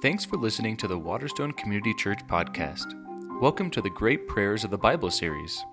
Thanks 0.00 0.24
for 0.24 0.36
listening 0.36 0.76
to 0.76 0.86
the 0.86 0.96
Waterstone 0.96 1.50
Community 1.54 1.92
Church 1.92 2.24
podcast. 2.28 2.86
Welcome 3.40 3.68
to 3.72 3.82
the 3.82 3.90
Great 3.90 4.28
Prayers 4.28 4.62
of 4.62 4.70
the 4.70 4.78
Bible 4.78 5.10
series. 5.10 5.64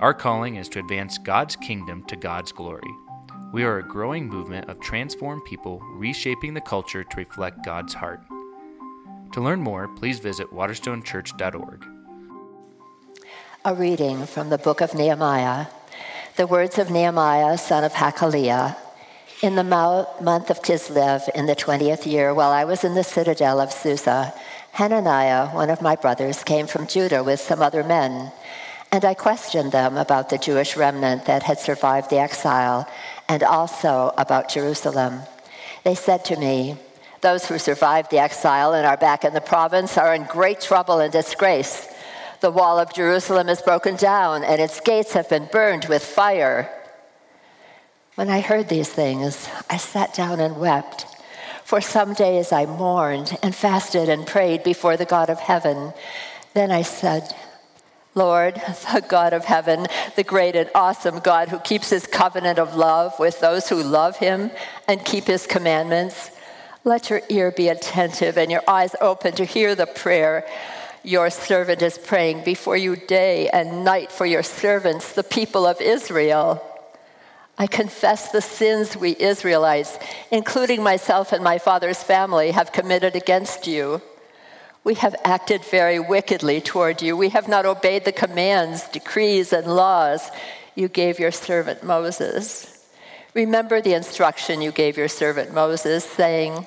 Our 0.00 0.12
calling 0.12 0.56
is 0.56 0.68
to 0.70 0.80
advance 0.80 1.16
God's 1.16 1.54
kingdom 1.54 2.02
to 2.06 2.16
God's 2.16 2.50
glory. 2.50 2.90
We 3.52 3.62
are 3.62 3.78
a 3.78 3.86
growing 3.86 4.26
movement 4.26 4.68
of 4.68 4.80
transformed 4.80 5.44
people 5.44 5.78
reshaping 5.94 6.54
the 6.54 6.60
culture 6.60 7.04
to 7.04 7.16
reflect 7.16 7.64
God's 7.64 7.94
heart. 7.94 8.20
To 9.32 9.40
learn 9.40 9.60
more, 9.60 9.86
please 9.86 10.18
visit 10.18 10.52
waterstonechurch.org. 10.52 11.84
A 13.64 13.74
reading 13.76 14.26
from 14.26 14.50
the 14.50 14.58
book 14.58 14.80
of 14.80 14.96
Nehemiah. 14.96 15.66
The 16.34 16.48
words 16.48 16.80
of 16.80 16.90
Nehemiah, 16.90 17.58
son 17.58 17.84
of 17.84 17.92
Hachaliah 17.92 18.76
in 19.40 19.54
the 19.54 19.62
month 19.62 20.50
of 20.50 20.62
Kislev, 20.62 21.28
in 21.30 21.46
the 21.46 21.54
20th 21.54 22.06
year, 22.06 22.34
while 22.34 22.50
I 22.50 22.64
was 22.64 22.82
in 22.82 22.94
the 22.94 23.04
citadel 23.04 23.60
of 23.60 23.72
Susa, 23.72 24.34
Hananiah, 24.72 25.48
one 25.50 25.70
of 25.70 25.80
my 25.80 25.94
brothers, 25.94 26.42
came 26.42 26.66
from 26.66 26.88
Judah 26.88 27.22
with 27.22 27.38
some 27.40 27.62
other 27.62 27.84
men. 27.84 28.32
And 28.90 29.04
I 29.04 29.14
questioned 29.14 29.70
them 29.70 29.96
about 29.96 30.28
the 30.28 30.38
Jewish 30.38 30.76
remnant 30.76 31.26
that 31.26 31.44
had 31.44 31.60
survived 31.60 32.10
the 32.10 32.18
exile 32.18 32.88
and 33.28 33.42
also 33.42 34.12
about 34.16 34.48
Jerusalem. 34.48 35.20
They 35.84 35.94
said 35.94 36.24
to 36.26 36.36
me, 36.36 36.76
Those 37.20 37.46
who 37.46 37.58
survived 37.58 38.10
the 38.10 38.18
exile 38.18 38.72
and 38.72 38.86
are 38.86 38.96
back 38.96 39.24
in 39.24 39.34
the 39.34 39.40
province 39.40 39.96
are 39.98 40.14
in 40.14 40.24
great 40.24 40.60
trouble 40.60 40.98
and 40.98 41.12
disgrace. 41.12 41.86
The 42.40 42.50
wall 42.50 42.78
of 42.78 42.92
Jerusalem 42.92 43.48
is 43.48 43.62
broken 43.62 43.96
down 43.96 44.42
and 44.42 44.60
its 44.60 44.80
gates 44.80 45.12
have 45.12 45.28
been 45.28 45.48
burned 45.52 45.84
with 45.84 46.04
fire. 46.04 46.70
When 48.18 48.30
I 48.30 48.40
heard 48.40 48.68
these 48.68 48.88
things, 48.88 49.48
I 49.70 49.76
sat 49.76 50.12
down 50.12 50.40
and 50.40 50.58
wept. 50.58 51.06
For 51.62 51.80
some 51.80 52.14
days 52.14 52.50
I 52.50 52.66
mourned 52.66 53.38
and 53.44 53.54
fasted 53.54 54.08
and 54.08 54.26
prayed 54.26 54.64
before 54.64 54.96
the 54.96 55.04
God 55.04 55.30
of 55.30 55.38
heaven. 55.38 55.92
Then 56.52 56.72
I 56.72 56.82
said, 56.82 57.32
Lord, 58.16 58.56
the 58.92 59.04
God 59.08 59.34
of 59.34 59.44
heaven, 59.44 59.86
the 60.16 60.24
great 60.24 60.56
and 60.56 60.68
awesome 60.74 61.20
God 61.20 61.48
who 61.48 61.60
keeps 61.60 61.90
his 61.90 62.08
covenant 62.08 62.58
of 62.58 62.74
love 62.74 63.14
with 63.20 63.38
those 63.38 63.68
who 63.68 63.84
love 63.84 64.16
him 64.16 64.50
and 64.88 65.04
keep 65.04 65.28
his 65.28 65.46
commandments, 65.46 66.32
let 66.82 67.10
your 67.10 67.20
ear 67.28 67.52
be 67.52 67.68
attentive 67.68 68.36
and 68.36 68.50
your 68.50 68.64
eyes 68.66 68.96
open 69.00 69.32
to 69.34 69.44
hear 69.44 69.76
the 69.76 69.86
prayer 69.86 70.44
your 71.04 71.30
servant 71.30 71.82
is 71.82 71.96
praying 71.96 72.42
before 72.42 72.76
you 72.76 72.96
day 72.96 73.48
and 73.50 73.84
night 73.84 74.10
for 74.10 74.26
your 74.26 74.42
servants, 74.42 75.12
the 75.12 75.22
people 75.22 75.64
of 75.64 75.80
Israel. 75.80 76.67
I 77.60 77.66
confess 77.66 78.30
the 78.30 78.40
sins 78.40 78.96
we 78.96 79.16
Israelites, 79.18 79.98
including 80.30 80.80
myself 80.80 81.32
and 81.32 81.42
my 81.42 81.58
father's 81.58 82.00
family, 82.00 82.52
have 82.52 82.70
committed 82.70 83.16
against 83.16 83.66
you. 83.66 84.00
We 84.84 84.94
have 84.94 85.16
acted 85.24 85.64
very 85.64 85.98
wickedly 85.98 86.60
toward 86.60 87.02
you. 87.02 87.16
We 87.16 87.30
have 87.30 87.48
not 87.48 87.66
obeyed 87.66 88.04
the 88.04 88.12
commands, 88.12 88.86
decrees, 88.88 89.52
and 89.52 89.66
laws 89.66 90.30
you 90.76 90.86
gave 90.86 91.18
your 91.18 91.32
servant 91.32 91.82
Moses. 91.82 92.86
Remember 93.34 93.80
the 93.80 93.94
instruction 93.94 94.62
you 94.62 94.70
gave 94.70 94.96
your 94.96 95.08
servant 95.08 95.52
Moses, 95.52 96.04
saying, 96.04 96.64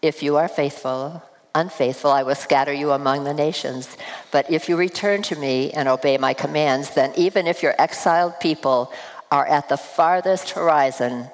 If 0.00 0.22
you 0.22 0.36
are 0.36 0.48
faithful, 0.48 1.22
unfaithful, 1.54 2.10
I 2.10 2.22
will 2.22 2.34
scatter 2.34 2.72
you 2.72 2.92
among 2.92 3.24
the 3.24 3.34
nations. 3.34 3.96
But 4.30 4.50
if 4.50 4.70
you 4.70 4.76
return 4.76 5.20
to 5.24 5.36
me 5.36 5.70
and 5.70 5.86
obey 5.86 6.16
my 6.16 6.32
commands, 6.32 6.94
then 6.94 7.12
even 7.14 7.46
if 7.46 7.62
your 7.62 7.74
exiled 7.78 8.40
people 8.40 8.90
are 9.32 9.46
at 9.46 9.70
the 9.70 9.78
farthest 9.78 10.50
horizon, 10.50 11.26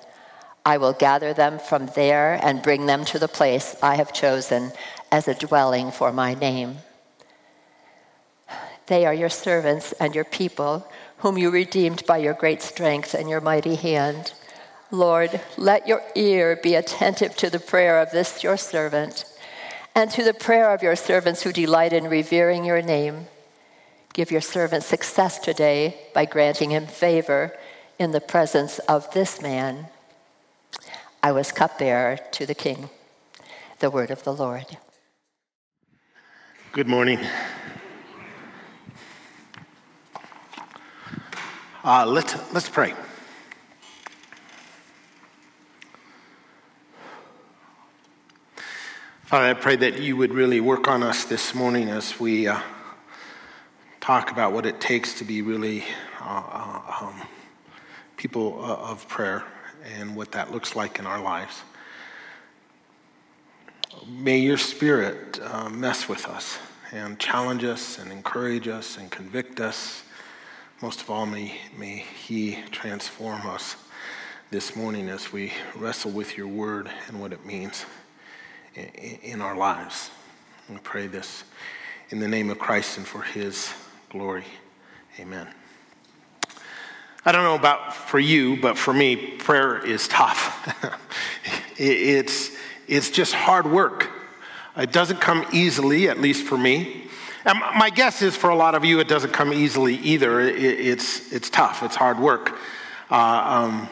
I 0.64 0.78
will 0.78 0.92
gather 0.92 1.34
them 1.34 1.58
from 1.58 1.86
there 1.96 2.38
and 2.40 2.62
bring 2.62 2.86
them 2.86 3.04
to 3.06 3.18
the 3.18 3.26
place 3.26 3.74
I 3.82 3.96
have 3.96 4.12
chosen 4.12 4.70
as 5.10 5.26
a 5.26 5.34
dwelling 5.34 5.90
for 5.90 6.12
my 6.12 6.34
name. 6.34 6.76
They 8.86 9.04
are 9.04 9.12
your 9.12 9.28
servants 9.28 9.92
and 9.92 10.14
your 10.14 10.24
people, 10.24 10.86
whom 11.18 11.36
you 11.36 11.50
redeemed 11.50 12.06
by 12.06 12.18
your 12.18 12.34
great 12.34 12.62
strength 12.62 13.14
and 13.14 13.28
your 13.28 13.40
mighty 13.40 13.74
hand. 13.74 14.32
Lord, 14.92 15.40
let 15.56 15.88
your 15.88 16.02
ear 16.14 16.56
be 16.62 16.76
attentive 16.76 17.34
to 17.38 17.50
the 17.50 17.58
prayer 17.58 17.98
of 17.98 18.12
this 18.12 18.44
your 18.44 18.56
servant 18.56 19.24
and 19.96 20.08
to 20.12 20.22
the 20.22 20.34
prayer 20.34 20.70
of 20.70 20.84
your 20.84 20.94
servants 20.94 21.42
who 21.42 21.52
delight 21.52 21.92
in 21.92 22.08
revering 22.08 22.64
your 22.64 22.80
name. 22.80 23.26
Give 24.12 24.30
your 24.30 24.40
servant 24.40 24.84
success 24.84 25.40
today 25.40 25.96
by 26.14 26.26
granting 26.26 26.70
him 26.70 26.86
favor 26.86 27.52
in 27.98 28.12
the 28.12 28.20
presence 28.20 28.78
of 28.80 29.12
this 29.12 29.42
man, 29.42 29.88
I 31.22 31.32
was 31.32 31.50
cupbearer 31.50 32.18
to 32.32 32.46
the 32.46 32.54
king. 32.54 32.90
The 33.80 33.90
word 33.90 34.10
of 34.10 34.22
the 34.22 34.32
Lord. 34.32 34.66
Good 36.72 36.86
morning. 36.86 37.18
Uh, 41.82 42.06
let's, 42.06 42.36
let's 42.52 42.68
pray. 42.68 42.94
Father, 49.24 49.46
I 49.46 49.54
pray 49.54 49.76
that 49.76 50.00
you 50.00 50.16
would 50.16 50.32
really 50.32 50.60
work 50.60 50.86
on 50.88 51.02
us 51.02 51.24
this 51.24 51.54
morning 51.54 51.88
as 51.88 52.18
we 52.20 52.46
uh, 52.46 52.60
talk 54.00 54.30
about 54.30 54.52
what 54.52 54.66
it 54.66 54.80
takes 54.80 55.14
to 55.14 55.24
be 55.24 55.42
really 55.42 55.84
uh, 56.20 56.42
uh 56.52 57.06
um, 57.06 57.22
people 58.18 58.58
uh, 58.62 58.74
of 58.90 59.08
prayer 59.08 59.44
and 59.96 60.14
what 60.14 60.32
that 60.32 60.52
looks 60.52 60.76
like 60.76 60.98
in 60.98 61.06
our 61.06 61.22
lives. 61.22 61.62
May 64.06 64.38
your 64.38 64.58
spirit 64.58 65.40
uh, 65.40 65.70
mess 65.70 66.08
with 66.08 66.26
us 66.26 66.58
and 66.92 67.18
challenge 67.18 67.64
us 67.64 67.98
and 67.98 68.10
encourage 68.12 68.68
us 68.68 68.98
and 68.98 69.10
convict 69.10 69.60
us. 69.60 70.02
Most 70.82 71.00
of 71.00 71.10
all, 71.10 71.26
may, 71.26 71.54
may 71.76 72.04
he 72.26 72.58
transform 72.72 73.46
us 73.46 73.76
this 74.50 74.74
morning 74.74 75.08
as 75.08 75.32
we 75.32 75.52
wrestle 75.76 76.10
with 76.10 76.36
your 76.36 76.48
word 76.48 76.90
and 77.06 77.20
what 77.20 77.32
it 77.32 77.46
means 77.46 77.86
in, 78.74 78.84
in 79.22 79.40
our 79.40 79.56
lives. 79.56 80.10
We 80.68 80.76
pray 80.78 81.06
this 81.06 81.44
in 82.10 82.18
the 82.18 82.28
name 82.28 82.50
of 82.50 82.58
Christ 82.58 82.98
and 82.98 83.06
for 83.06 83.22
his 83.22 83.72
glory. 84.10 84.44
Amen. 85.20 85.46
I 87.24 87.32
don't 87.32 87.42
know 87.42 87.56
about 87.56 87.94
for 87.94 88.18
you, 88.18 88.60
but 88.60 88.78
for 88.78 88.94
me, 88.94 89.16
prayer 89.16 89.84
is 89.84 90.08
tough. 90.08 90.74
it's, 91.76 92.56
it's 92.86 93.10
just 93.10 93.34
hard 93.34 93.70
work. 93.70 94.10
It 94.76 94.92
doesn't 94.92 95.20
come 95.20 95.44
easily, 95.52 96.08
at 96.08 96.20
least 96.20 96.46
for 96.46 96.56
me. 96.56 97.08
And 97.44 97.58
my 97.76 97.90
guess 97.90 98.22
is 98.22 98.36
for 98.36 98.50
a 98.50 98.56
lot 98.56 98.74
of 98.74 98.84
you, 98.84 99.00
it 99.00 99.08
doesn't 99.08 99.32
come 99.32 99.52
easily 99.52 99.96
either. 99.96 100.40
it's, 100.40 101.32
it's 101.32 101.50
tough, 101.50 101.82
it's 101.82 101.96
hard 101.96 102.18
work. 102.18 102.56
Uh, 103.10 103.14
um, 103.14 103.88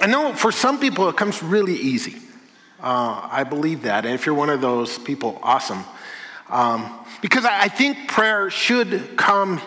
I 0.00 0.06
know 0.06 0.32
for 0.34 0.52
some 0.52 0.78
people 0.78 1.08
it 1.08 1.16
comes 1.16 1.42
really 1.42 1.76
easy. 1.76 2.16
Uh, 2.82 3.28
I 3.30 3.44
believe 3.44 3.82
that. 3.82 4.06
And 4.06 4.14
if 4.14 4.24
you're 4.24 4.34
one 4.34 4.48
of 4.48 4.60
those 4.60 4.98
people, 4.98 5.38
awesome. 5.42 5.84
Um, 6.48 6.98
because 7.20 7.44
I 7.44 7.68
think 7.68 8.08
prayer 8.08 8.48
should 8.50 9.16
come 9.16 9.60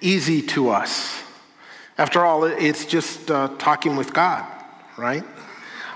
easy 0.00 0.42
to 0.42 0.70
us. 0.70 1.22
After 1.98 2.24
all, 2.24 2.44
it's 2.44 2.86
just 2.86 3.30
uh, 3.30 3.48
talking 3.58 3.96
with 3.96 4.14
God, 4.14 4.46
right? 4.96 5.24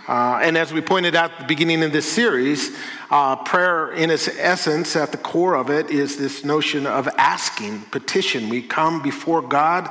Uh, 0.06 0.38
and 0.42 0.56
as 0.56 0.72
we 0.72 0.80
pointed 0.80 1.16
out 1.16 1.32
at 1.32 1.38
the 1.40 1.44
beginning 1.46 1.82
of 1.82 1.90
this 1.90 2.10
series, 2.10 2.76
uh, 3.10 3.36
prayer, 3.36 3.92
in 3.92 4.10
its 4.10 4.28
essence, 4.28 4.94
at 4.94 5.10
the 5.10 5.18
core 5.18 5.56
of 5.56 5.70
it, 5.70 5.90
is 5.90 6.16
this 6.16 6.44
notion 6.44 6.86
of 6.86 7.08
asking, 7.16 7.80
petition. 7.90 8.48
We 8.48 8.62
come 8.62 9.02
before 9.02 9.42
God 9.42 9.90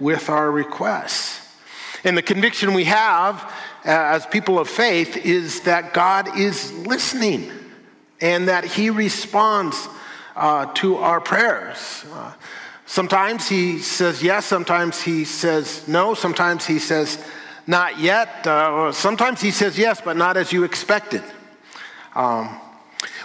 with 0.00 0.28
our 0.28 0.50
requests. 0.50 1.40
And 2.02 2.18
the 2.18 2.22
conviction 2.22 2.74
we 2.74 2.84
have 2.84 3.42
uh, 3.86 3.90
as 3.90 4.26
people 4.26 4.58
of 4.58 4.68
faith 4.68 5.16
is 5.16 5.60
that 5.62 5.94
God 5.94 6.36
is 6.36 6.72
listening 6.86 7.50
and 8.20 8.48
that 8.48 8.64
He 8.64 8.90
responds 8.90 9.88
uh, 10.36 10.66
to 10.74 10.96
our 10.96 11.20
prayers. 11.20 12.04
Sometimes 12.86 13.48
he 13.48 13.78
says 13.78 14.22
yes, 14.22 14.46
sometimes 14.46 15.00
he 15.00 15.24
says 15.24 15.88
no, 15.88 16.14
sometimes 16.14 16.66
he 16.66 16.78
says 16.78 17.18
not 17.66 17.98
yet, 17.98 18.46
uh, 18.46 18.92
sometimes 18.92 19.40
he 19.40 19.50
says 19.50 19.78
yes, 19.78 20.00
but 20.00 20.16
not 20.16 20.36
as 20.36 20.52
you 20.52 20.64
expected. 20.64 21.22
Um, 22.14 22.60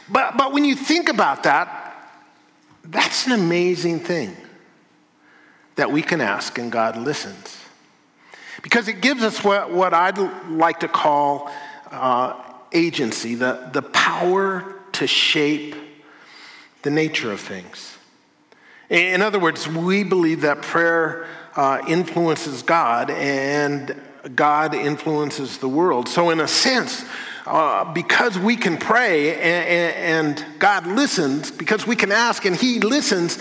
but, 0.09 0.37
but 0.37 0.53
when 0.53 0.65
you 0.65 0.75
think 0.75 1.09
about 1.09 1.43
that, 1.43 1.75
that's 2.83 3.27
an 3.27 3.33
amazing 3.33 3.99
thing 3.99 4.35
that 5.75 5.91
we 5.91 6.01
can 6.01 6.21
ask 6.21 6.57
and 6.57 6.71
God 6.71 6.97
listens. 6.97 7.57
Because 8.63 8.87
it 8.87 9.01
gives 9.01 9.23
us 9.23 9.43
what, 9.43 9.71
what 9.71 9.93
I'd 9.93 10.17
like 10.49 10.79
to 10.81 10.87
call 10.87 11.51
uh, 11.91 12.41
agency, 12.71 13.35
the, 13.35 13.69
the 13.71 13.81
power 13.81 14.75
to 14.93 15.07
shape 15.07 15.75
the 16.81 16.89
nature 16.89 17.31
of 17.31 17.39
things. 17.39 17.98
In 18.89 19.21
other 19.21 19.39
words, 19.39 19.67
we 19.67 20.03
believe 20.03 20.41
that 20.41 20.61
prayer 20.63 21.27
uh, 21.55 21.81
influences 21.87 22.63
God 22.63 23.11
and 23.11 23.95
God 24.35 24.73
influences 24.73 25.59
the 25.59 25.67
world. 25.67 26.09
So, 26.09 26.29
in 26.31 26.39
a 26.39 26.47
sense, 26.47 27.05
uh, 27.45 27.93
because 27.93 28.37
we 28.37 28.55
can 28.55 28.77
pray 28.77 29.35
and, 29.35 30.39
and 30.39 30.59
God 30.59 30.87
listens, 30.87 31.51
because 31.51 31.85
we 31.85 31.95
can 31.95 32.11
ask 32.11 32.45
and 32.45 32.55
He 32.55 32.79
listens, 32.79 33.37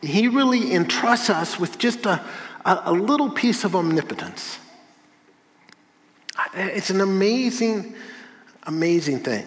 He 0.00 0.28
really 0.28 0.72
entrusts 0.72 1.28
us 1.28 1.58
with 1.58 1.78
just 1.78 2.06
a, 2.06 2.24
a, 2.64 2.82
a 2.86 2.92
little 2.92 3.30
piece 3.30 3.64
of 3.64 3.74
omnipotence. 3.74 4.58
It's 6.54 6.90
an 6.90 7.00
amazing, 7.00 7.94
amazing 8.64 9.20
thing. 9.20 9.46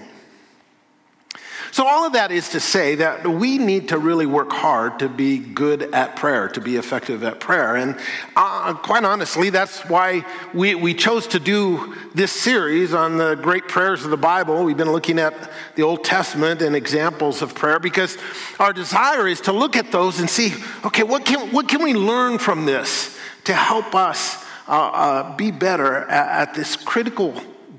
So, 1.72 1.86
all 1.86 2.06
of 2.06 2.14
that 2.14 2.32
is 2.32 2.50
to 2.50 2.60
say 2.60 2.96
that 2.96 3.28
we 3.28 3.58
need 3.58 3.90
to 3.90 3.98
really 3.98 4.26
work 4.26 4.52
hard 4.52 5.00
to 5.00 5.10
be 5.10 5.38
good 5.38 5.94
at 5.94 6.16
prayer, 6.16 6.48
to 6.50 6.62
be 6.62 6.78
effective 6.78 7.24
at 7.24 7.40
prayer. 7.40 7.76
And 7.76 7.98
uh, 8.36 8.74
quite 8.74 9.04
honestly, 9.04 9.50
that's 9.50 9.82
why 9.82 10.26
we, 10.54 10.76
we 10.76 10.94
chose 10.94 11.28
to 11.28 11.40
do 11.40 11.96
this 12.16 12.32
series 12.32 12.94
on 12.94 13.18
the 13.18 13.36
great 13.36 13.68
prayers 13.68 14.04
of 14.04 14.12
the 14.12 14.18
Bible. 14.18 14.64
We've 14.64 14.78
been 14.78 14.92
looking 14.92 15.20
at 15.20 15.34
the 15.76 15.84
Old 15.84 16.04
Testament 16.04 16.62
and 16.62 16.76
examples 16.76 17.42
of 17.42 17.54
prayer 17.54 17.80
because 17.80 18.18
our 18.60 18.74
desire 18.74 19.28
is 19.28 19.42
to 19.42 19.52
look 19.52 19.76
at 19.76 19.92
those 19.92 20.20
and 20.20 20.30
see 20.30 20.54
okay, 20.86 21.04
what 21.04 21.26
can, 21.26 21.52
what 21.52 21.68
can 21.68 21.84
we 21.84 21.94
learn 21.94 22.40
from 22.40 22.66
this 22.66 23.18
to 23.44 23.54
help 23.54 23.96
us 23.96 24.44
uh, 24.68 24.72
uh, 24.72 25.36
be 25.36 25.52
better 25.52 25.98
at, 26.10 26.50
at, 26.50 26.54
this 26.54 26.76
critical 26.76 27.34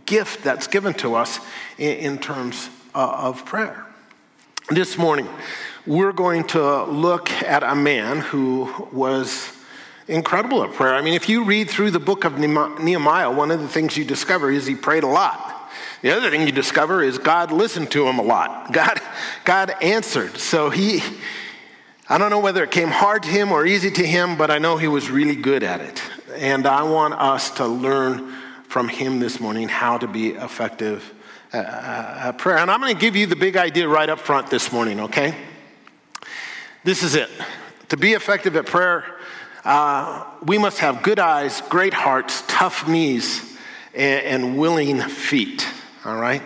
gift 0.07 0.43
that's 0.43 0.67
given 0.67 0.93
to 0.93 1.15
us 1.15 1.39
in, 1.79 1.97
in 1.99 2.19
terms 2.19 2.69
Uh, 2.93 3.29
of 3.29 3.45
prayer. 3.45 3.87
This 4.69 4.99
morning, 4.99 5.29
we're 5.87 6.11
going 6.11 6.43
to 6.49 6.83
look 6.87 7.31
at 7.31 7.63
a 7.63 7.77
man 7.77 8.19
who 8.19 8.89
was 8.91 9.53
incredible 10.09 10.65
at 10.65 10.73
prayer. 10.73 10.97
I 10.97 11.01
mean, 11.01 11.15
if 11.15 11.29
you 11.29 11.45
read 11.45 11.71
through 11.71 11.93
the 11.93 12.01
book 12.01 12.25
of 12.25 12.37
Nehemiah, 12.37 13.31
one 13.31 13.53
of 13.53 13.61
the 13.61 13.69
things 13.69 13.97
you 13.97 14.05
discover 14.05 14.51
is 14.51 14.67
he 14.67 14.75
prayed 14.75 15.05
a 15.05 15.07
lot. 15.07 15.71
The 16.03 16.11
other 16.11 16.31
thing 16.31 16.45
you 16.45 16.51
discover 16.51 17.01
is 17.01 17.17
God 17.17 17.53
listened 17.53 17.93
to 17.93 18.09
him 18.09 18.19
a 18.19 18.23
lot. 18.23 18.73
God, 18.73 19.01
God 19.45 19.73
answered. 19.81 20.37
So 20.39 20.71
he, 20.71 21.01
I 22.09 22.19
don't 22.19 22.31
know 22.31 22.41
whether 22.41 22.65
it 22.65 22.73
came 22.73 22.89
hard 22.89 23.23
to 23.23 23.29
him 23.29 23.53
or 23.53 23.65
easy 23.65 23.93
to 23.93 24.05
him, 24.05 24.37
but 24.37 24.51
I 24.51 24.59
know 24.59 24.79
he 24.79 24.89
was 24.89 25.11
really 25.11 25.37
good 25.37 25.63
at 25.63 25.81
it. 25.81 26.03
And 26.35 26.67
I 26.67 26.83
want 26.83 27.15
us 27.15 27.53
to 27.53 27.69
learn 27.69 28.33
from 28.67 28.89
him 28.89 29.21
this 29.21 29.39
morning 29.39 29.69
how 29.69 29.97
to 29.99 30.09
be 30.09 30.31
effective 30.31 31.15
uh, 31.53 32.33
prayer. 32.33 32.59
And 32.59 32.71
I'm 32.71 32.81
going 32.81 32.95
to 32.95 33.01
give 33.01 33.17
you 33.17 33.27
the 33.27 33.37
big 33.37 33.57
idea 33.57 33.89
right 33.89 34.09
up 34.09 34.19
front 34.19 34.51
this 34.51 34.73
morning, 34.73 35.01
okay? 35.01 35.35
This 36.85 37.03
is 37.03 37.15
it. 37.15 37.31
To 37.89 37.97
be 37.97 38.13
effective 38.13 38.57
at 38.57 38.67
prayer, 38.67 39.05
uh, 39.65 40.25
we 40.45 40.59
must 40.59 40.79
have 40.79 41.03
good 41.03 41.19
eyes, 41.19 41.61
great 41.69 41.93
hearts, 41.93 42.43
tough 42.47 42.89
knees, 42.89 43.59
and, 43.95 44.25
and 44.25 44.59
willing 44.59 45.01
feet, 45.01 45.67
all 46.05 46.17
right? 46.17 46.43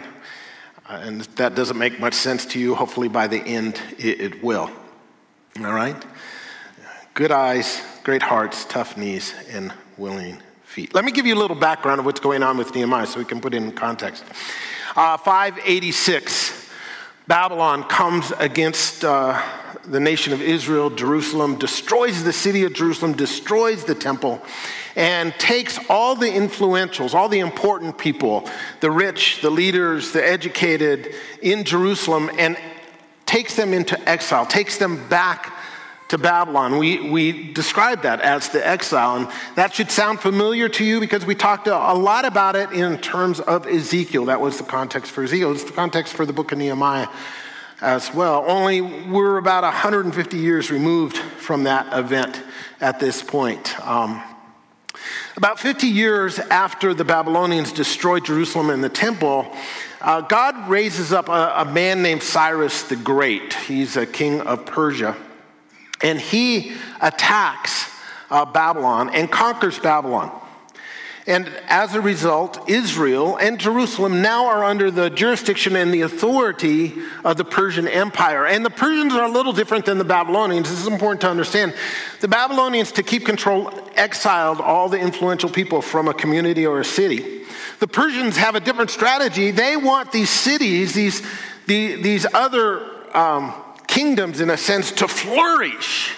Uh, 0.88 1.00
and 1.02 1.20
that 1.36 1.54
doesn't 1.54 1.78
make 1.78 2.00
much 2.00 2.14
sense 2.14 2.46
to 2.46 2.58
you. 2.58 2.74
Hopefully, 2.74 3.08
by 3.08 3.26
the 3.26 3.38
end, 3.38 3.80
it, 3.98 4.20
it 4.20 4.42
will, 4.42 4.70
all 5.60 5.72
right? 5.72 6.02
Good 7.14 7.30
eyes, 7.30 7.80
great 8.02 8.22
hearts, 8.22 8.64
tough 8.64 8.96
knees, 8.96 9.34
and 9.50 9.72
willing 9.96 10.38
feet. 10.64 10.92
Let 10.94 11.04
me 11.04 11.12
give 11.12 11.26
you 11.26 11.34
a 11.34 11.38
little 11.38 11.56
background 11.56 12.00
of 12.00 12.06
what's 12.06 12.20
going 12.20 12.42
on 12.42 12.58
with 12.58 12.74
Nehemiah 12.74 13.06
so 13.06 13.20
we 13.20 13.24
can 13.24 13.40
put 13.40 13.54
it 13.54 13.58
in 13.58 13.70
context. 13.70 14.24
Uh, 14.96 15.16
586, 15.16 16.70
Babylon 17.26 17.82
comes 17.82 18.30
against 18.38 19.04
uh, 19.04 19.42
the 19.86 19.98
nation 19.98 20.32
of 20.32 20.40
Israel, 20.40 20.88
Jerusalem, 20.88 21.58
destroys 21.58 22.22
the 22.22 22.32
city 22.32 22.62
of 22.62 22.74
Jerusalem, 22.74 23.14
destroys 23.14 23.82
the 23.82 23.96
temple, 23.96 24.40
and 24.94 25.34
takes 25.34 25.80
all 25.90 26.14
the 26.14 26.28
influentials, 26.28 27.12
all 27.12 27.28
the 27.28 27.40
important 27.40 27.98
people, 27.98 28.48
the 28.78 28.90
rich, 28.92 29.40
the 29.40 29.50
leaders, 29.50 30.12
the 30.12 30.24
educated 30.24 31.12
in 31.42 31.64
Jerusalem, 31.64 32.30
and 32.38 32.56
takes 33.26 33.56
them 33.56 33.74
into 33.74 34.00
exile, 34.08 34.46
takes 34.46 34.78
them 34.78 35.08
back 35.08 35.52
to 36.08 36.18
Babylon. 36.18 36.78
We, 36.78 37.10
we 37.10 37.52
describe 37.52 38.02
that 38.02 38.20
as 38.20 38.50
the 38.50 38.66
exile, 38.66 39.16
and 39.16 39.28
that 39.56 39.74
should 39.74 39.90
sound 39.90 40.20
familiar 40.20 40.68
to 40.68 40.84
you 40.84 41.00
because 41.00 41.24
we 41.24 41.34
talked 41.34 41.66
a, 41.66 41.94
lot 41.94 42.24
about 42.24 42.56
it 42.56 42.72
in 42.72 42.98
terms 42.98 43.40
of 43.40 43.66
Ezekiel. 43.66 44.26
That 44.26 44.40
was 44.40 44.58
the 44.58 44.64
context 44.64 45.12
for 45.12 45.24
Ezekiel. 45.24 45.52
It's 45.52 45.64
the 45.64 45.72
context 45.72 46.12
for 46.12 46.26
the 46.26 46.32
book 46.32 46.52
of 46.52 46.58
Nehemiah 46.58 47.08
as 47.80 48.12
well. 48.12 48.44
Only 48.46 48.80
we're 48.80 49.38
about 49.38 49.62
150 49.62 50.36
years 50.36 50.70
removed 50.70 51.16
from 51.16 51.64
that 51.64 51.96
event 51.96 52.40
at 52.80 53.00
this 53.00 53.22
point. 53.22 53.78
Um, 53.86 54.22
about 55.36 55.58
50 55.58 55.88
years 55.88 56.38
after 56.38 56.94
the 56.94 57.04
Babylonians 57.04 57.72
destroyed 57.72 58.24
Jerusalem 58.24 58.70
and 58.70 58.84
the 58.84 58.88
temple, 58.88 59.52
uh, 60.00 60.20
God 60.20 60.68
raises 60.68 61.12
up 61.12 61.28
a, 61.28 61.54
a 61.56 61.64
man 61.64 62.02
named 62.02 62.22
Cyrus 62.22 62.84
the 62.84 62.96
Great. 62.96 63.54
He's 63.54 63.96
a 63.96 64.06
king 64.06 64.40
of 64.42 64.66
Persia. 64.66 65.16
And 66.02 66.20
he 66.20 66.72
attacks 67.00 67.90
uh, 68.30 68.44
Babylon 68.44 69.10
and 69.10 69.30
conquers 69.30 69.78
Babylon. 69.78 70.40
And 71.26 71.48
as 71.68 71.94
a 71.94 72.02
result, 72.02 72.68
Israel 72.68 73.38
and 73.38 73.58
Jerusalem 73.58 74.20
now 74.20 74.46
are 74.46 74.62
under 74.62 74.90
the 74.90 75.08
jurisdiction 75.08 75.74
and 75.74 75.92
the 75.92 76.02
authority 76.02 76.92
of 77.24 77.38
the 77.38 77.46
Persian 77.46 77.88
Empire. 77.88 78.46
And 78.46 78.62
the 78.62 78.70
Persians 78.70 79.14
are 79.14 79.24
a 79.24 79.30
little 79.30 79.54
different 79.54 79.86
than 79.86 79.96
the 79.96 80.04
Babylonians. 80.04 80.68
This 80.68 80.80
is 80.80 80.86
important 80.86 81.22
to 81.22 81.30
understand. 81.30 81.74
The 82.20 82.28
Babylonians, 82.28 82.92
to 82.92 83.02
keep 83.02 83.24
control, 83.24 83.70
exiled 83.94 84.60
all 84.60 84.90
the 84.90 84.98
influential 84.98 85.48
people 85.48 85.80
from 85.80 86.08
a 86.08 86.14
community 86.14 86.66
or 86.66 86.80
a 86.80 86.84
city. 86.84 87.44
The 87.80 87.88
Persians 87.88 88.36
have 88.36 88.54
a 88.54 88.60
different 88.60 88.90
strategy. 88.90 89.50
They 89.50 89.78
want 89.78 90.12
these 90.12 90.28
cities, 90.28 90.92
these, 90.92 91.22
the, 91.66 92.02
these 92.02 92.26
other 92.34 92.82
um, 93.16 93.54
kingdoms, 93.94 94.40
in 94.40 94.50
a 94.50 94.56
sense, 94.56 94.90
to 94.90 95.06
flourish. 95.06 96.12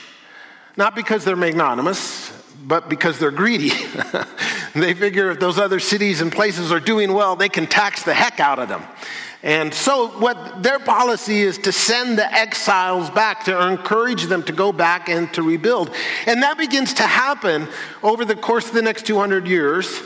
Not 0.77 0.97
because 0.97 1.25
they're 1.25 1.37
magnanimous, 1.37 2.33
but 2.65 2.89
because 2.89 3.19
they're 3.19 3.31
greedy. 3.31 3.71
they 4.75 4.95
figure 4.95 5.31
if 5.31 5.39
those 5.39 5.59
other 5.59 5.79
cities 5.79 6.23
and 6.23 6.33
places 6.33 6.73
are 6.73 6.81
doing 6.81 7.13
well, 7.13 7.37
they 7.37 7.51
can 7.51 7.67
tax 7.67 8.03
the 8.03 8.15
heck 8.15 8.41
out 8.41 8.59
of 8.59 8.69
them. 8.69 8.83
And 9.43 9.73
so, 9.73 10.09
what 10.19 10.63
their 10.63 10.79
policy 10.79 11.43
is 11.43 11.59
to 11.59 11.73
send 11.73 12.19
the 12.19 12.33
exiles 12.33 13.11
back, 13.11 13.45
to 13.45 13.69
encourage 13.69 14.25
them 14.25 14.43
to 14.45 14.53
go 14.53 14.73
back 14.73 15.09
and 15.09 15.33
to 15.35 15.43
rebuild. 15.43 15.95
And 16.27 16.43
that 16.43 16.57
begins 16.59 16.95
to 16.95 17.05
happen 17.05 17.69
over 18.03 18.25
the 18.25 18.35
course 18.35 18.67
of 18.67 18.75
the 18.75 18.83
next 18.83 19.07
200 19.07 19.47
years. 19.47 20.01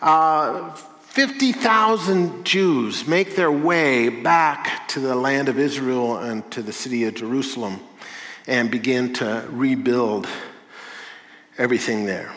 Uh, 0.00 0.74
50,000 1.10 2.44
Jews 2.44 3.06
make 3.08 3.34
their 3.34 3.50
way 3.50 4.08
back 4.08 4.86
to 4.88 5.00
the 5.00 5.14
land 5.14 5.48
of 5.48 5.58
Israel 5.58 6.18
and 6.18 6.48
to 6.52 6.62
the 6.62 6.72
city 6.72 7.04
of 7.04 7.14
Jerusalem 7.14 7.80
and 8.46 8.70
begin 8.70 9.12
to 9.14 9.44
rebuild 9.50 10.28
everything 11.56 12.06
there. 12.06 12.32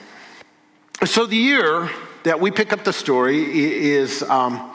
So 1.06 1.26
the 1.26 1.38
year 1.38 1.90
that 2.24 2.40
we 2.40 2.50
pick 2.50 2.74
up 2.74 2.84
the 2.84 2.94
story 2.94 3.44
is 3.92 4.24
um, 4.24 4.74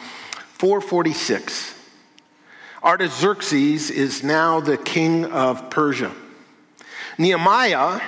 446. 0.54 1.74
Artaxerxes 2.82 3.90
is 3.90 4.22
now 4.22 4.60
the 4.60 4.76
king 4.76 5.24
of 5.26 5.68
Persia. 5.70 6.12
Nehemiah 7.18 8.00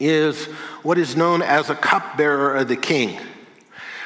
is 0.00 0.46
what 0.82 0.98
is 0.98 1.16
known 1.16 1.42
as 1.42 1.68
a 1.68 1.74
cupbearer 1.74 2.56
of 2.56 2.68
the 2.68 2.76
king. 2.76 3.18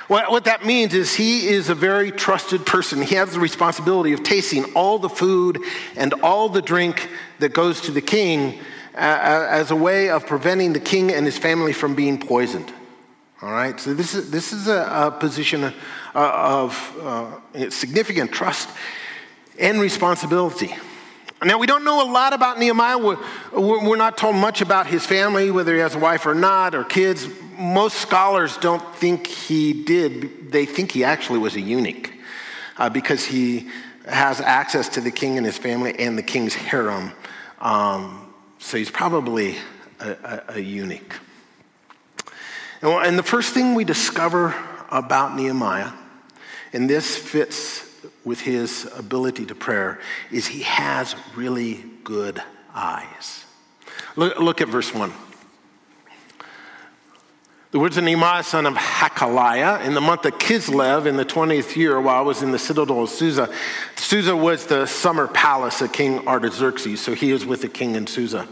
What, 0.08 0.30
what 0.30 0.44
that 0.44 0.64
means 0.64 0.94
is 0.94 1.14
he 1.14 1.48
is 1.48 1.68
a 1.68 1.74
very 1.74 2.10
trusted 2.10 2.64
person. 2.64 3.02
He 3.02 3.14
has 3.14 3.32
the 3.32 3.40
responsibility 3.40 4.14
of 4.14 4.22
tasting 4.22 4.64
all 4.74 4.98
the 4.98 5.10
food 5.10 5.60
and 5.96 6.14
all 6.22 6.48
the 6.48 6.62
drink 6.62 7.10
that 7.40 7.52
goes 7.52 7.82
to 7.82 7.92
the 7.92 8.00
king 8.00 8.58
uh, 8.94 8.98
uh, 8.98 9.46
as 9.50 9.70
a 9.70 9.76
way 9.76 10.08
of 10.08 10.26
preventing 10.26 10.72
the 10.72 10.80
king 10.80 11.12
and 11.12 11.26
his 11.26 11.36
family 11.36 11.74
from 11.74 11.94
being 11.94 12.18
poisoned. 12.18 12.72
All 13.42 13.52
right, 13.52 13.78
so 13.78 13.92
this 13.92 14.14
is, 14.14 14.30
this 14.30 14.52
is 14.52 14.66
a, 14.66 14.88
a 14.90 15.10
position 15.10 15.62
uh, 15.62 15.72
of 16.14 16.98
uh, 17.02 17.70
significant 17.70 18.32
trust 18.32 18.70
and 19.58 19.78
responsibility. 19.78 20.74
Now, 21.44 21.58
we 21.58 21.66
don't 21.68 21.84
know 21.84 22.02
a 22.02 22.10
lot 22.10 22.32
about 22.32 22.58
Nehemiah. 22.58 22.98
We're, 22.98 23.96
not 23.96 24.16
told 24.18 24.34
much 24.34 24.60
about 24.60 24.88
his 24.88 25.06
family, 25.06 25.50
whether 25.52 25.72
he 25.72 25.80
has 25.80 25.94
a 25.94 25.98
wife 25.98 26.26
or 26.26 26.34
not, 26.34 26.74
or 26.74 26.82
kids 26.82 27.28
most 27.58 27.98
scholars 27.98 28.56
don't 28.56 28.94
think 28.96 29.26
he 29.26 29.84
did. 29.84 30.52
They 30.52 30.64
think 30.64 30.92
he 30.92 31.04
actually 31.04 31.40
was 31.40 31.56
a 31.56 31.60
eunuch 31.60 32.12
uh, 32.76 32.88
because 32.88 33.24
he 33.24 33.68
has 34.06 34.40
access 34.40 34.88
to 34.90 35.00
the 35.00 35.10
king 35.10 35.36
and 35.36 35.44
his 35.44 35.58
family 35.58 35.98
and 35.98 36.16
the 36.16 36.22
king's 36.22 36.54
harem. 36.54 37.12
Um, 37.60 38.32
so 38.58 38.76
he's 38.76 38.90
probably 38.90 39.56
a, 40.00 40.10
a, 40.10 40.42
a 40.54 40.60
eunuch. 40.60 41.20
And 42.80 43.18
the 43.18 43.24
first 43.24 43.54
thing 43.54 43.74
we 43.74 43.84
discover 43.84 44.54
about 44.90 45.34
Nehemiah, 45.34 45.92
and 46.72 46.88
this 46.88 47.16
fits 47.16 47.87
with 48.28 48.40
his 48.40 48.86
ability 48.96 49.46
to 49.46 49.54
prayer, 49.54 49.98
is 50.30 50.46
he 50.46 50.62
has 50.62 51.16
really 51.34 51.82
good 52.04 52.40
eyes. 52.74 53.46
Look, 54.16 54.38
look 54.38 54.60
at 54.60 54.68
verse 54.68 54.92
1. 54.94 55.10
The 57.70 57.78
words 57.78 57.96
of 57.96 58.04
Nehemiah, 58.04 58.42
son 58.42 58.66
of 58.66 58.74
Hakaliah, 58.74 59.84
in 59.84 59.94
the 59.94 60.00
month 60.00 60.24
of 60.24 60.34
Kislev 60.38 61.06
in 61.06 61.16
the 61.16 61.24
20th 61.24 61.74
year, 61.74 62.00
while 62.00 62.16
I 62.16 62.20
was 62.20 62.42
in 62.42 62.50
the 62.50 62.58
citadel 62.58 63.02
of 63.02 63.10
Susa. 63.10 63.52
Susa 63.96 64.36
was 64.36 64.66
the 64.66 64.86
summer 64.86 65.26
palace 65.26 65.80
of 65.80 65.92
King 65.92 66.26
Artaxerxes, 66.28 67.00
so 67.00 67.14
he 67.14 67.30
is 67.30 67.44
with 67.44 67.62
the 67.62 67.68
king 67.68 67.94
in 67.94 68.06
Susa. 68.06 68.46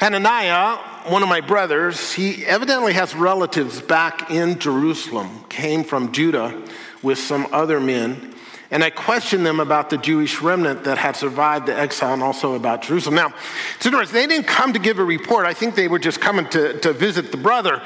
Hananiah, 0.00 0.78
one 1.10 1.22
of 1.22 1.28
my 1.28 1.40
brothers, 1.40 2.12
he 2.12 2.44
evidently 2.44 2.92
has 2.92 3.14
relatives 3.14 3.80
back 3.80 4.30
in 4.30 4.58
Jerusalem, 4.58 5.44
came 5.48 5.84
from 5.84 6.10
Judah 6.12 6.60
with 7.02 7.18
some 7.18 7.46
other 7.52 7.78
men. 7.78 8.31
And 8.72 8.82
I 8.82 8.88
questioned 8.88 9.44
them 9.44 9.60
about 9.60 9.90
the 9.90 9.98
Jewish 9.98 10.40
remnant 10.40 10.84
that 10.84 10.96
had 10.96 11.14
survived 11.14 11.66
the 11.66 11.78
exile 11.78 12.14
and 12.14 12.22
also 12.22 12.54
about 12.54 12.80
Jerusalem. 12.80 13.16
Now, 13.16 13.34
it's 13.76 13.84
interesting, 13.84 14.14
they 14.14 14.26
didn't 14.26 14.46
come 14.46 14.72
to 14.72 14.78
give 14.78 14.98
a 14.98 15.04
report. 15.04 15.44
I 15.44 15.52
think 15.52 15.74
they 15.74 15.88
were 15.88 15.98
just 15.98 16.22
coming 16.22 16.48
to, 16.48 16.80
to 16.80 16.94
visit 16.94 17.30
the 17.30 17.36
brother. 17.36 17.82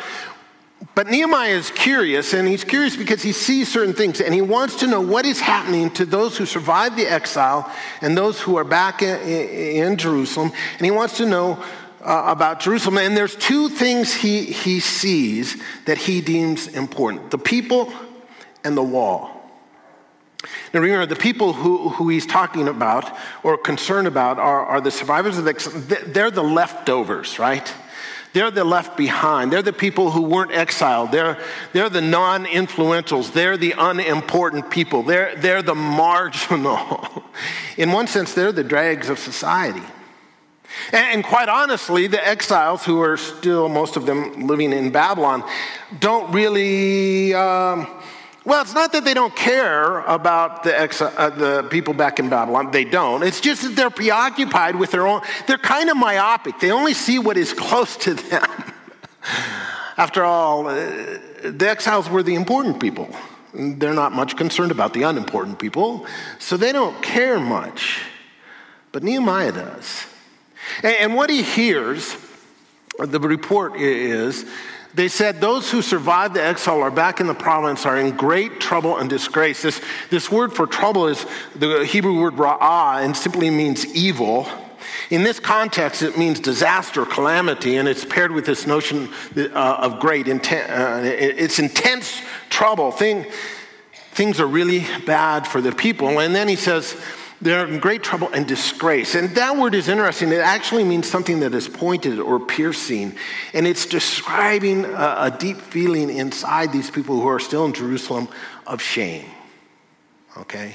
But 0.95 1.09
Nehemiah 1.09 1.55
is 1.55 1.71
curious, 1.71 2.33
and 2.35 2.47
he's 2.47 2.63
curious 2.63 2.97
because 2.97 3.21
he 3.21 3.33
sees 3.33 3.71
certain 3.71 3.95
things, 3.95 4.21
and 4.21 4.33
he 4.33 4.43
wants 4.43 4.77
to 4.77 4.87
know 4.87 5.01
what 5.01 5.27
is 5.27 5.41
happening 5.41 5.91
to 5.95 6.05
those 6.05 6.37
who 6.37 6.47
survived 6.47 6.97
the 6.97 7.07
exile 7.07 7.69
and 8.01 8.17
those 8.17 8.41
who 8.41 8.57
are 8.57 8.65
back 8.65 9.03
in, 9.03 9.19
in 9.19 9.97
Jerusalem. 9.97 10.53
And 10.79 10.85
he 10.85 10.93
wants 10.93 11.17
to 11.17 11.27
know 11.27 11.63
uh, 12.01 12.25
about 12.29 12.61
Jerusalem. 12.61 12.99
And 12.99 13.17
there's 13.17 13.35
two 13.35 13.71
things 13.71 14.15
he, 14.15 14.45
he 14.45 14.79
sees 14.79 15.61
that 15.87 15.99
he 15.99 16.21
deems 16.21 16.69
important 16.69 17.33
the 17.33 17.39
people 17.39 17.93
and 18.63 18.77
the 18.77 18.83
wall. 18.83 19.36
Now 20.73 20.81
remember, 20.81 21.07
the 21.07 21.17
people 21.17 21.53
who, 21.53 21.91
who 21.91 22.09
he's 22.09 22.27
talking 22.27 22.69
about 22.69 23.17
or 23.43 23.57
concerned 23.57 24.07
about 24.07 24.39
are, 24.39 24.67
are 24.67 24.81
the 24.81 24.91
survivors 24.91 25.39
of 25.39 25.45
the. 25.45 26.03
They're 26.07 26.31
the 26.31 26.43
leftovers, 26.43 27.39
right? 27.39 27.73
They're 28.37 28.51
the 28.51 28.65
left 28.65 28.99
behind. 28.99 29.51
They're 29.51 29.63
the 29.63 29.73
people 29.73 30.11
who 30.11 30.21
weren't 30.21 30.53
exiled. 30.53 31.11
They're, 31.11 31.39
they're 31.73 31.89
the 31.89 32.03
non 32.03 32.45
influentials. 32.45 33.33
They're 33.33 33.57
the 33.57 33.75
unimportant 33.79 34.71
people. 34.71 35.03
They're, 35.03 35.35
they're 35.37 35.63
the 35.63 35.75
marginal. 35.75 37.25
In 37.79 37.93
one 37.93 38.07
sense, 38.07 38.35
they're 38.35 38.53
the 38.53 38.63
drags 38.63 39.09
of 39.09 39.19
society. 39.19 39.81
And, 40.93 41.07
and 41.15 41.25
quite 41.25 41.49
honestly, 41.49 42.09
the 42.09 42.29
exiles, 42.29 42.85
who 42.85 43.01
are 43.01 43.17
still, 43.17 43.71
most 43.71 43.97
of 43.97 44.05
them 44.05 44.47
living 44.47 44.75
in 44.75 44.91
Babylon, 44.91 45.43
don't 45.99 46.31
really. 46.33 47.33
Um, 47.33 47.87
well, 48.47 48.63
it's 48.63 48.75
not 48.75 48.93
that 48.93 49.05
they 49.05 49.13
don't 49.13 49.35
care 49.35 50.03
about 50.03 50.63
the, 50.63 50.79
ex- 50.79 51.03
uh, 51.03 51.31
the 51.31 51.67
people 51.69 51.95
back 51.95 52.21
in 52.21 52.29
Babylon. 52.29 52.71
They 52.71 52.85
don't. 52.85 53.25
It's 53.25 53.41
just 53.41 53.63
that 53.63 53.75
they're 53.75 53.91
preoccupied 53.91 54.77
with 54.77 54.93
their 54.93 55.05
own. 55.05 55.23
They're 55.49 55.59
kind 55.59 55.91
of 55.91 55.97
myopic. 55.97 56.61
They 56.61 56.71
only 56.71 56.95
see 56.95 57.19
what 57.19 57.37
is 57.37 57.53
close 57.53 57.97
to 57.99 58.15
them. 58.15 58.47
After 59.97 60.23
all, 60.23 60.69
uh, 60.69 60.75
the 61.43 61.67
exiles 61.69 62.09
were 62.09 62.23
the 62.23 62.37
important 62.37 62.79
people. 62.79 63.09
They're 63.53 63.95
not 63.95 64.13
much 64.13 64.37
concerned 64.37 64.71
about 64.71 64.95
the 64.95 65.03
unimportant 65.03 65.59
people, 65.59 66.07
so 66.39 66.57
they 66.57 66.71
don't 66.71 67.03
care 67.03 67.41
much. 67.41 68.01
But 68.93 69.03
Nehemiah 69.03 69.51
does. 69.51 70.07
And, 70.85 70.95
and 71.01 71.15
what 71.17 71.31
he 71.31 71.43
hears, 71.43 72.17
the 72.97 73.19
report 73.19 73.75
is, 73.75 74.45
they 74.97 75.09
said 75.09 75.43
those 75.43 75.71
who 75.71 75.83
survived 75.83 76.33
the 76.33 76.43
exile 76.43 76.81
are 76.81 76.91
back 76.91 77.21
in 77.21 77.27
the 77.27 77.35
province 77.35 77.85
are 77.85 77.99
in 77.99 78.17
great 78.17 78.61
trouble 78.61 78.97
and 78.97 79.11
disgrace. 79.11 79.61
This, 79.61 79.83
this 80.09 80.33
word 80.33 80.55
for 80.55 80.67
trouble 80.67 81.07
is 81.07 81.27
the 81.55 81.85
Hebrew 81.85 82.19
word 82.19 82.35
ra'ah 82.35 83.05
and 83.05 83.15
simply 83.15 83.51
means 83.51 83.85
evil. 83.95 84.49
In 85.11 85.23
this 85.23 85.39
context, 85.39 86.01
it 86.01 86.17
means 86.17 86.41
disaster, 86.41 87.05
calamity, 87.05 87.77
and 87.77 87.87
it's 87.87 88.07
paired 88.07 88.33
with 88.33 88.47
this 88.47 88.67
notion 88.67 89.11
uh, 89.37 89.51
of 89.81 90.01
great, 90.01 90.27
inten- 90.27 90.71
uh, 90.71 91.03
it's 91.05 91.59
intense 91.59 92.23
trouble. 92.49 92.91
Thing, 92.91 93.27
things 94.13 94.41
are 94.41 94.47
really 94.47 94.87
bad 95.05 95.47
for 95.47 95.61
the 95.61 95.73
people. 95.73 96.21
And 96.21 96.35
then 96.35 96.49
he 96.49 96.57
says, 96.57 96.99
they're 97.47 97.67
in 97.67 97.79
great 97.79 98.03
trouble 98.03 98.29
and 98.33 98.47
disgrace. 98.47 99.15
And 99.15 99.35
that 99.37 99.57
word 99.57 99.75
is 99.75 99.89
interesting. 99.89 100.33
It 100.33 100.41
actually 100.41 100.85
means 100.85 101.09
something 101.09 101.41
that 101.41 101.55
is 101.55 101.69
pointed 101.69 102.19
or 102.19 102.41
piercing. 102.41 103.17
And 103.55 103.67
it's 103.67 103.87
describing 103.87 104.85
a, 104.85 105.17
a 105.19 105.37
deep 105.39 105.59
feeling 105.59 106.11
inside 106.11 106.73
these 106.73 106.91
people 106.91 107.21
who 107.21 107.29
are 107.29 107.41
still 107.41 107.65
in 107.65 107.73
Jerusalem 107.73 108.29
of 108.67 108.83
shame. 108.83 109.25
Okay? 110.37 110.75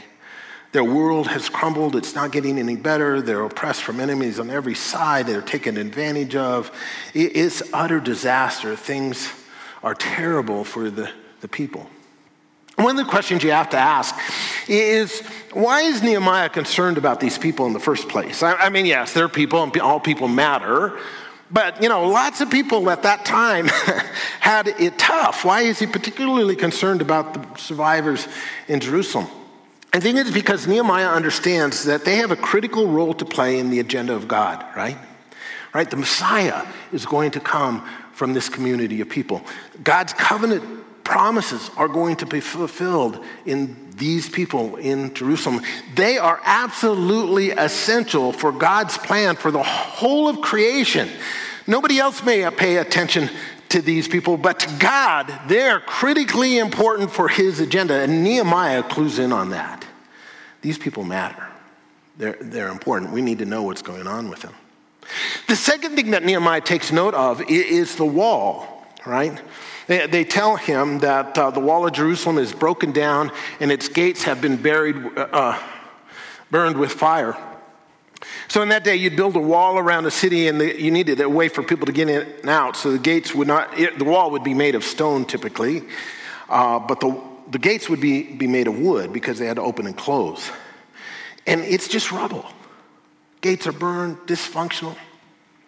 Their 0.71 0.83
world 0.83 1.27
has 1.27 1.49
crumbled. 1.49 1.95
It's 1.95 2.15
not 2.15 2.31
getting 2.31 2.57
any 2.57 2.77
better. 2.77 3.21
They're 3.21 3.43
oppressed 3.43 3.83
from 3.83 3.99
enemies 3.99 4.39
on 4.39 4.49
every 4.49 4.75
side. 4.75 5.27
They're 5.27 5.41
taken 5.41 5.75
advantage 5.77 6.35
of. 6.35 6.71
It's 7.13 7.61
utter 7.73 7.99
disaster. 7.99 8.75
Things 8.75 9.29
are 9.83 9.95
terrible 9.95 10.63
for 10.63 10.89
the, 10.89 11.11
the 11.41 11.47
people. 11.49 11.89
One 12.83 12.97
of 12.97 13.05
the 13.05 13.09
questions 13.09 13.43
you 13.43 13.51
have 13.51 13.69
to 13.71 13.77
ask 13.77 14.15
is 14.67 15.21
why 15.53 15.81
is 15.81 16.01
Nehemiah 16.01 16.49
concerned 16.49 16.97
about 16.97 17.19
these 17.19 17.37
people 17.37 17.65
in 17.65 17.73
the 17.73 17.79
first 17.79 18.09
place? 18.09 18.41
I, 18.41 18.53
I 18.53 18.69
mean, 18.69 18.85
yes, 18.85 19.13
they're 19.13 19.29
people 19.29 19.61
and 19.61 19.75
all 19.79 19.99
people 19.99 20.27
matter, 20.27 20.97
but 21.51 21.81
you 21.81 21.89
know, 21.89 22.07
lots 22.07 22.41
of 22.41 22.49
people 22.49 22.89
at 22.89 23.03
that 23.03 23.25
time 23.25 23.67
had 24.39 24.67
it 24.67 24.97
tough. 24.97 25.45
Why 25.45 25.61
is 25.61 25.79
he 25.79 25.85
particularly 25.85 26.55
concerned 26.55 27.01
about 27.01 27.33
the 27.33 27.59
survivors 27.59 28.27
in 28.67 28.79
Jerusalem? 28.79 29.27
I 29.93 29.99
think 29.99 30.17
it's 30.17 30.31
because 30.31 30.67
Nehemiah 30.67 31.09
understands 31.09 31.83
that 31.83 32.05
they 32.05 32.15
have 32.15 32.31
a 32.31 32.37
critical 32.37 32.87
role 32.87 33.13
to 33.15 33.25
play 33.25 33.59
in 33.59 33.69
the 33.69 33.79
agenda 33.79 34.13
of 34.13 34.27
God, 34.27 34.65
right? 34.75 34.97
Right? 35.73 35.89
The 35.89 35.97
Messiah 35.97 36.65
is 36.93 37.05
going 37.05 37.31
to 37.31 37.41
come 37.41 37.85
from 38.13 38.33
this 38.33 38.47
community 38.47 39.01
of 39.01 39.09
people. 39.09 39.41
God's 39.83 40.13
covenant 40.13 40.80
promises 41.11 41.69
are 41.75 41.89
going 41.89 42.15
to 42.15 42.25
be 42.25 42.39
fulfilled 42.39 43.21
in 43.45 43.75
these 43.97 44.29
people 44.29 44.77
in 44.77 45.13
Jerusalem. 45.13 45.61
They 45.93 46.17
are 46.17 46.39
absolutely 46.45 47.51
essential 47.51 48.31
for 48.31 48.53
God's 48.53 48.97
plan 48.97 49.35
for 49.35 49.51
the 49.51 49.61
whole 49.61 50.29
of 50.29 50.39
creation. 50.39 51.09
Nobody 51.67 51.99
else 51.99 52.23
may 52.23 52.49
pay 52.49 52.77
attention 52.77 53.29
to 53.69 53.81
these 53.81 54.07
people, 54.07 54.37
but 54.37 54.61
to 54.61 54.77
God, 54.79 55.37
they're 55.47 55.81
critically 55.81 56.59
important 56.59 57.11
for 57.11 57.27
his 57.27 57.59
agenda. 57.59 57.95
And 57.95 58.23
Nehemiah 58.23 58.81
clues 58.81 59.19
in 59.19 59.33
on 59.33 59.49
that. 59.49 59.85
These 60.61 60.77
people 60.77 61.03
matter, 61.03 61.45
they're, 62.17 62.37
they're 62.39 62.69
important. 62.69 63.11
We 63.11 63.21
need 63.21 63.39
to 63.39 63.45
know 63.45 63.63
what's 63.63 63.81
going 63.81 64.07
on 64.07 64.29
with 64.29 64.43
them. 64.43 64.53
The 65.49 65.57
second 65.57 65.97
thing 65.97 66.11
that 66.11 66.23
Nehemiah 66.23 66.61
takes 66.61 66.89
note 66.89 67.15
of 67.15 67.41
is 67.49 67.97
the 67.97 68.05
wall, 68.05 68.85
right? 69.05 69.41
They, 69.87 70.07
they 70.07 70.23
tell 70.23 70.55
him 70.55 70.99
that 70.99 71.37
uh, 71.37 71.51
the 71.51 71.59
wall 71.59 71.85
of 71.87 71.93
Jerusalem 71.93 72.37
is 72.37 72.53
broken 72.53 72.91
down 72.91 73.31
and 73.59 73.71
its 73.71 73.87
gates 73.89 74.23
have 74.23 74.41
been 74.41 74.57
buried, 74.57 74.95
uh, 74.95 75.27
uh, 75.31 75.59
burned 76.49 76.77
with 76.77 76.91
fire. 76.91 77.35
So 78.47 78.61
in 78.61 78.69
that 78.69 78.83
day, 78.83 78.95
you'd 78.95 79.15
build 79.15 79.35
a 79.35 79.39
wall 79.39 79.77
around 79.77 80.05
a 80.05 80.11
city, 80.11 80.47
and 80.47 80.61
the, 80.61 80.79
you 80.79 80.91
needed 80.91 81.19
a 81.21 81.29
way 81.29 81.47
for 81.47 81.63
people 81.63 81.85
to 81.87 81.91
get 81.91 82.09
in 82.09 82.21
and 82.21 82.49
out. 82.49 82.75
So 82.75 82.91
the 82.91 82.99
gates 82.99 83.33
would 83.33 83.47
not, 83.47 83.79
it, 83.79 83.97
the 83.97 84.05
wall 84.05 84.31
would 84.31 84.43
be 84.43 84.53
made 84.53 84.75
of 84.75 84.83
stone 84.83 85.25
typically, 85.25 85.83
uh, 86.49 86.79
but 86.79 86.99
the, 86.99 87.19
the 87.49 87.59
gates 87.59 87.89
would 87.89 88.01
be, 88.01 88.23
be 88.23 88.47
made 88.47 88.67
of 88.67 88.77
wood 88.79 89.11
because 89.11 89.39
they 89.39 89.47
had 89.47 89.55
to 89.55 89.61
open 89.61 89.87
and 89.87 89.97
close. 89.97 90.51
And 91.47 91.61
it's 91.61 91.87
just 91.87 92.11
rubble. 92.11 92.45
Gates 93.41 93.65
are 93.65 93.71
burned, 93.71 94.17
dysfunctional. 94.27 94.95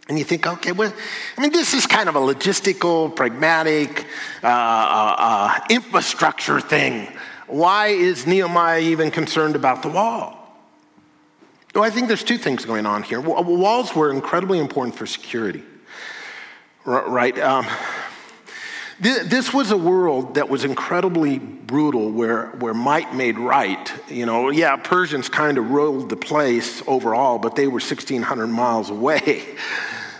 And 0.09 0.19
you 0.19 0.25
think, 0.25 0.45
okay, 0.45 0.73
well, 0.73 0.93
I 1.37 1.41
mean, 1.41 1.51
this 1.51 1.73
is 1.73 1.87
kind 1.87 2.09
of 2.09 2.15
a 2.15 2.19
logistical, 2.19 3.15
pragmatic, 3.15 4.05
uh, 4.43 4.47
uh, 4.47 5.15
uh, 5.17 5.59
infrastructure 5.69 6.59
thing. 6.59 7.07
Why 7.47 7.87
is 7.87 8.27
Nehemiah 8.27 8.81
even 8.81 9.11
concerned 9.11 9.55
about 9.55 9.81
the 9.81 9.89
wall? 9.89 10.39
Well, 11.73 11.83
I 11.83 11.89
think 11.89 12.07
there's 12.07 12.23
two 12.23 12.37
things 12.37 12.65
going 12.65 12.85
on 12.85 13.03
here. 13.03 13.19
Walls 13.19 13.95
were 13.95 14.11
incredibly 14.11 14.59
important 14.59 14.95
for 14.95 15.07
security, 15.07 15.63
right? 16.85 17.37
Um, 17.39 17.65
this 19.03 19.53
was 19.53 19.71
a 19.71 19.77
world 19.77 20.35
that 20.35 20.49
was 20.49 20.63
incredibly 20.63 21.37
brutal 21.37 22.09
where, 22.11 22.47
where 22.51 22.73
might 22.73 23.13
made 23.13 23.37
right. 23.37 23.91
You 24.09 24.25
know, 24.25 24.49
yeah, 24.49 24.77
Persians 24.77 25.29
kind 25.29 25.57
of 25.57 25.71
ruled 25.71 26.09
the 26.09 26.15
place 26.15 26.81
overall, 26.87 27.37
but 27.37 27.55
they 27.55 27.67
were 27.67 27.73
1,600 27.73 28.47
miles 28.47 28.89
away. 28.89 29.45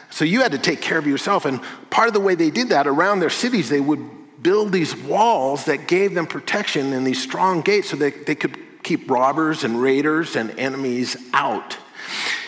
So 0.09 0.25
you 0.25 0.41
had 0.41 0.51
to 0.51 0.59
take 0.59 0.79
care 0.79 0.99
of 0.99 1.07
yourself. 1.07 1.45
And 1.45 1.59
part 1.89 2.07
of 2.07 2.13
the 2.13 2.19
way 2.19 2.35
they 2.35 2.51
did 2.51 2.69
that 2.69 2.85
around 2.85 3.19
their 3.19 3.31
cities, 3.31 3.67
they 3.67 3.79
would 3.79 4.43
build 4.43 4.71
these 4.71 4.95
walls 4.95 5.65
that 5.65 5.87
gave 5.87 6.13
them 6.13 6.27
protection 6.27 6.93
and 6.93 7.07
these 7.07 7.19
strong 7.19 7.61
gates 7.61 7.89
so 7.89 7.97
that 7.97 8.27
they 8.27 8.35
could 8.35 8.55
keep 8.83 9.09
robbers 9.09 9.63
and 9.63 9.81
raiders 9.81 10.35
and 10.35 10.51
enemies 10.59 11.17
out. 11.33 11.77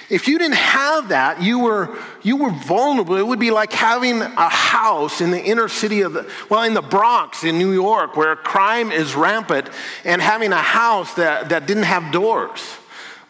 If 0.09 0.27
you 0.27 0.37
didn't 0.37 0.57
have 0.57 1.09
that, 1.09 1.41
you 1.41 1.59
were, 1.59 1.97
you 2.21 2.37
were 2.37 2.51
vulnerable. 2.51 3.15
It 3.15 3.25
would 3.25 3.39
be 3.39 3.49
like 3.49 3.73
having 3.73 4.21
a 4.21 4.49
house 4.49 5.19
in 5.19 5.31
the 5.31 5.43
inner 5.43 5.67
city 5.67 6.01
of 6.01 6.13
the, 6.13 6.29
well, 6.49 6.63
in 6.63 6.75
the 6.75 6.81
Bronx 6.81 7.43
in 7.43 7.57
New 7.57 7.71
York, 7.71 8.15
where 8.15 8.35
crime 8.35 8.91
is 8.91 9.15
rampant, 9.15 9.69
and 10.03 10.21
having 10.21 10.51
a 10.51 10.61
house 10.61 11.15
that, 11.15 11.49
that 11.49 11.65
didn't 11.65 11.83
have 11.83 12.11
doors 12.11 12.61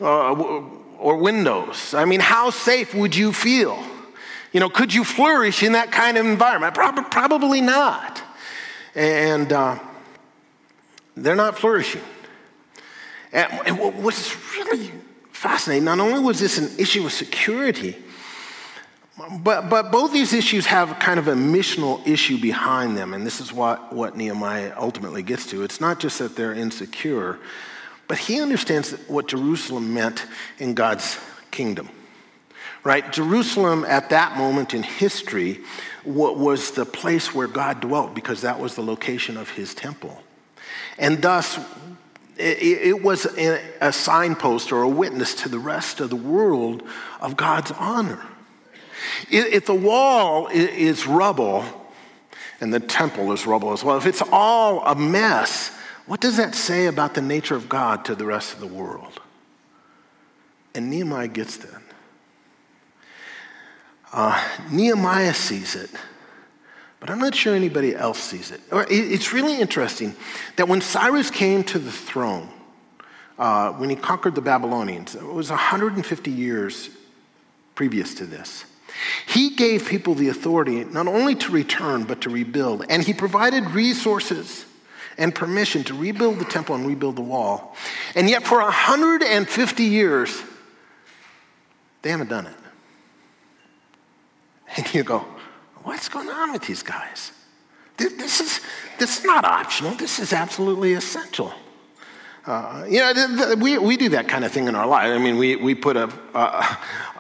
uh, 0.02 0.34
or 0.98 1.18
windows. 1.18 1.94
I 1.94 2.04
mean, 2.04 2.20
how 2.20 2.50
safe 2.50 2.94
would 2.94 3.16
you 3.16 3.32
feel? 3.32 3.82
You 4.52 4.60
know, 4.60 4.70
could 4.70 4.94
you 4.94 5.04
flourish 5.04 5.64
in 5.64 5.74
that 5.74 5.92
kind 5.92 6.18
of 6.18 6.26
environment? 6.26 6.74
Probably 6.74 7.62
not. 7.62 8.22
And 8.96 9.52
uh, 9.52 9.80
they're 11.16 11.36
not 11.36 11.58
flourishing. 11.58 12.02
And 13.32 13.80
what's 14.02 14.36
really 14.56 14.92
fascinating, 15.46 15.84
not 15.84 16.00
only 16.00 16.20
was 16.20 16.40
this 16.40 16.58
an 16.58 16.72
issue 16.80 17.06
of 17.06 17.12
security, 17.12 17.96
but, 19.44 19.70
but 19.70 19.92
both 19.92 20.12
these 20.12 20.34
issues 20.34 20.66
have 20.66 20.98
kind 20.98 21.20
of 21.20 21.28
a 21.28 21.36
missional 21.36 22.06
issue 22.08 22.42
behind 22.42 22.98
them, 22.98 23.14
and 23.14 23.24
this 23.28 23.40
is 23.40 23.54
what, 23.54 23.94
what 23.94 24.18
Nehemiah 24.18 24.74
ultimately 24.76 25.22
gets 25.22 25.46
to. 25.52 25.64
It's 25.64 25.80
not 25.80 26.00
just 26.00 26.18
that 26.18 26.36
they're 26.36 26.54
insecure, 26.54 27.38
but 28.08 28.18
he 28.18 28.42
understands 28.42 28.94
what 29.08 29.28
Jerusalem 29.28 29.94
meant 29.94 30.26
in 30.58 30.74
God's 30.74 31.20
kingdom. 31.52 31.90
Right? 32.84 33.12
Jerusalem 33.14 33.86
at 33.86 34.10
that 34.10 34.38
moment 34.38 34.74
in 34.74 34.82
history 34.82 35.60
was 36.04 36.72
the 36.72 36.86
place 36.86 37.36
where 37.36 37.48
God 37.48 37.82
dwelt 37.82 38.16
because 38.16 38.42
that 38.42 38.60
was 38.60 38.74
the 38.74 38.84
location 38.84 39.38
of 39.38 39.52
his 39.52 39.76
temple. 39.76 40.24
And 40.98 41.22
thus, 41.22 41.60
it 42.38 43.02
was 43.02 43.26
a 43.26 43.92
signpost 43.92 44.72
or 44.72 44.82
a 44.82 44.90
witness 44.90 45.36
to 45.44 45.50
the 45.50 45.60
rest 45.60 46.00
of 46.00 46.10
the 46.10 46.16
world 46.16 46.84
of 47.22 47.38
God's 47.38 47.72
honor. 47.72 48.22
If 49.30 49.66
the 49.66 49.76
wall 49.76 50.48
is 50.48 51.08
rubble 51.08 51.66
and 52.60 52.74
the 52.74 52.80
temple 52.80 53.32
is 53.32 53.46
rubble 53.46 53.72
as 53.72 53.84
well, 53.84 53.98
if 53.98 54.06
it's 54.06 54.22
all 54.32 54.84
a 54.86 54.96
mess, 54.96 55.72
what 56.06 56.20
does 56.20 56.38
that 56.38 56.56
say 56.56 56.86
about 56.88 57.14
the 57.14 57.22
nature 57.22 57.56
of 57.56 57.70
God 57.70 58.06
to 58.06 58.16
the 58.16 58.26
rest 58.26 58.54
of 58.54 58.60
the 58.60 58.68
world? 58.68 59.22
And 60.74 60.90
Nehemiah 60.90 61.28
gets 61.28 61.58
that. 61.58 61.82
Uh, 64.12 64.42
Nehemiah 64.72 65.34
sees 65.34 65.76
it, 65.76 65.90
but 67.06 67.12
I'm 67.12 67.20
not 67.20 67.36
sure 67.36 67.54
anybody 67.54 67.96
else 67.96 68.18
sees 68.18 68.50
it. 68.50 68.62
It's 68.72 69.32
really 69.32 69.62
interesting 69.62 70.16
that 70.56 70.68
when 70.68 70.82
Cyrus 70.82 71.30
came 71.30 71.64
to 71.66 71.78
the 71.78 71.92
throne, 71.92 72.50
uh, 73.38 73.74
when 73.74 73.92
he 73.92 73.96
conquered 73.96 74.34
the 74.34 74.42
Babylonians, 74.42 75.14
it 75.14 75.24
was 75.24 75.52
150 75.52 76.32
years 76.32 76.90
previous 77.76 78.16
to 78.16 78.26
this. 78.26 78.66
He 79.28 79.52
gave 79.52 79.88
people 79.88 80.16
the 80.16 80.30
authority 80.30 80.84
not 80.84 81.08
only 81.08 81.36
to 81.36 81.52
return, 81.52 82.06
but 82.06 82.22
to 82.22 82.32
rebuild. 82.32 82.88
And 82.90 83.04
he 83.04 83.14
provided 83.14 83.70
resources 83.70 84.66
and 85.16 85.36
permission 85.36 85.84
to 85.84 85.94
rebuild 85.94 86.40
the 86.40 86.46
temple 86.46 86.74
and 86.74 86.88
rebuild 86.88 87.18
the 87.18 87.22
wall. 87.22 87.76
And 88.16 88.28
yet, 88.28 88.48
for 88.48 88.58
150 88.58 89.84
years, 89.84 90.42
they 92.02 92.10
haven't 92.10 92.32
done 92.32 92.48
it. 92.48 92.56
And 94.78 94.94
you 94.94 95.04
go, 95.04 95.26
what's 95.86 96.10
going 96.10 96.30
on 96.30 96.52
with 96.52 96.64
these 96.64 96.84
guys? 96.84 97.32
This 97.98 98.42
is, 98.42 98.60
this 99.00 99.20
is 99.20 99.26
not 99.26 99.46
optional, 99.46 99.96
this 99.96 100.20
is 100.20 100.34
absolutely 100.34 100.94
essential. 100.94 101.54
Uh, 102.46 102.86
you 102.88 103.00
know, 103.00 103.56
we, 103.58 103.78
we 103.78 103.98
do 103.98 104.10
that 104.10 104.28
kind 104.28 104.44
of 104.44 104.52
thing 104.52 104.68
in 104.68 104.76
our 104.76 104.86
life. 104.86 105.08
I 105.08 105.18
mean, 105.18 105.38
we, 105.38 105.56
we 105.56 105.74
put 105.74 105.98
a, 105.98 106.12
uh, 106.34 106.76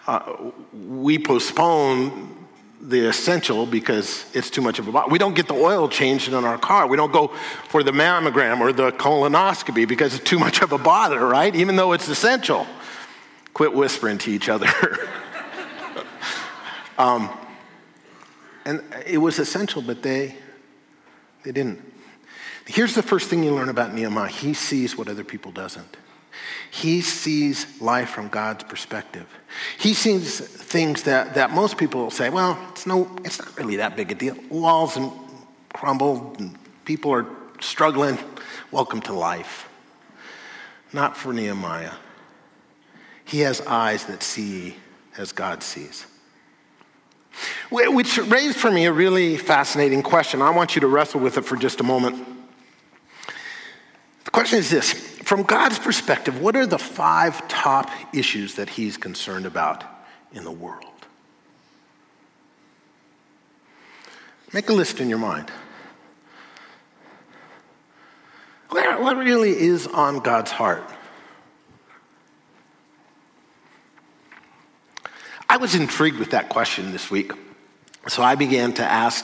uh, 0.05 0.51
we 0.73 1.17
postpone 1.17 2.33
the 2.81 3.07
essential 3.07 3.65
because 3.65 4.25
it's 4.35 4.51
too 4.51 4.61
much 4.61 4.77
of 4.77 4.87
a 4.87 4.91
bother. 4.91 5.09
We 5.09 5.17
don't 5.17 5.33
get 5.33 5.47
the 5.47 5.55
oil 5.55 5.89
changed 5.89 6.27
in 6.27 6.35
our 6.35 6.57
car. 6.59 6.85
We 6.85 6.97
don't 6.97 7.11
go 7.11 7.29
for 7.69 7.81
the 7.81 7.91
mammogram 7.91 8.59
or 8.59 8.71
the 8.71 8.91
colonoscopy 8.91 9.87
because 9.87 10.13
it's 10.13 10.23
too 10.23 10.37
much 10.37 10.61
of 10.61 10.71
a 10.71 10.77
bother, 10.77 11.25
right? 11.25 11.55
Even 11.55 11.75
though 11.75 11.93
it's 11.93 12.07
essential. 12.07 12.67
Quit 13.55 13.73
whispering 13.73 14.19
to 14.19 14.31
each 14.31 14.49
other. 14.49 14.67
um, 16.99 17.29
and 18.65 18.83
it 19.05 19.19
was 19.19 19.39
essential, 19.39 19.81
but 19.81 20.01
they, 20.01 20.35
they 21.43 21.51
didn't. 21.51 21.93
Here's 22.65 22.95
the 22.95 23.03
first 23.03 23.29
thing 23.29 23.43
you 23.43 23.53
learn 23.53 23.69
about 23.69 23.93
Nehemiah 23.93 24.27
he 24.27 24.53
sees 24.53 24.97
what 24.97 25.07
other 25.07 25.23
people 25.23 25.51
doesn't. 25.51 25.97
He 26.71 27.01
sees 27.01 27.79
life 27.79 28.09
from 28.09 28.27
God's 28.27 28.63
perspective. 28.63 29.27
He 29.79 29.93
sees 29.93 30.39
things 30.39 31.03
that, 31.03 31.35
that 31.35 31.51
most 31.51 31.77
people 31.77 32.01
will 32.01 32.11
say, 32.11 32.29
well, 32.29 32.59
it's, 32.71 32.85
no, 32.85 33.09
it's 33.23 33.39
not 33.39 33.57
really 33.57 33.77
that 33.77 33.95
big 33.95 34.11
a 34.11 34.15
deal. 34.15 34.35
Walls 34.49 34.97
and 34.97 35.11
crumbled, 35.73 36.39
and 36.39 36.57
people 36.83 37.13
are 37.13 37.25
struggling. 37.61 38.17
Welcome 38.71 39.01
to 39.03 39.13
life. 39.13 39.69
Not 40.91 41.15
for 41.15 41.31
Nehemiah. 41.31 41.93
He 43.23 43.39
has 43.41 43.61
eyes 43.61 44.05
that 44.05 44.21
see 44.21 44.75
as 45.17 45.31
God 45.31 45.63
sees. 45.63 46.05
Which 47.69 48.17
raised 48.17 48.57
for 48.57 48.71
me 48.71 48.85
a 48.85 48.93
really 48.93 49.37
fascinating 49.37 50.01
question. 50.03 50.41
I 50.41 50.51
want 50.51 50.75
you 50.75 50.81
to 50.81 50.87
wrestle 50.87 51.19
with 51.19 51.37
it 51.37 51.45
for 51.45 51.55
just 51.55 51.79
a 51.79 51.83
moment. 51.83 52.25
The 54.23 54.31
question 54.31 54.59
is 54.59 54.69
this 54.69 54.93
From 54.93 55.43
God's 55.43 55.79
perspective, 55.79 56.39
what 56.41 56.55
are 56.55 56.65
the 56.65 56.79
five 56.79 57.47
top 57.47 57.89
issues 58.13 58.55
that 58.55 58.69
He's 58.69 58.97
concerned 58.97 59.45
about 59.45 59.83
in 60.33 60.43
the 60.43 60.51
world? 60.51 60.85
Make 64.53 64.69
a 64.69 64.73
list 64.73 65.01
in 65.01 65.09
your 65.09 65.17
mind. 65.17 65.51
What 68.69 69.17
really 69.17 69.51
is 69.51 69.87
on 69.87 70.19
God's 70.19 70.51
heart? 70.51 70.89
I 75.55 75.57
was 75.57 75.73
intrigued 75.73 76.17
with 76.17 76.31
that 76.31 76.49
question 76.49 76.91
this 76.91 77.09
week. 77.09 77.31
So 78.09 78.21
I 78.21 78.35
began 78.35 78.73
to 78.73 78.83
ask 78.83 79.23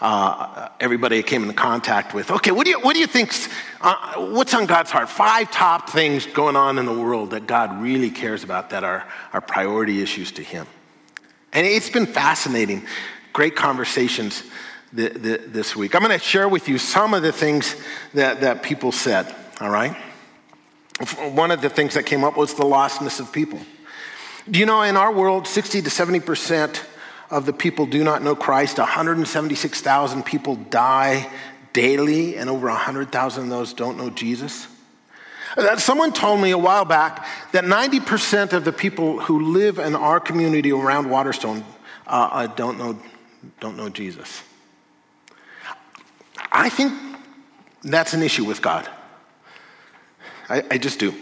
uh, 0.00 0.70
everybody 0.80 1.18
I 1.18 1.22
came 1.22 1.42
into 1.42 1.52
contact 1.52 2.14
with, 2.14 2.30
okay, 2.30 2.50
what 2.50 2.64
do 2.64 2.70
you, 2.70 2.80
what 2.80 2.94
do 2.94 2.98
you 2.98 3.06
think, 3.06 3.34
uh, 3.82 4.14
what's 4.32 4.54
on 4.54 4.64
God's 4.64 4.90
heart? 4.90 5.10
Five 5.10 5.50
top 5.50 5.90
things 5.90 6.24
going 6.24 6.56
on 6.56 6.78
in 6.78 6.86
the 6.86 6.98
world 6.98 7.32
that 7.32 7.46
God 7.46 7.82
really 7.82 8.08
cares 8.08 8.42
about 8.42 8.70
that 8.70 8.84
are, 8.84 9.06
are 9.34 9.42
priority 9.42 10.00
issues 10.00 10.32
to 10.32 10.42
Him. 10.42 10.66
And 11.52 11.66
it's 11.66 11.90
been 11.90 12.06
fascinating. 12.06 12.86
Great 13.34 13.54
conversations 13.54 14.42
th- 14.96 15.12
th- 15.12 15.42
this 15.48 15.76
week. 15.76 15.94
I'm 15.94 16.00
going 16.00 16.18
to 16.18 16.24
share 16.24 16.48
with 16.48 16.70
you 16.70 16.78
some 16.78 17.12
of 17.12 17.22
the 17.22 17.32
things 17.32 17.76
that, 18.14 18.40
that 18.40 18.62
people 18.62 18.92
said, 18.92 19.26
all 19.60 19.68
right? 19.68 19.94
One 21.34 21.50
of 21.50 21.60
the 21.60 21.68
things 21.68 21.92
that 21.92 22.06
came 22.06 22.24
up 22.24 22.38
was 22.38 22.54
the 22.54 22.64
lostness 22.64 23.20
of 23.20 23.30
people. 23.30 23.60
Do 24.48 24.58
you 24.58 24.66
know 24.66 24.82
in 24.82 24.96
our 24.96 25.12
world, 25.12 25.46
60 25.46 25.82
to 25.82 25.90
70% 25.90 26.80
of 27.30 27.46
the 27.46 27.52
people 27.52 27.86
do 27.86 28.02
not 28.02 28.22
know 28.22 28.34
Christ. 28.34 28.78
176,000 28.78 30.24
people 30.24 30.56
die 30.56 31.30
daily, 31.72 32.36
and 32.36 32.50
over 32.50 32.66
100,000 32.66 33.44
of 33.44 33.48
those 33.48 33.72
don't 33.72 33.96
know 33.96 34.10
Jesus. 34.10 34.66
Uh, 35.56 35.76
someone 35.76 36.12
told 36.12 36.40
me 36.40 36.50
a 36.50 36.58
while 36.58 36.84
back 36.84 37.26
that 37.52 37.64
90% 37.64 38.52
of 38.52 38.64
the 38.64 38.72
people 38.72 39.20
who 39.20 39.52
live 39.52 39.78
in 39.78 39.94
our 39.94 40.20
community 40.20 40.72
around 40.72 41.08
Waterstone 41.08 41.64
uh, 42.06 42.28
uh, 42.32 42.46
don't, 42.48 42.78
know, 42.78 42.98
don't 43.60 43.76
know 43.76 43.88
Jesus. 43.88 44.42
I 46.52 46.68
think 46.68 46.92
that's 47.82 48.12
an 48.12 48.22
issue 48.22 48.44
with 48.44 48.60
God. 48.60 48.88
I, 50.48 50.64
I 50.70 50.78
just 50.78 50.98
do. 50.98 51.14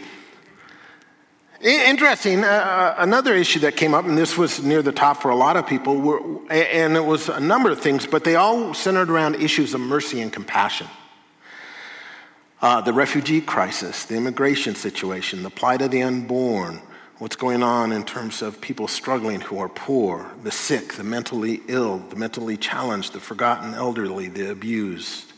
Interesting, 1.61 2.45
uh, 2.45 2.47
uh, 2.47 2.95
another 2.99 3.35
issue 3.35 3.59
that 3.59 3.75
came 3.75 3.93
up, 3.93 4.05
and 4.05 4.17
this 4.17 4.37
was 4.37 4.63
near 4.63 4.81
the 4.81 4.93
top 4.93 5.21
for 5.21 5.29
a 5.29 5.35
lot 5.35 5.57
of 5.57 5.67
people, 5.67 5.97
were, 5.97 6.21
and 6.49 6.95
it 6.95 7.03
was 7.03 7.27
a 7.27 7.39
number 7.39 7.69
of 7.69 7.81
things, 7.81 8.07
but 8.07 8.23
they 8.23 8.35
all 8.35 8.73
centered 8.73 9.09
around 9.09 9.35
issues 9.35 9.73
of 9.73 9.81
mercy 9.81 10.21
and 10.21 10.31
compassion. 10.31 10.87
Uh, 12.61 12.79
the 12.79 12.93
refugee 12.93 13.41
crisis, 13.41 14.05
the 14.05 14.15
immigration 14.15 14.73
situation, 14.73 15.43
the 15.43 15.49
plight 15.49 15.81
of 15.81 15.91
the 15.91 16.01
unborn, 16.01 16.81
what's 17.17 17.35
going 17.35 17.61
on 17.61 17.91
in 17.91 18.05
terms 18.05 18.41
of 18.41 18.61
people 18.61 18.87
struggling 18.87 19.41
who 19.41 19.59
are 19.59 19.69
poor, 19.69 20.31
the 20.43 20.51
sick, 20.51 20.93
the 20.93 21.03
mentally 21.03 21.61
ill, 21.67 21.97
the 22.09 22.15
mentally 22.15 22.55
challenged, 22.55 23.11
the 23.11 23.19
forgotten 23.19 23.73
elderly, 23.73 24.29
the 24.29 24.49
abused. 24.49 25.28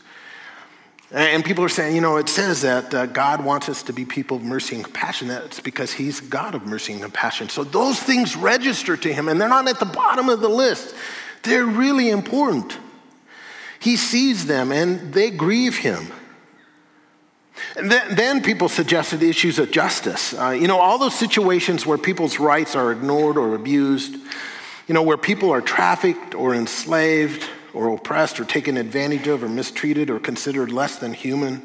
And 1.12 1.44
people 1.44 1.62
are 1.62 1.68
saying, 1.68 1.94
you 1.94 2.00
know, 2.00 2.16
it 2.16 2.30
says 2.30 2.62
that 2.62 2.94
uh, 2.94 3.04
God 3.04 3.44
wants 3.44 3.68
us 3.68 3.82
to 3.84 3.92
be 3.92 4.06
people 4.06 4.38
of 4.38 4.42
mercy 4.42 4.76
and 4.76 4.84
compassion. 4.84 5.28
That's 5.28 5.60
because 5.60 5.92
He's 5.92 6.20
God 6.20 6.54
of 6.54 6.64
mercy 6.64 6.94
and 6.94 7.02
compassion. 7.02 7.50
So 7.50 7.64
those 7.64 8.00
things 8.00 8.34
register 8.34 8.96
to 8.96 9.12
Him, 9.12 9.28
and 9.28 9.38
they're 9.38 9.48
not 9.48 9.68
at 9.68 9.78
the 9.78 9.84
bottom 9.84 10.30
of 10.30 10.40
the 10.40 10.48
list. 10.48 10.94
They're 11.42 11.66
really 11.66 12.08
important. 12.08 12.78
He 13.78 13.96
sees 13.96 14.46
them, 14.46 14.72
and 14.72 15.12
they 15.12 15.30
grieve 15.30 15.76
Him. 15.76 16.10
Then, 17.76 18.14
then 18.14 18.42
people 18.42 18.70
suggested 18.70 19.22
issues 19.22 19.58
of 19.58 19.70
justice. 19.70 20.32
Uh, 20.32 20.50
you 20.50 20.66
know, 20.66 20.78
all 20.78 20.96
those 20.96 21.14
situations 21.14 21.84
where 21.84 21.98
people's 21.98 22.38
rights 22.38 22.74
are 22.74 22.90
ignored 22.90 23.36
or 23.36 23.54
abused, 23.54 24.14
you 24.88 24.94
know, 24.94 25.02
where 25.02 25.18
people 25.18 25.50
are 25.50 25.60
trafficked 25.60 26.34
or 26.34 26.54
enslaved 26.54 27.46
or 27.74 27.94
oppressed 27.94 28.38
or 28.40 28.44
taken 28.44 28.76
advantage 28.76 29.26
of 29.26 29.42
or 29.42 29.48
mistreated 29.48 30.10
or 30.10 30.18
considered 30.18 30.70
less 30.70 30.96
than 30.96 31.12
human, 31.12 31.62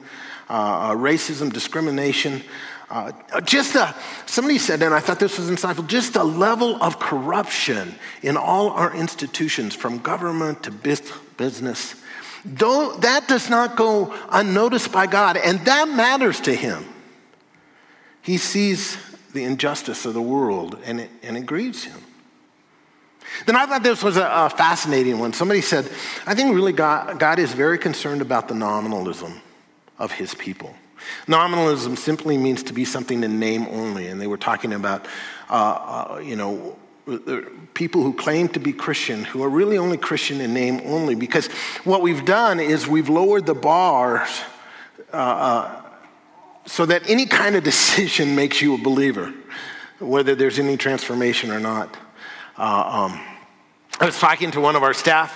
uh, 0.49 0.53
uh, 0.53 0.95
racism, 0.95 1.51
discrimination. 1.51 2.41
Uh, 2.89 3.11
just 3.41 3.75
a, 3.75 3.93
somebody 4.25 4.57
said, 4.57 4.81
and 4.81 4.93
I 4.93 5.01
thought 5.01 5.19
this 5.19 5.37
was 5.37 5.49
insightful, 5.49 5.85
just 5.87 6.15
a 6.15 6.23
level 6.23 6.81
of 6.81 6.99
corruption 6.99 7.95
in 8.21 8.37
all 8.37 8.69
our 8.69 8.95
institutions, 8.95 9.75
from 9.75 9.99
government 9.99 10.63
to 10.63 10.71
business, 10.71 11.95
that 12.45 13.25
does 13.27 13.49
not 13.49 13.75
go 13.75 14.13
unnoticed 14.29 14.91
by 14.93 15.05
God, 15.05 15.35
and 15.35 15.59
that 15.65 15.89
matters 15.89 16.39
to 16.41 16.55
him. 16.55 16.85
He 18.21 18.37
sees 18.37 18.97
the 19.33 19.43
injustice 19.43 20.05
of 20.05 20.13
the 20.13 20.21
world, 20.21 20.79
and 20.85 21.01
it, 21.01 21.09
and 21.23 21.35
it 21.35 21.45
grieves 21.45 21.83
him. 21.83 22.01
Then 23.45 23.55
I 23.55 23.65
thought 23.65 23.83
this 23.83 24.03
was 24.03 24.17
a, 24.17 24.25
a 24.25 24.49
fascinating 24.49 25.19
one. 25.19 25.33
Somebody 25.33 25.61
said, 25.61 25.89
I 26.25 26.35
think 26.35 26.53
really 26.53 26.73
God, 26.73 27.19
God 27.19 27.39
is 27.39 27.53
very 27.53 27.77
concerned 27.77 28.21
about 28.21 28.47
the 28.47 28.55
nominalism 28.55 29.41
of 29.99 30.11
his 30.11 30.33
people. 30.33 30.73
Nominalism 31.27 31.95
simply 31.95 32.37
means 32.37 32.63
to 32.63 32.73
be 32.73 32.85
something 32.85 33.23
in 33.23 33.39
name 33.39 33.67
only, 33.69 34.07
and 34.07 34.19
they 34.19 34.27
were 34.27 34.37
talking 34.37 34.73
about, 34.73 35.05
uh, 35.49 35.53
uh, 35.53 36.21
you 36.23 36.35
know, 36.35 36.77
people 37.73 38.03
who 38.03 38.13
claim 38.13 38.49
to 38.49 38.59
be 38.59 38.73
Christian 38.73 39.23
who 39.23 39.41
are 39.43 39.49
really 39.49 39.77
only 39.77 39.97
Christian 39.97 40.41
in 40.41 40.53
name 40.53 40.81
only, 40.85 41.15
because 41.15 41.47
what 41.85 42.01
we've 42.01 42.25
done 42.25 42.59
is 42.59 42.87
we've 42.87 43.09
lowered 43.09 43.45
the 43.45 43.55
bars 43.55 44.29
uh, 45.13 45.15
uh 45.15 45.81
so 46.65 46.85
that 46.85 47.09
any 47.09 47.25
kind 47.25 47.55
of 47.55 47.63
decision 47.63 48.35
makes 48.35 48.61
you 48.61 48.75
a 48.75 48.77
believer, 48.77 49.33
whether 49.99 50.35
there's 50.35 50.59
any 50.59 50.75
transformation 50.75 51.49
or 51.49 51.61
not. 51.61 51.95
Uh, 52.57 53.11
um, 53.11 53.21
I 53.99 54.05
was 54.05 54.17
talking 54.19 54.49
to 54.51 54.61
one 54.61 54.75
of 54.75 54.81
our 54.81 54.93
staff, 54.93 55.31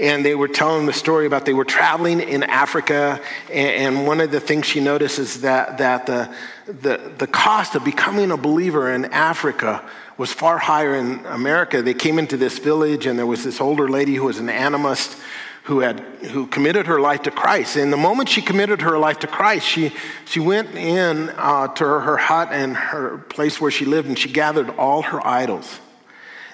and 0.00 0.24
they 0.24 0.34
were 0.34 0.48
telling 0.48 0.86
the 0.86 0.92
story 0.92 1.26
about 1.26 1.44
they 1.44 1.52
were 1.52 1.64
traveling 1.64 2.20
in 2.20 2.42
Africa, 2.42 3.20
and, 3.48 3.96
and 3.96 4.06
one 4.06 4.20
of 4.20 4.32
the 4.32 4.40
things 4.40 4.66
she 4.66 4.80
noticed 4.80 5.20
is 5.20 5.42
that, 5.42 5.78
that 5.78 6.06
the, 6.06 6.34
the, 6.66 7.12
the 7.18 7.26
cost 7.28 7.76
of 7.76 7.84
becoming 7.84 8.32
a 8.32 8.36
believer 8.36 8.90
in 8.90 9.04
Africa 9.06 9.88
was 10.16 10.32
far 10.32 10.58
higher 10.58 10.94
in 10.94 11.24
America. 11.26 11.80
They 11.80 11.94
came 11.94 12.18
into 12.18 12.36
this 12.36 12.58
village, 12.58 13.06
and 13.06 13.16
there 13.18 13.26
was 13.26 13.44
this 13.44 13.60
older 13.60 13.88
lady 13.88 14.14
who 14.16 14.24
was 14.24 14.38
an 14.38 14.48
animist 14.48 15.20
who 15.64 15.80
had 15.80 16.00
who 16.00 16.46
committed 16.46 16.86
her 16.86 17.00
life 17.00 17.22
to 17.22 17.30
Christ. 17.30 17.76
And 17.76 17.90
the 17.92 17.96
moment 17.96 18.28
she 18.28 18.42
committed 18.42 18.82
her 18.82 18.98
life 18.98 19.20
to 19.20 19.26
Christ, 19.26 19.66
she 19.66 19.92
she 20.26 20.38
went 20.38 20.74
in 20.74 21.30
uh, 21.30 21.68
to 21.68 21.84
her, 21.84 22.00
her 22.00 22.16
hut 22.18 22.48
and 22.52 22.76
her 22.76 23.16
place 23.16 23.60
where 23.60 23.70
she 23.70 23.86
lived, 23.86 24.06
and 24.06 24.18
she 24.18 24.30
gathered 24.30 24.68
all 24.70 25.02
her 25.02 25.26
idols. 25.26 25.80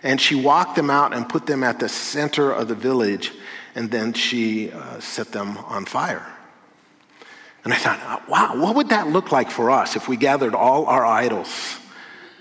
And 0.03 0.21
she 0.21 0.35
walked 0.35 0.77
them 0.77 0.91
out 0.91 1.13
and 1.13 1.29
put 1.29 1.47
them 1.47 1.63
at 1.63 1.79
the 1.79 1.89
center 1.89 2.51
of 2.51 2.69
the 2.69 2.75
village, 2.75 3.33
and 3.75 3.91
then 3.91 4.13
she 4.13 4.73
uh, 4.73 5.01
set 5.01 5.33
them 5.33 5.59
on 5.59 5.85
fire. 5.85 6.27
And 7.65 7.73
I 7.73 7.77
thought, 7.77 8.29
wow, 8.29 8.57
what 8.57 8.75
would 8.77 8.89
that 8.89 9.09
look 9.09 9.33
like 9.33 9.51
for 9.51 9.71
us 9.71 9.97
if 9.97 10.09
we 10.09 10.17
gathered 10.17 10.55
all 10.55 10.87
our 10.87 11.05
idols 11.05 11.79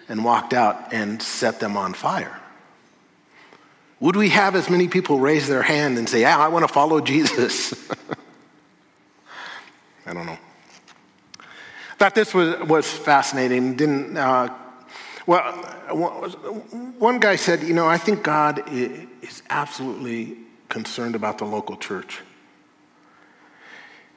and 0.07 0.23
walked 0.23 0.53
out 0.53 0.93
and 0.93 1.21
set 1.21 1.59
them 1.59 1.75
on 1.75 1.93
fire? 1.93 2.39
Would 3.99 4.15
we 4.15 4.29
have 4.29 4.55
as 4.55 4.69
many 4.69 4.87
people 4.87 5.19
raise 5.19 5.47
their 5.47 5.61
hand 5.61 5.97
and 5.97 6.07
say, 6.07 6.21
Yeah, 6.21 6.37
I 6.37 6.47
want 6.47 6.65
to 6.65 6.73
follow 6.73 7.01
Jesus? 7.01 7.73
I 10.05 10.13
don't 10.13 10.25
know. 10.25 10.37
Thought 11.97 12.15
this 12.15 12.33
was, 12.33 12.57
was 12.61 12.89
fascinating. 12.89 13.75
Didn't, 13.75 14.15
uh, 14.15 14.53
well, 15.25 15.51
one 16.97 17.19
guy 17.19 17.35
said, 17.35 17.63
You 17.63 17.73
know, 17.73 17.87
I 17.87 17.97
think 17.97 18.23
God 18.23 18.63
is 18.71 19.43
absolutely 19.49 20.37
concerned 20.69 21.15
about 21.15 21.37
the 21.37 21.45
local 21.45 21.75
church. 21.75 22.21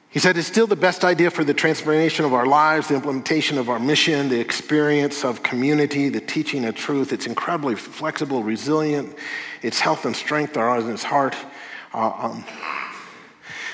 He 0.08 0.18
said, 0.18 0.36
It's 0.36 0.46
still 0.46 0.66
the 0.66 0.76
best 0.76 1.04
idea 1.04 1.30
for 1.30 1.42
the 1.42 1.54
transformation 1.54 2.24
of 2.24 2.34
our 2.34 2.46
lives, 2.46 2.88
the 2.88 2.94
implementation 2.94 3.58
of 3.58 3.70
our 3.70 3.78
mission, 3.78 4.28
the 4.28 4.40
experience 4.40 5.24
of 5.24 5.42
community, 5.42 6.08
the 6.08 6.20
teaching 6.20 6.64
of 6.64 6.74
truth. 6.74 7.12
It's 7.12 7.26
incredibly 7.26 7.76
flexible, 7.76 8.42
resilient. 8.42 9.16
Its 9.62 9.80
health 9.80 10.04
and 10.04 10.14
strength 10.14 10.56
are 10.56 10.78
in 10.78 10.90
its 10.90 11.02
heart. 11.02 11.34
Uh, 11.94 12.10
um, 12.10 12.44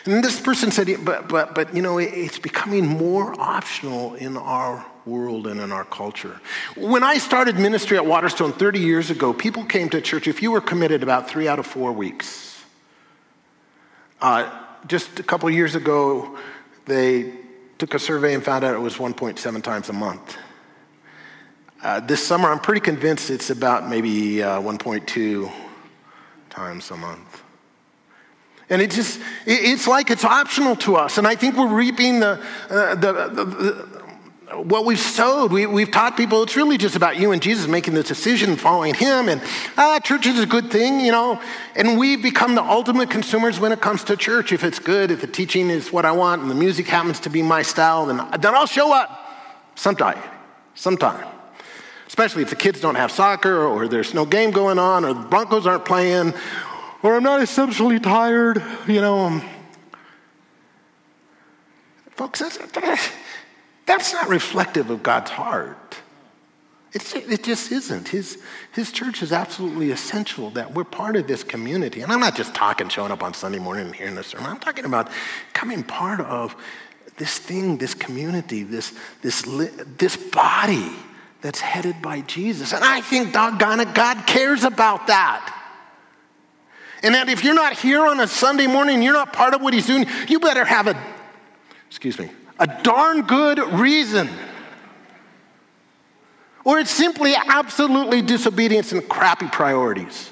and 0.04 0.24
this 0.24 0.40
person 0.40 0.70
said, 0.70 0.88
but, 1.04 1.28
but, 1.28 1.54
but 1.54 1.74
you 1.74 1.82
know, 1.82 1.98
it's 1.98 2.38
becoming 2.38 2.86
more 2.86 3.38
optional 3.38 4.14
in 4.14 4.36
our 4.36 4.84
world 5.08 5.46
and 5.46 5.60
in 5.60 5.72
our 5.72 5.84
culture. 5.84 6.40
When 6.76 7.02
I 7.02 7.18
started 7.18 7.56
ministry 7.56 7.96
at 7.96 8.06
Waterstone 8.06 8.52
30 8.52 8.80
years 8.80 9.10
ago, 9.10 9.32
people 9.32 9.64
came 9.64 9.88
to 9.90 10.00
church 10.00 10.28
if 10.28 10.42
you 10.42 10.50
were 10.50 10.60
committed 10.60 11.02
about 11.02 11.28
three 11.28 11.48
out 11.48 11.58
of 11.58 11.66
four 11.66 11.92
weeks. 11.92 12.64
Uh, 14.20 14.50
just 14.86 15.20
a 15.20 15.22
couple 15.22 15.48
years 15.50 15.74
ago, 15.74 16.38
they 16.86 17.32
took 17.78 17.94
a 17.94 17.98
survey 17.98 18.34
and 18.34 18.44
found 18.44 18.64
out 18.64 18.74
it 18.74 18.80
was 18.80 18.96
1.7 18.96 19.62
times 19.62 19.88
a 19.88 19.92
month. 19.92 20.36
Uh, 21.82 22.00
this 22.00 22.26
summer, 22.26 22.50
I'm 22.50 22.58
pretty 22.58 22.80
convinced 22.80 23.30
it's 23.30 23.50
about 23.50 23.88
maybe 23.88 24.42
uh, 24.42 24.60
1.2 24.60 25.50
times 26.50 26.90
a 26.90 26.96
month. 26.96 27.42
And 28.70 28.82
it 28.82 28.90
just, 28.90 29.20
it's 29.46 29.86
like 29.86 30.10
it's 30.10 30.24
optional 30.24 30.76
to 30.76 30.96
us. 30.96 31.16
And 31.16 31.26
I 31.26 31.36
think 31.36 31.56
we're 31.56 31.72
reaping 31.72 32.20
the, 32.20 32.42
uh, 32.68 32.94
the, 32.96 33.12
the 33.12 33.97
what 34.54 34.84
we've 34.84 34.98
sowed. 34.98 35.52
We, 35.52 35.62
have 35.80 35.90
taught 35.90 36.16
people 36.16 36.42
it's 36.42 36.56
really 36.56 36.78
just 36.78 36.96
about 36.96 37.18
you 37.18 37.32
and 37.32 37.42
Jesus 37.42 37.66
making 37.66 37.94
the 37.94 38.02
decision, 38.02 38.56
following 38.56 38.94
Him, 38.94 39.28
and 39.28 39.42
ah, 39.76 39.98
church 40.00 40.26
is 40.26 40.38
a 40.38 40.46
good 40.46 40.70
thing, 40.70 41.00
you 41.00 41.12
know. 41.12 41.40
And 41.76 41.98
we've 41.98 42.22
become 42.22 42.54
the 42.54 42.62
ultimate 42.62 43.10
consumers 43.10 43.60
when 43.60 43.72
it 43.72 43.80
comes 43.80 44.04
to 44.04 44.16
church. 44.16 44.52
If 44.52 44.64
it's 44.64 44.78
good, 44.78 45.10
if 45.10 45.20
the 45.20 45.26
teaching 45.26 45.70
is 45.70 45.92
what 45.92 46.04
I 46.04 46.12
want, 46.12 46.42
and 46.42 46.50
the 46.50 46.54
music 46.54 46.86
happens 46.86 47.20
to 47.20 47.30
be 47.30 47.42
my 47.42 47.62
style, 47.62 48.06
then, 48.06 48.16
then 48.40 48.54
I'll 48.54 48.66
show 48.66 48.92
up 48.92 49.10
sometime, 49.74 50.18
sometime. 50.74 51.26
Especially 52.06 52.42
if 52.42 52.50
the 52.50 52.56
kids 52.56 52.80
don't 52.80 52.94
have 52.94 53.12
soccer, 53.12 53.64
or 53.64 53.86
there's 53.86 54.14
no 54.14 54.24
game 54.24 54.50
going 54.50 54.78
on, 54.78 55.04
or 55.04 55.12
the 55.12 55.20
Broncos 55.20 55.66
aren't 55.66 55.84
playing, 55.84 56.32
or 57.02 57.16
I'm 57.16 57.22
not 57.22 57.42
essentially 57.42 58.00
tired, 58.00 58.62
you 58.86 59.00
know. 59.00 59.42
Folks, 62.12 62.40
that's, 62.40 62.58
that's 63.88 64.12
not 64.12 64.28
reflective 64.28 64.90
of 64.90 65.02
God's 65.02 65.30
heart. 65.30 65.96
It's, 66.92 67.14
it 67.14 67.42
just 67.42 67.72
isn't. 67.72 68.08
His, 68.08 68.42
his 68.72 68.92
church 68.92 69.22
is 69.22 69.32
absolutely 69.32 69.90
essential 69.90 70.50
that 70.50 70.74
we're 70.74 70.84
part 70.84 71.16
of 71.16 71.26
this 71.26 71.42
community. 71.42 72.02
And 72.02 72.12
I'm 72.12 72.20
not 72.20 72.36
just 72.36 72.54
talking, 72.54 72.88
showing 72.88 73.12
up 73.12 73.22
on 73.22 73.34
Sunday 73.34 73.58
morning 73.58 73.86
and 73.86 73.94
hearing 73.94 74.14
the 74.14 74.22
sermon. 74.22 74.46
I'm 74.46 74.58
talking 74.58 74.84
about 74.84 75.10
coming 75.54 75.82
part 75.82 76.20
of 76.20 76.54
this 77.16 77.38
thing, 77.38 77.78
this 77.78 77.94
community, 77.94 78.62
this, 78.62 78.94
this, 79.22 79.42
this 79.96 80.16
body 80.16 80.92
that's 81.40 81.60
headed 81.60 82.00
by 82.02 82.20
Jesus. 82.22 82.72
And 82.72 82.84
I 82.84 83.00
think, 83.00 83.32
doggone 83.32 83.80
it, 83.80 83.94
God 83.94 84.26
cares 84.26 84.64
about 84.64 85.06
that. 85.06 85.54
And 87.02 87.14
that 87.14 87.28
if 87.28 87.42
you're 87.42 87.54
not 87.54 87.74
here 87.74 88.06
on 88.06 88.20
a 88.20 88.26
Sunday 88.26 88.66
morning, 88.66 89.02
you're 89.02 89.12
not 89.14 89.32
part 89.32 89.54
of 89.54 89.62
what 89.62 89.72
He's 89.72 89.86
doing, 89.86 90.06
you 90.28 90.40
better 90.40 90.64
have 90.64 90.88
a, 90.88 91.00
excuse 91.86 92.18
me, 92.18 92.30
a 92.58 92.66
darn 92.82 93.22
good 93.22 93.58
reason. 93.74 94.28
Or 96.64 96.78
it's 96.78 96.90
simply 96.90 97.34
absolutely 97.34 98.20
disobedience 98.20 98.92
and 98.92 99.08
crappy 99.08 99.48
priorities. 99.48 100.30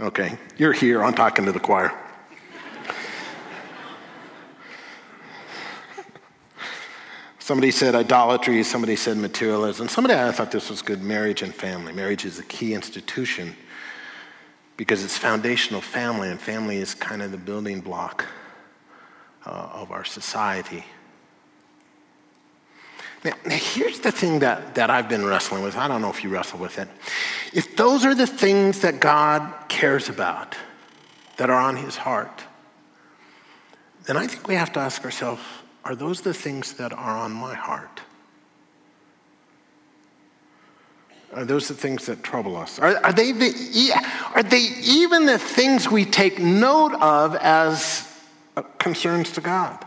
Okay, 0.00 0.38
you're 0.56 0.72
here, 0.72 1.04
I'm 1.04 1.12
talking 1.12 1.44
to 1.44 1.52
the 1.52 1.60
choir. 1.60 1.92
Somebody 7.38 7.72
said 7.72 7.96
idolatry, 7.96 8.62
somebody 8.62 8.94
said 8.94 9.16
materialism. 9.16 9.88
Somebody, 9.88 10.14
I 10.14 10.30
thought 10.30 10.52
this 10.52 10.70
was 10.70 10.82
good 10.82 11.02
marriage 11.02 11.42
and 11.42 11.52
family. 11.52 11.92
Marriage 11.92 12.24
is 12.24 12.38
a 12.38 12.44
key 12.44 12.74
institution 12.74 13.56
because 14.76 15.04
it's 15.04 15.18
foundational 15.18 15.80
family, 15.80 16.30
and 16.30 16.40
family 16.40 16.76
is 16.76 16.94
kind 16.94 17.20
of 17.20 17.32
the 17.32 17.36
building 17.36 17.80
block 17.80 18.24
uh, 19.46 19.68
of 19.72 19.90
our 19.90 20.04
society. 20.04 20.84
Now, 23.24 23.32
now, 23.44 23.56
here's 23.56 24.00
the 24.00 24.12
thing 24.12 24.38
that, 24.38 24.74
that 24.76 24.88
I've 24.88 25.08
been 25.08 25.24
wrestling 25.26 25.62
with. 25.62 25.76
I 25.76 25.88
don't 25.88 26.00
know 26.00 26.10
if 26.10 26.24
you 26.24 26.30
wrestle 26.30 26.58
with 26.58 26.78
it. 26.78 26.88
If 27.52 27.76
those 27.76 28.04
are 28.04 28.14
the 28.14 28.26
things 28.26 28.80
that 28.80 28.98
God 28.98 29.52
cares 29.68 30.08
about, 30.08 30.56
that 31.36 31.50
are 31.50 31.60
on 31.60 31.76
his 31.76 31.96
heart, 31.96 32.42
then 34.06 34.16
I 34.16 34.26
think 34.26 34.48
we 34.48 34.54
have 34.54 34.72
to 34.72 34.80
ask 34.80 35.04
ourselves 35.04 35.42
are 35.84 35.94
those 35.94 36.20
the 36.20 36.34
things 36.34 36.74
that 36.74 36.92
are 36.92 37.16
on 37.16 37.32
my 37.32 37.54
heart? 37.54 38.00
Are 41.32 41.44
those 41.44 41.68
the 41.68 41.74
things 41.74 42.06
that 42.06 42.22
trouble 42.22 42.56
us? 42.56 42.78
Are, 42.78 42.96
are, 43.04 43.12
they 43.12 43.32
the, 43.32 43.92
are 44.34 44.42
they 44.42 44.68
even 44.82 45.26
the 45.26 45.38
things 45.38 45.88
we 45.88 46.04
take 46.04 46.38
note 46.38 46.92
of 47.00 47.36
as 47.36 48.09
Uh, 48.56 48.62
concerns 48.78 49.32
to 49.32 49.40
God? 49.40 49.84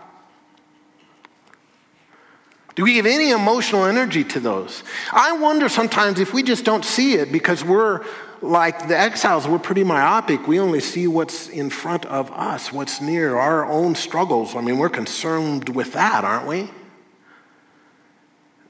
Do 2.76 2.84
we 2.84 2.94
give 2.94 3.06
any 3.06 3.32
emotional 3.32 3.86
energy 3.86 4.24
to 4.24 4.40
those? 4.40 4.84
I 5.12 5.34
wonder 5.34 5.70
sometimes 5.70 6.20
if 6.20 6.34
we 6.34 6.42
just 6.42 6.66
don't 6.66 6.84
see 6.84 7.14
it 7.14 7.32
because 7.32 7.64
we're 7.64 8.04
like 8.42 8.88
the 8.88 8.98
exiles, 8.98 9.48
we're 9.48 9.60
pretty 9.60 9.84
myopic. 9.84 10.48
We 10.48 10.60
only 10.60 10.80
see 10.80 11.08
what's 11.08 11.50
in 11.50 11.70
front 11.70 12.06
of 12.06 12.32
us, 12.32 12.74
what's 12.74 13.00
near, 13.00 13.38
our 13.38 13.66
own 13.66 13.96
struggles. 13.96 14.56
I 14.56 14.62
mean, 14.62 14.78
we're 14.78 14.90
concerned 14.90 15.70
with 15.70 15.94
that, 15.94 16.24
aren't 16.24 16.48
we? 16.48 16.70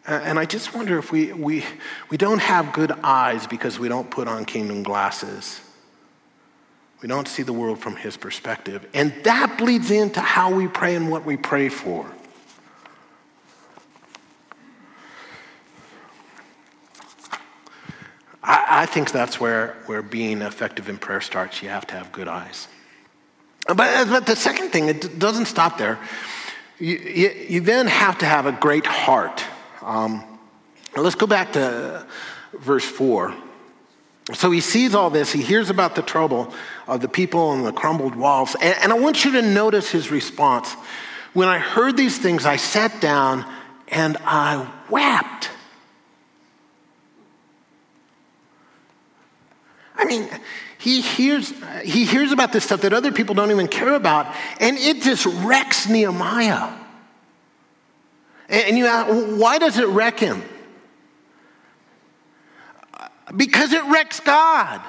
And 0.06 0.38
I 0.38 0.46
just 0.46 0.76
wonder 0.76 0.98
if 1.00 1.12
we, 1.14 1.32
we, 1.32 1.64
we 2.10 2.18
don't 2.18 2.42
have 2.42 2.74
good 2.74 2.92
eyes 3.04 3.48
because 3.48 3.80
we 3.80 3.88
don't 3.88 4.10
put 4.12 4.28
on 4.28 4.44
kingdom 4.44 4.84
glasses. 4.84 5.62
We 7.04 7.10
don't 7.10 7.28
see 7.28 7.44
the 7.44 7.52
world 7.52 7.80
from 7.80 7.98
his 7.98 8.16
perspective. 8.16 8.88
And 8.94 9.14
that 9.26 9.58
bleeds 9.58 9.92
into 9.92 10.22
how 10.22 10.56
we 10.56 10.70
pray 10.70 10.96
and 10.96 11.12
what 11.12 11.26
we 11.26 11.36
pray 11.36 11.68
for. 11.68 12.10
I, 18.42 18.66
I 18.70 18.86
think 18.86 19.12
that's 19.12 19.38
where, 19.38 19.76
where 19.86 20.02
being 20.02 20.42
effective 20.42 20.88
in 20.88 20.98
prayer 20.98 21.20
starts. 21.20 21.62
You 21.62 21.68
have 21.68 21.86
to 21.88 21.96
have 21.96 22.14
good 22.14 22.30
eyes. 22.30 22.70
But, 23.68 23.76
but 23.76 24.26
the 24.26 24.38
second 24.38 24.70
thing, 24.70 24.88
it 24.88 25.20
doesn't 25.20 25.48
stop 25.48 25.78
there. 25.78 26.00
You, 26.80 26.96
you, 26.96 27.30
you 27.50 27.60
then 27.60 27.88
have 27.88 28.18
to 28.20 28.26
have 28.26 28.46
a 28.46 28.54
great 28.54 28.86
heart. 28.86 29.44
Um, 29.82 30.24
let's 30.96 31.16
go 31.16 31.28
back 31.28 31.52
to 31.52 32.08
verse 32.54 32.86
4. 32.86 33.36
So 34.32 34.52
he 34.52 34.62
sees 34.62 34.96
all 34.96 35.10
this, 35.10 35.34
he 35.34 35.42
hears 35.42 35.70
about 35.70 35.96
the 35.96 36.02
trouble 36.02 36.54
of 36.88 37.02
the 37.02 37.10
people 37.10 37.52
and 37.52 37.66
the 37.66 37.74
crumbled 37.74 38.16
walls. 38.16 38.56
And, 38.62 38.76
and 38.82 38.94
I 38.94 38.98
want 38.98 39.26
you 39.26 39.34
to 39.34 39.42
notice 39.42 39.92
his 39.92 40.12
response. 40.12 40.74
When 41.34 41.50
I 41.50 41.58
heard 41.58 41.98
these 41.98 42.18
things, 42.18 42.46
I 42.46 42.56
sat 42.56 43.02
down 43.02 43.46
and 43.90 44.16
I 44.22 44.66
wept. 44.90 45.50
I 49.96 50.06
mean, 50.06 50.30
he 50.78 51.02
hears, 51.02 51.54
he 51.84 52.06
hears 52.06 52.32
about 52.32 52.54
this 52.54 52.64
stuff 52.64 52.82
that 52.82 52.94
other 52.94 53.12
people 53.12 53.36
don't 53.36 53.52
even 53.52 53.68
care 53.68 53.94
about, 53.94 54.34
and 54.60 54.78
it 54.78 55.02
just 55.02 55.26
wrecks 55.26 55.88
Nehemiah. 55.88 56.74
And, 58.50 58.68
and 58.68 58.78
you 58.78 58.86
ask, 58.86 59.40
why 59.40 59.60
does 59.60 59.78
it 59.78 59.88
wreck 59.88 60.20
him? 60.20 60.44
Because 63.36 63.72
it 63.72 63.84
wrecks 63.86 64.20
God. 64.20 64.82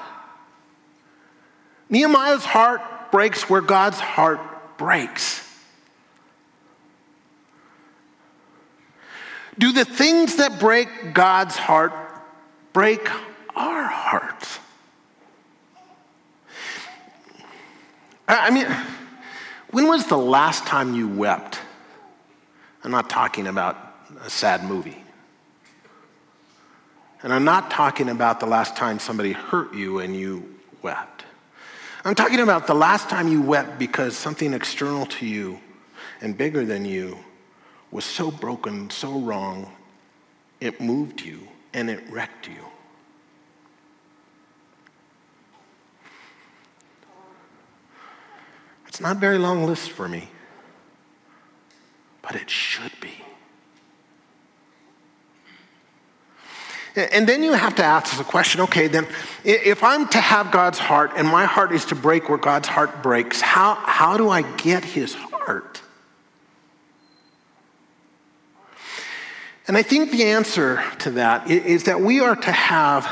Nehemiah's 1.89 2.43
heart 2.43 2.81
breaks 3.11 3.49
where 3.49 3.61
God's 3.61 3.99
heart 3.99 4.39
breaks. 4.77 5.41
Do 9.57 9.71
the 9.71 9.85
things 9.85 10.35
that 10.37 10.59
break 10.59 11.13
God's 11.13 11.55
heart 11.55 11.93
break 12.73 13.09
our 13.55 13.83
hearts? 13.85 14.59
I 18.27 18.49
mean, 18.49 18.67
when 19.71 19.87
was 19.87 20.07
the 20.07 20.17
last 20.17 20.65
time 20.65 20.93
you 20.93 21.07
wept? 21.07 21.59
I'm 22.83 22.91
not 22.91 23.09
talking 23.09 23.47
about 23.47 23.77
a 24.21 24.29
sad 24.29 24.65
movie. 24.65 25.04
And 27.25 27.33
I'm 27.33 27.43
not 27.43 27.71
talking 27.71 28.09
about 28.09 28.39
the 28.39 28.45
last 28.45 28.77
time 28.77 28.99
somebody 28.99 29.31
hurt 29.31 29.73
you 29.73 29.97
and 29.97 30.15
you 30.15 30.47
wept. 30.83 31.25
I'm 32.03 32.13
talking 32.13 32.39
about 32.39 32.67
the 32.67 32.75
last 32.75 33.09
time 33.09 33.27
you 33.27 33.41
wept 33.41 33.79
because 33.79 34.15
something 34.15 34.53
external 34.53 35.07
to 35.07 35.25
you 35.25 35.59
and 36.21 36.37
bigger 36.37 36.63
than 36.65 36.85
you 36.85 37.17
was 37.89 38.05
so 38.05 38.29
broken, 38.29 38.91
so 38.91 39.19
wrong, 39.21 39.73
it 40.61 40.79
moved 40.79 41.19
you 41.19 41.47
and 41.73 41.89
it 41.89 42.03
wrecked 42.11 42.47
you. 42.47 42.63
It's 48.87 49.01
not 49.01 49.17
a 49.17 49.19
very 49.19 49.39
long 49.39 49.65
list 49.65 49.89
for 49.89 50.07
me, 50.07 50.29
but 52.21 52.35
it 52.35 52.51
should 52.51 52.91
be. 53.01 53.24
And 56.95 57.27
then 57.27 57.43
you 57.43 57.53
have 57.53 57.75
to 57.75 57.83
ask 57.83 58.17
the 58.17 58.23
question 58.23 58.61
okay, 58.61 58.87
then 58.87 59.05
if 59.43 59.83
I'm 59.83 60.07
to 60.09 60.19
have 60.19 60.51
God's 60.51 60.79
heart 60.79 61.11
and 61.17 61.27
my 61.27 61.45
heart 61.45 61.73
is 61.73 61.85
to 61.85 61.95
break 61.95 62.29
where 62.29 62.37
God's 62.37 62.67
heart 62.67 63.03
breaks, 63.03 63.41
how, 63.41 63.75
how 63.75 64.17
do 64.17 64.29
I 64.29 64.41
get 64.41 64.85
his 64.85 65.13
heart? 65.13 65.81
And 69.67 69.75
I 69.75 69.81
think 69.81 70.11
the 70.11 70.25
answer 70.25 70.83
to 70.99 71.11
that 71.11 71.49
is 71.49 71.83
that 71.85 71.99
we 71.99 72.19
are 72.19 72.35
to 72.35 72.51
have 72.51 73.11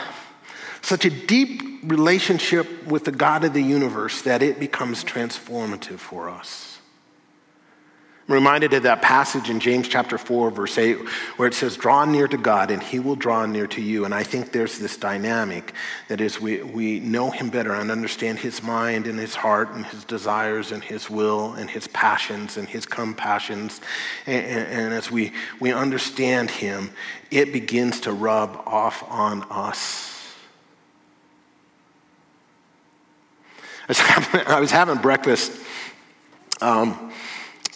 such 0.82 1.06
a 1.06 1.10
deep 1.10 1.62
relationship 1.84 2.86
with 2.86 3.06
the 3.06 3.12
God 3.12 3.44
of 3.44 3.54
the 3.54 3.64
universe 3.64 4.22
that 4.22 4.44
it 4.44 4.60
becomes 4.60 5.04
transformative 5.04 6.00
for 6.00 6.30
us. 6.30 6.73
I'm 8.26 8.36
reminded 8.36 8.74
of 8.74 8.84
that 8.84 9.02
passage 9.02 9.50
in 9.50 9.60
James 9.60 9.90
chapter 9.90 10.18
4, 10.18 10.50
verse 10.50 10.78
8, 10.78 10.98
where 11.36 11.46
it 11.46 11.54
says, 11.54 11.76
Draw 11.76 12.06
near 12.06 12.26
to 12.30 12.38
God 12.38 12.72
and 12.72 12.82
he 12.82 12.98
will 13.00 13.18
draw 13.18 13.46
near 13.46 13.68
to 13.68 13.82
you. 13.82 14.06
And 14.06 14.14
I 14.14 14.24
think 14.24 14.54
there's 14.54 14.80
this 14.80 14.96
dynamic 14.96 15.74
that 16.08 16.22
is, 16.22 16.40
we, 16.40 16.64
we 16.64 17.02
know 17.02 17.32
him 17.32 17.50
better 17.50 17.74
and 17.74 17.92
understand 17.92 18.40
his 18.40 18.64
mind 18.64 19.08
and 19.08 19.20
his 19.20 19.36
heart 19.36 19.72
and 19.72 19.86
his 19.86 20.06
desires 20.06 20.72
and 20.72 20.82
his 20.82 21.10
will 21.10 21.52
and 21.54 21.70
his 21.70 21.86
passions 21.88 22.56
and 22.56 22.66
his 22.66 22.86
compassions. 22.86 23.82
And, 24.26 24.46
and, 24.46 24.68
and 24.68 24.94
as 24.94 25.12
we, 25.12 25.34
we 25.60 25.74
understand 25.74 26.50
him, 26.50 26.92
it 27.30 27.52
begins 27.52 28.00
to 28.02 28.14
rub 28.14 28.56
off 28.66 29.04
on 29.10 29.44
us. 29.50 30.34
I 33.82 33.86
was 33.90 34.00
having, 34.00 34.48
I 34.48 34.60
was 34.62 34.72
having 34.72 34.98
breakfast 35.00 35.52
um, 36.62 37.12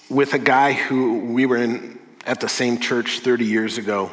with 0.10 0.34
a 0.34 0.40
guy 0.40 0.74
who 0.74 1.20
we 1.20 1.46
were 1.46 1.58
in 1.58 2.00
at 2.26 2.40
the 2.40 2.50
same 2.50 2.80
church 2.80 3.20
30 3.20 3.46
years 3.46 3.78
ago. 3.78 4.12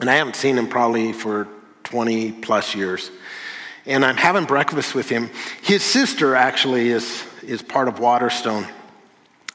And 0.00 0.10
I 0.10 0.14
haven't 0.14 0.36
seen 0.36 0.58
him 0.58 0.68
probably 0.68 1.12
for 1.12 1.48
20 1.84 2.32
plus 2.32 2.74
years. 2.74 3.10
And 3.86 4.04
I'm 4.04 4.16
having 4.16 4.44
breakfast 4.44 4.94
with 4.94 5.08
him. 5.08 5.30
His 5.62 5.82
sister 5.82 6.34
actually 6.34 6.88
is, 6.88 7.22
is 7.42 7.62
part 7.62 7.88
of 7.88 8.00
Waterstone, 8.00 8.66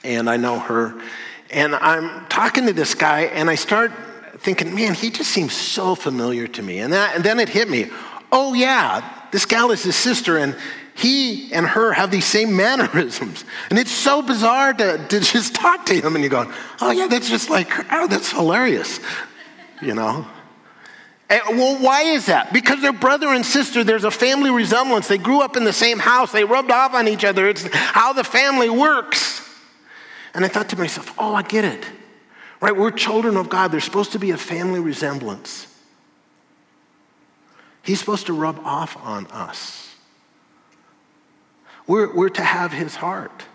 and 0.03 0.29
I 0.29 0.37
know 0.37 0.57
her. 0.57 0.99
And 1.49 1.75
I'm 1.75 2.25
talking 2.27 2.65
to 2.67 2.73
this 2.73 2.95
guy, 2.95 3.23
and 3.23 3.49
I 3.49 3.55
start 3.55 3.91
thinking, 4.37 4.73
man, 4.73 4.93
he 4.93 5.09
just 5.09 5.29
seems 5.29 5.53
so 5.53 5.95
familiar 5.95 6.47
to 6.47 6.63
me. 6.63 6.79
And, 6.79 6.93
that, 6.93 7.15
and 7.15 7.23
then 7.23 7.39
it 7.39 7.49
hit 7.49 7.69
me 7.69 7.89
oh, 8.31 8.53
yeah, 8.53 9.27
this 9.31 9.45
gal 9.45 9.71
is 9.71 9.83
his 9.83 9.95
sister, 9.95 10.37
and 10.37 10.55
he 11.01 11.51
and 11.53 11.65
her 11.65 11.93
have 11.93 12.11
these 12.11 12.25
same 12.25 12.55
mannerisms. 12.55 13.43
And 13.69 13.79
it's 13.79 13.91
so 13.91 14.21
bizarre 14.21 14.73
to, 14.73 14.97
to 15.07 15.19
just 15.19 15.55
talk 15.55 15.85
to 15.87 15.95
him 15.95 16.15
and 16.15 16.23
you're 16.23 16.29
going, 16.29 16.51
oh, 16.79 16.91
yeah, 16.91 17.07
that's 17.07 17.29
just 17.29 17.49
like, 17.49 17.69
oh, 17.91 18.07
that's 18.07 18.31
hilarious, 18.31 18.99
you 19.81 19.95
know? 19.95 20.25
And, 21.29 21.41
well, 21.57 21.81
why 21.81 22.03
is 22.03 22.25
that? 22.25 22.51
Because 22.51 22.81
they're 22.81 22.91
brother 22.91 23.27
and 23.29 23.45
sister. 23.45 23.83
There's 23.83 24.03
a 24.03 24.11
family 24.11 24.51
resemblance. 24.51 25.07
They 25.07 25.17
grew 25.17 25.41
up 25.41 25.55
in 25.55 25.63
the 25.63 25.73
same 25.73 25.97
house. 25.97 26.31
They 26.31 26.43
rubbed 26.43 26.71
off 26.71 26.93
on 26.93 27.07
each 27.07 27.23
other. 27.23 27.47
It's 27.47 27.67
how 27.73 28.11
the 28.13 28.23
family 28.23 28.69
works. 28.69 29.47
And 30.33 30.43
I 30.43 30.49
thought 30.49 30.69
to 30.69 30.77
myself, 30.77 31.13
oh, 31.17 31.33
I 31.33 31.41
get 31.41 31.65
it. 31.65 31.85
Right? 32.59 32.75
We're 32.75 32.91
children 32.91 33.37
of 33.37 33.49
God. 33.49 33.71
There's 33.71 33.85
supposed 33.85 34.11
to 34.11 34.19
be 34.19 34.31
a 34.31 34.37
family 34.37 34.79
resemblance. 34.79 35.67
He's 37.81 37.99
supposed 37.99 38.27
to 38.27 38.33
rub 38.33 38.59
off 38.63 38.95
on 38.97 39.25
us. 39.27 39.90
We're, 41.87 42.13
we're 42.13 42.29
to 42.29 42.43
have 42.43 42.71
his 42.71 42.95
heart. 42.95 43.45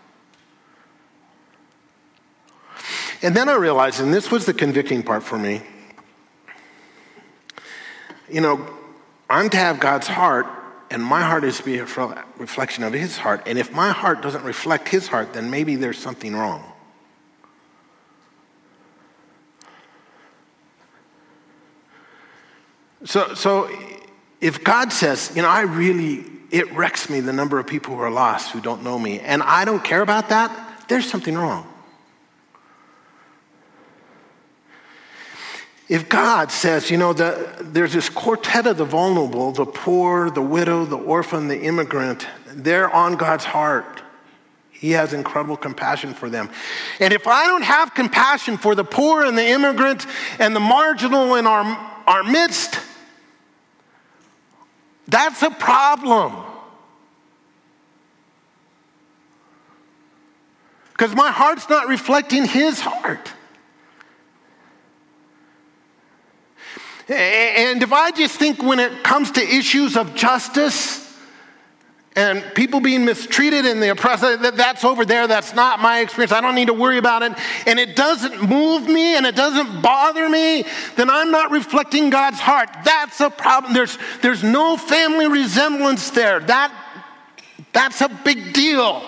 And 3.23 3.35
then 3.35 3.49
I 3.49 3.55
realized, 3.55 4.01
and 4.01 4.13
this 4.13 4.31
was 4.31 4.45
the 4.47 4.55
convicting 4.55 5.03
part 5.03 5.23
for 5.23 5.39
me, 5.39 5.63
you 8.31 8.41
know, 8.41 8.69
I'm 9.31 9.49
to 9.51 9.57
have 9.57 9.81
God's 9.81 10.07
heart, 10.07 10.47
and 10.91 11.03
my 11.03 11.23
heart 11.23 11.45
is 11.45 11.59
to 11.59 11.65
be 11.65 11.79
a 11.79 11.85
reflection 12.37 12.85
of 12.85 12.93
his 12.93 13.17
heart. 13.17 13.43
And 13.47 13.59
if 13.59 13.73
my 13.73 13.91
heart 13.91 14.23
doesn't 14.23 14.45
reflect 14.45 14.89
his 14.89 15.09
heart, 15.09 15.33
then 15.33 15.51
maybe 15.51 15.77
there's 15.77 15.99
something 15.99 16.35
wrong. 16.35 16.65
So, 23.05 23.35
so 23.35 23.71
if 24.41 24.63
God 24.65 24.93
says, 24.93 25.33
you 25.35 25.43
know, 25.43 25.49
I 25.49 25.63
really, 25.63 26.25
it 26.51 26.73
wrecks 26.73 27.11
me 27.11 27.21
the 27.21 27.33
number 27.33 27.59
of 27.59 27.67
people 27.67 27.95
who 27.95 28.01
are 28.01 28.11
lost 28.11 28.53
who 28.53 28.61
don't 28.61 28.83
know 28.83 28.99
me, 28.99 29.21
and 29.21 29.43
I 29.43 29.65
don't 29.65 29.83
care 29.83 30.03
about 30.03 30.29
that, 30.31 30.85
there's 30.89 31.09
something 31.09 31.37
wrong. 31.37 31.67
If 35.89 36.09
God 36.09 36.51
says, 36.51 36.91
you 36.91 36.97
know, 36.97 37.13
the, 37.13 37.55
there's 37.61 37.93
this 37.93 38.09
quartet 38.09 38.67
of 38.67 38.77
the 38.77 38.85
vulnerable, 38.85 39.53
the 39.53 39.67
poor, 39.67 40.31
the 40.31 40.43
widow, 40.43 40.85
the 40.85 40.97
orphan, 40.97 41.47
the 41.47 41.61
immigrant, 41.61 42.27
they're 42.49 42.91
on 42.91 43.15
God's 43.15 43.45
heart. 43.45 44.03
He 44.71 44.91
has 44.91 45.13
incredible 45.13 45.57
compassion 45.57 46.13
for 46.13 46.29
them. 46.29 46.51
And 46.99 47.15
if 47.15 47.29
I 47.29 47.47
don't 47.47 47.63
have 47.63 47.95
compassion 47.95 48.59
for 48.59 48.75
the 48.75 48.85
poor 48.85 49.25
and 49.25 49.39
the 49.39 49.47
immigrant 49.47 50.07
and 50.41 50.57
the 50.57 50.61
marginal 50.61 51.37
in 51.37 51.47
our, 51.47 51.65
our 52.07 52.25
midst, 52.25 52.81
that's 55.09 55.43
a 55.43 55.51
problem. 55.51 56.35
Because 60.93 61.15
my 61.15 61.31
heart's 61.31 61.69
not 61.69 61.89
reflecting 61.89 62.45
his 62.47 62.81
heart. 62.81 63.33
And 67.09 67.83
if 67.83 67.93
I 67.93 68.11
just 68.11 68.37
think 68.37 68.63
when 68.63 68.81
it 68.81 69.05
comes 69.05 69.31
to 69.33 69.41
issues 69.41 69.97
of 69.97 70.15
justice 70.15 71.06
and 72.17 72.43
people 72.55 72.81
being 72.81 73.05
mistreated 73.05 73.67
and 73.67 73.83
the 73.83 73.91
oppressed, 73.91 74.23
that's 74.57 74.85
over 74.85 75.05
there. 75.05 75.29
That's 75.29 75.55
not 75.55 75.81
my 75.81 76.01
experience. 76.01 76.33
I 76.33 76.41
don't 76.41 76.55
need 76.55 76.69
to 76.69 76.73
worry 76.73 76.97
about 76.97 77.23
it. 77.23 77.33
And 77.67 77.79
it 77.79 77.95
doesn't 77.95 78.49
move 78.49 78.89
me 78.89 79.17
and 79.17 79.27
it 79.27 79.37
doesn't 79.37 79.83
bother 79.83 80.27
me, 80.27 80.65
then 80.97 81.11
I'm 81.11 81.31
not 81.31 81.51
reflecting 81.51 82.09
God's 82.09 82.41
heart. 82.41 82.71
That's 82.85 83.21
a 83.21 83.29
problem. 83.29 83.75
There's, 83.75 83.99
there's 84.23 84.43
no 84.43 84.79
family 84.79 85.29
resemblance 85.29 86.11
there. 86.11 86.41
That, 86.41 86.73
that's 87.75 88.01
a 88.01 88.09
big 88.09 88.55
deal. 88.55 89.03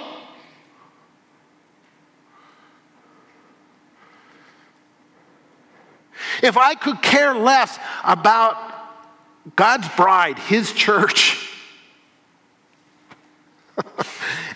If 6.43 6.59
I 6.59 6.75
could 6.75 7.01
care 7.01 7.35
less 7.35 7.79
about 8.05 8.57
God's 9.57 9.89
bride, 9.97 10.39
His 10.39 10.73
church, 10.75 11.47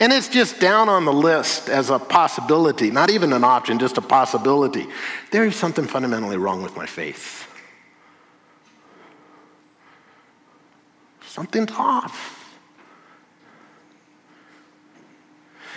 and 0.00 0.12
it's 0.12 0.28
just 0.28 0.60
down 0.60 0.88
on 0.88 1.04
the 1.04 1.12
list 1.12 1.68
as 1.68 1.90
a 1.90 1.98
possibility, 1.98 2.90
not 2.90 3.10
even 3.10 3.32
an 3.32 3.44
option, 3.44 3.78
just 3.78 3.98
a 3.98 4.02
possibility. 4.02 4.86
There 5.30 5.44
is 5.44 5.56
something 5.56 5.86
fundamentally 5.86 6.36
wrong 6.36 6.62
with 6.62 6.76
my 6.76 6.86
faith. 6.86 7.48
Something's 11.26 11.70
off. 11.72 12.41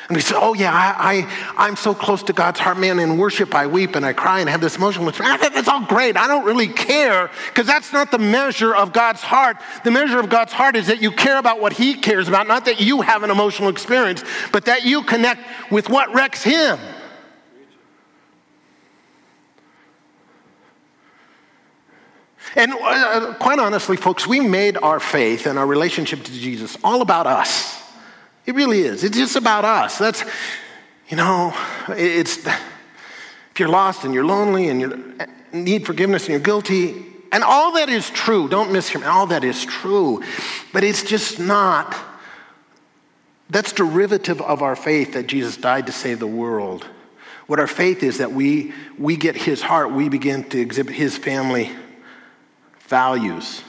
And 0.08 0.15
we 0.15 0.22
say, 0.22 0.36
oh, 0.38 0.54
yeah, 0.54 0.72
I, 0.72 1.28
I, 1.58 1.68
am 1.68 1.76
so 1.76 1.96
close 1.96 2.22
to 2.24 2.34
God's 2.34 2.60
heart, 2.60 2.78
man. 2.78 3.00
In 3.00 3.18
worship, 3.18 3.56
I 3.56 3.65
weep 3.65 3.96
and 3.96 4.06
I 4.06 4.13
cry 4.13 4.39
and 4.39 4.48
have 4.48 4.62
this 4.62 4.76
emotional 4.76 5.08
response. 5.08 5.41
That's 5.41 5.68
all 5.68 5.84
great. 5.84 6.15
I 6.15 6.28
don't 6.28 6.46
really 6.46 6.68
care 6.68 7.32
because 7.48 7.65
that's 7.65 7.91
not 7.91 8.12
the 8.12 8.20
measure 8.20 8.76
of 8.76 8.94
God's 8.94 9.22
heart. 9.22 9.58
The 9.84 9.89
measure 9.89 10.20
of 10.20 10.30
God's 10.30 10.54
heart 10.54 10.76
is 10.76 10.88
that 10.88 11.02
you 11.02 11.10
care 11.10 11.39
about 11.39 11.60
what 11.60 11.74
He 11.74 11.96
cares 11.96 12.28
about, 12.28 12.48
not 12.48 12.65
that 12.65 12.80
you 12.80 13.02
have 13.02 13.24
an 13.24 13.32
emotional 13.32 13.70
experience, 13.70 14.24
but 14.52 14.65
that 14.65 14.86
you 14.86 15.02
connect 15.02 15.41
with 15.72 15.89
what 15.89 16.13
wrecks 16.13 16.44
Him. 16.44 16.78
And 22.56 22.74
uh, 22.74 23.34
quite 23.39 23.58
honestly, 23.58 23.98
folks, 23.98 24.28
we 24.28 24.39
made 24.39 24.78
our 24.78 25.00
faith 25.00 25.48
and 25.48 25.58
our 25.58 25.65
relationship 25.65 26.24
to 26.24 26.32
Jesus 26.32 26.78
all 26.84 27.02
about 27.02 27.26
us. 27.26 27.85
It 28.45 28.55
really 28.55 28.81
is. 28.81 29.03
It's 29.03 29.17
just 29.17 29.36
about 29.36 29.65
us. 29.65 29.97
That's, 29.97 30.23
you 31.10 31.17
know, 31.17 31.53
it's, 31.89 32.45
if 32.45 33.60
you're 33.60 33.69
lost 33.69 34.03
and 34.03 34.13
you're 34.13 34.25
lonely 34.25 34.69
and 34.69 34.81
you 34.81 35.17
need 35.51 35.86
forgiveness 35.86 36.23
and 36.23 36.31
you're 36.31 36.39
guilty, 36.39 37.05
and 37.31 37.43
all 37.43 37.73
that 37.73 37.89
is 37.89 38.10
true, 38.10 38.47
don't 38.47 38.71
miss 38.71 38.88
him, 38.88 39.03
all 39.03 39.27
that 39.27 39.43
is 39.43 39.65
true, 39.65 40.23
but 40.71 40.84
it's 40.84 41.03
just 41.03 41.39
not, 41.39 41.95
that's 43.49 43.73
derivative 43.73 44.41
of 44.41 44.62
our 44.62 44.75
faith 44.75 45.13
that 45.13 45.27
Jesus 45.27 45.58
died 45.58 45.88
to 45.88 45.91
save 45.91 46.19
the 46.19 46.27
world. 46.27 46.88
What 47.47 47.60
our 47.60 47.67
faith 47.67 48.03
is 48.03 48.19
that 48.19 48.31
we, 48.31 48.73
we 48.97 49.17
get 49.17 49.36
his 49.36 49.62
heart, 49.62 49.91
we 49.91 50.08
begin 50.10 50.43
to 50.45 50.60
exhibit 50.60 50.95
his 50.95 51.17
family 51.17 51.71
values. 52.88 53.62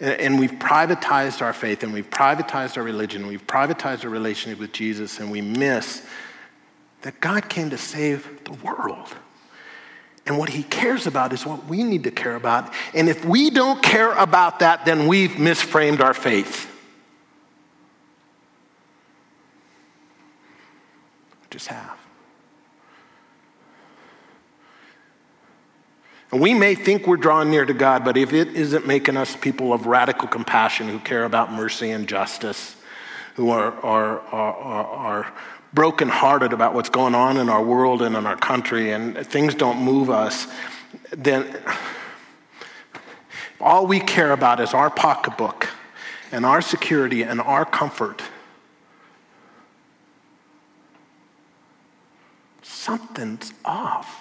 And 0.00 0.38
we've 0.38 0.52
privatized 0.52 1.42
our 1.42 1.52
faith 1.52 1.82
and 1.82 1.92
we've 1.92 2.08
privatized 2.08 2.78
our 2.78 2.82
religion, 2.82 3.26
we've 3.26 3.46
privatized 3.46 4.04
our 4.04 4.10
relationship 4.10 4.58
with 4.58 4.72
Jesus, 4.72 5.20
and 5.20 5.30
we 5.30 5.42
miss 5.42 6.06
that 7.02 7.20
God 7.20 7.48
came 7.48 7.70
to 7.70 7.78
save 7.78 8.44
the 8.44 8.52
world. 8.64 9.08
And 10.26 10.38
what 10.38 10.48
he 10.48 10.62
cares 10.62 11.06
about 11.06 11.32
is 11.32 11.44
what 11.44 11.66
we 11.66 11.82
need 11.82 12.04
to 12.04 12.10
care 12.10 12.36
about. 12.36 12.72
And 12.94 13.08
if 13.08 13.24
we 13.24 13.50
don't 13.50 13.82
care 13.82 14.12
about 14.12 14.60
that, 14.60 14.84
then 14.84 15.06
we've 15.06 15.32
misframed 15.32 16.00
our 16.00 16.14
faith. 16.14 16.66
Just 21.50 21.66
have. 21.66 21.98
And 26.19 26.19
we 26.32 26.54
may 26.54 26.76
think 26.76 27.06
we're 27.06 27.16
drawing 27.16 27.50
near 27.50 27.64
to 27.64 27.74
God, 27.74 28.04
but 28.04 28.16
if 28.16 28.32
it 28.32 28.48
isn't 28.54 28.86
making 28.86 29.16
us 29.16 29.34
people 29.34 29.72
of 29.72 29.86
radical 29.86 30.28
compassion 30.28 30.88
who 30.88 31.00
care 31.00 31.24
about 31.24 31.52
mercy 31.52 31.90
and 31.90 32.06
justice, 32.06 32.76
who 33.34 33.50
are, 33.50 33.72
are, 33.84 34.20
are, 34.20 34.84
are 34.84 35.32
brokenhearted 35.72 36.52
about 36.52 36.74
what's 36.74 36.88
going 36.88 37.14
on 37.14 37.36
in 37.36 37.48
our 37.48 37.62
world 37.62 38.02
and 38.02 38.16
in 38.16 38.26
our 38.26 38.36
country, 38.36 38.92
and 38.92 39.26
things 39.26 39.54
don't 39.54 39.82
move 39.82 40.08
us, 40.08 40.46
then 41.10 41.56
all 43.60 43.86
we 43.86 43.98
care 43.98 44.32
about 44.32 44.60
is 44.60 44.72
our 44.72 44.90
pocketbook 44.90 45.68
and 46.32 46.46
our 46.46 46.62
security 46.62 47.22
and 47.22 47.40
our 47.40 47.64
comfort. 47.64 48.22
Something's 52.62 53.52
off. 53.64 54.19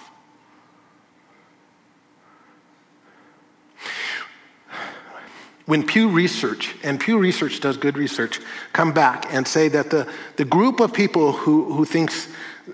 When 5.69 5.85
Pew 5.85 6.09
Research, 6.09 6.73
and 6.81 6.99
Pew 6.99 7.19
Research 7.19 7.59
does 7.59 7.77
good 7.77 7.95
research, 7.95 8.39
come 8.73 8.91
back 8.91 9.31
and 9.31 9.47
say 9.47 9.67
that 9.67 9.91
the, 9.91 10.11
the 10.35 10.43
group 10.43 10.79
of 10.79 10.91
people 10.91 11.31
who, 11.31 11.71
who 11.71 11.85
thinks 11.85 12.27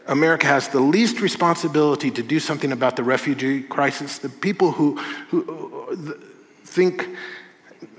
America 0.08 0.48
has 0.48 0.70
the 0.70 0.80
least 0.80 1.20
responsibility 1.20 2.10
to 2.10 2.24
do 2.24 2.40
something 2.40 2.72
about 2.72 2.96
the 2.96 3.04
refugee 3.04 3.64
crisis, 3.64 4.20
the 4.20 4.30
people 4.30 4.72
who, 4.72 4.96
who 5.30 6.18
think 6.64 7.10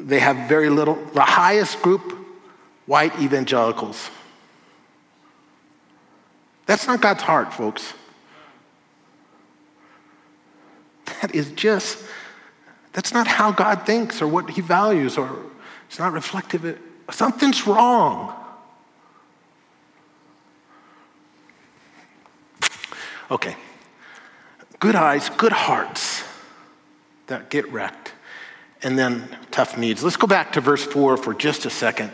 they 0.01 0.19
have 0.19 0.49
very 0.49 0.71
little, 0.71 0.95
the 1.13 1.21
highest 1.21 1.83
group, 1.83 2.17
white 2.87 3.21
evangelicals. 3.21 4.09
That's 6.65 6.87
not 6.87 7.03
God's 7.03 7.23
heart, 7.23 7.53
folks. 7.53 7.93
That 11.21 11.35
is 11.35 11.51
just 11.51 12.06
that's 12.97 13.13
not 13.13 13.27
how 13.27 13.53
God 13.53 13.85
thinks 13.85 14.23
or 14.23 14.27
what 14.27 14.49
he 14.49 14.63
values, 14.63 15.19
or 15.19 15.39
it's 15.87 15.99
not 15.99 16.15
reflective. 16.15 16.81
Something's 17.11 17.67
wrong. 17.67 18.35
Okay. 23.31 23.55
Good 24.79 24.95
eyes, 24.95 25.29
good 25.29 25.53
hearts 25.53 26.25
that 27.27 27.51
get 27.51 27.71
wrecked. 27.71 28.15
And 28.83 28.99
then 28.99 29.29
tough 29.51 29.77
needs. 29.77 30.03
Let's 30.03 30.17
go 30.17 30.27
back 30.27 30.53
to 30.53 30.63
verse 30.63 30.83
4 30.83 31.19
for 31.19 31.35
just 31.35 31.67
a 31.67 31.71
second. 31.71 32.11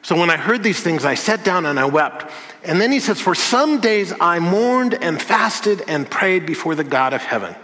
So 0.00 0.16
when 0.16 0.30
I 0.30 0.38
heard 0.38 0.62
these 0.62 0.80
things, 0.80 1.04
I 1.04 1.16
sat 1.16 1.44
down 1.44 1.66
and 1.66 1.78
I 1.78 1.84
wept. 1.84 2.32
And 2.64 2.80
then 2.80 2.92
he 2.92 2.98
says, 2.98 3.20
For 3.20 3.34
some 3.34 3.78
days 3.78 4.14
I 4.18 4.38
mourned 4.38 4.94
and 4.94 5.20
fasted 5.20 5.82
and 5.86 6.10
prayed 6.10 6.46
before 6.46 6.74
the 6.74 6.82
God 6.82 7.12
of 7.12 7.20
heaven. 7.20 7.54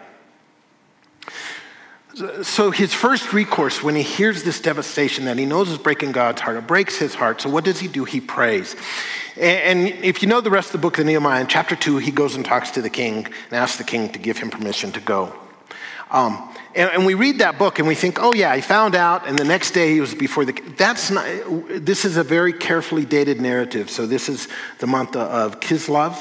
So 2.42 2.72
his 2.72 2.92
first 2.92 3.33
recourse 3.33 3.83
when 3.83 3.94
he 3.94 4.02
hears 4.02 4.42
this 4.42 4.61
devastation 4.61 5.26
that 5.26 5.38
he 5.38 5.46
knows 5.46 5.70
is 5.70 5.78
breaking 5.78 6.12
God's 6.12 6.40
heart, 6.40 6.57
it 6.57 6.66
breaks 6.66 6.96
his 6.96 7.14
heart. 7.14 7.40
So 7.40 7.48
what 7.48 7.64
does 7.64 7.78
he 7.78 7.87
do? 7.87 8.04
He 8.04 8.20
prays. 8.20 8.74
And 9.37 9.87
if 9.87 10.20
you 10.20 10.28
know 10.28 10.40
the 10.40 10.50
rest 10.50 10.68
of 10.68 10.72
the 10.72 10.78
book 10.78 10.98
of 10.98 11.07
Nehemiah, 11.07 11.40
in 11.40 11.46
chapter 11.46 11.76
2, 11.76 11.98
he 11.98 12.11
goes 12.11 12.35
and 12.35 12.44
talks 12.44 12.72
to 12.72 12.83
the 12.83 12.90
king 12.90 13.26
and 13.26 13.52
asks 13.52 13.78
the 13.78 13.85
king 13.85 14.11
to 14.11 14.18
give 14.18 14.38
him 14.38 14.50
permission 14.50 14.90
to 14.92 15.00
go. 15.00 15.33
Um, 16.11 16.52
and, 16.74 16.90
and, 16.90 17.07
we 17.07 17.14
read 17.14 17.40
that 17.40 17.59
book 17.59 17.78
and 17.78 17.87
we 17.87 17.94
think, 17.94 18.18
oh 18.18 18.33
yeah, 18.33 18.57
he 18.57 18.62
found 18.62 18.94
out, 18.94 19.28
and 19.28 19.38
the 19.38 19.44
next 19.44 19.72
day 19.72 19.92
he 19.92 20.00
was 20.00 20.14
before 20.14 20.46
the. 20.46 20.52
That's 20.78 21.11
not. 21.11 21.26
This 21.68 22.07
is 22.07 22.16
a 22.16 22.24
very 22.24 22.54
carefully 22.54 23.04
dated 23.04 23.42
narrative. 23.42 23.90
So 23.90 24.07
this 24.07 24.31
is 24.31 24.48
the 24.78 24.87
month 24.87 25.16
of 25.16 25.61
Kislev, 25.61 26.14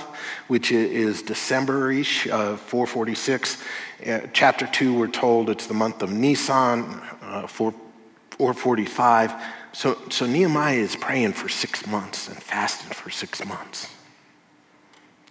which 0.49 0.73
is 0.73 1.21
December-ish, 1.21 2.27
uh, 2.27 2.57
446. 2.57 3.63
Uh, 4.05 4.19
chapter 4.31 4.67
2, 4.67 4.93
we're 4.93 5.07
told 5.07 5.49
it's 5.49 5.65
the 5.65 5.73
month 5.73 6.03
of 6.03 6.11
Nisan, 6.11 7.01
uh, 7.23 7.47
445. 7.47 9.33
So, 9.71 9.97
so 10.09 10.27
Nehemiah 10.27 10.77
is 10.77 10.95
praying 10.95 11.33
for 11.33 11.49
six 11.49 11.87
months 11.87 12.27
and 12.27 12.37
fasting 12.37 12.91
for 12.91 13.09
six 13.09 13.43
months. 13.43 13.91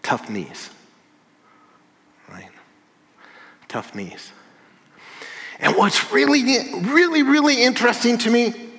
Tough 0.02 0.28
knees, 0.28 0.70
right? 2.28 2.50
Tough 3.68 3.94
knees. 3.94 4.32
And 5.60 5.76
what's 5.76 6.12
really, 6.12 6.42
really, 6.80 7.22
really 7.22 7.62
interesting 7.62 8.18
to 8.18 8.30
me 8.30 8.70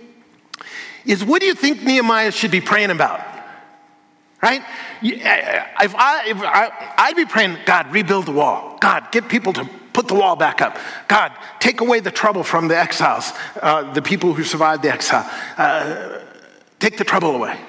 is 1.06 1.24
what 1.24 1.40
do 1.40 1.48
you 1.48 1.56
think 1.56 1.82
Nehemiah 1.82 2.32
should 2.32 2.52
be 2.52 2.62
praying 2.62 2.92
about? 2.92 3.37
Right? 4.42 4.62
If 5.02 5.96
I, 5.96 6.28
if 6.28 6.38
I, 6.38 6.94
I'd 6.98 7.16
be 7.16 7.26
praying, 7.26 7.58
God, 7.66 7.92
rebuild 7.92 8.28
the 8.28 8.32
wall. 8.32 8.78
God, 8.80 9.12
get 9.12 9.28
people 9.30 9.52
to 9.54 9.68
put 9.94 10.08
the 10.08 10.14
wall 10.14 10.36
back 10.36 10.62
up. 10.62 10.78
God, 11.08 11.32
take 11.60 11.82
away 11.82 12.02
the 12.02 12.12
trouble 12.12 12.44
from 12.44 12.68
the 12.68 12.78
exiles, 12.78 13.32
uh, 13.60 13.92
the 13.94 14.02
people 14.02 14.34
who 14.34 14.44
survived 14.44 14.84
the 14.84 14.94
exile. 14.94 15.28
Uh, 15.58 16.20
take 16.80 16.98
the 16.98 17.04
trouble 17.04 17.36
away. 17.36 17.60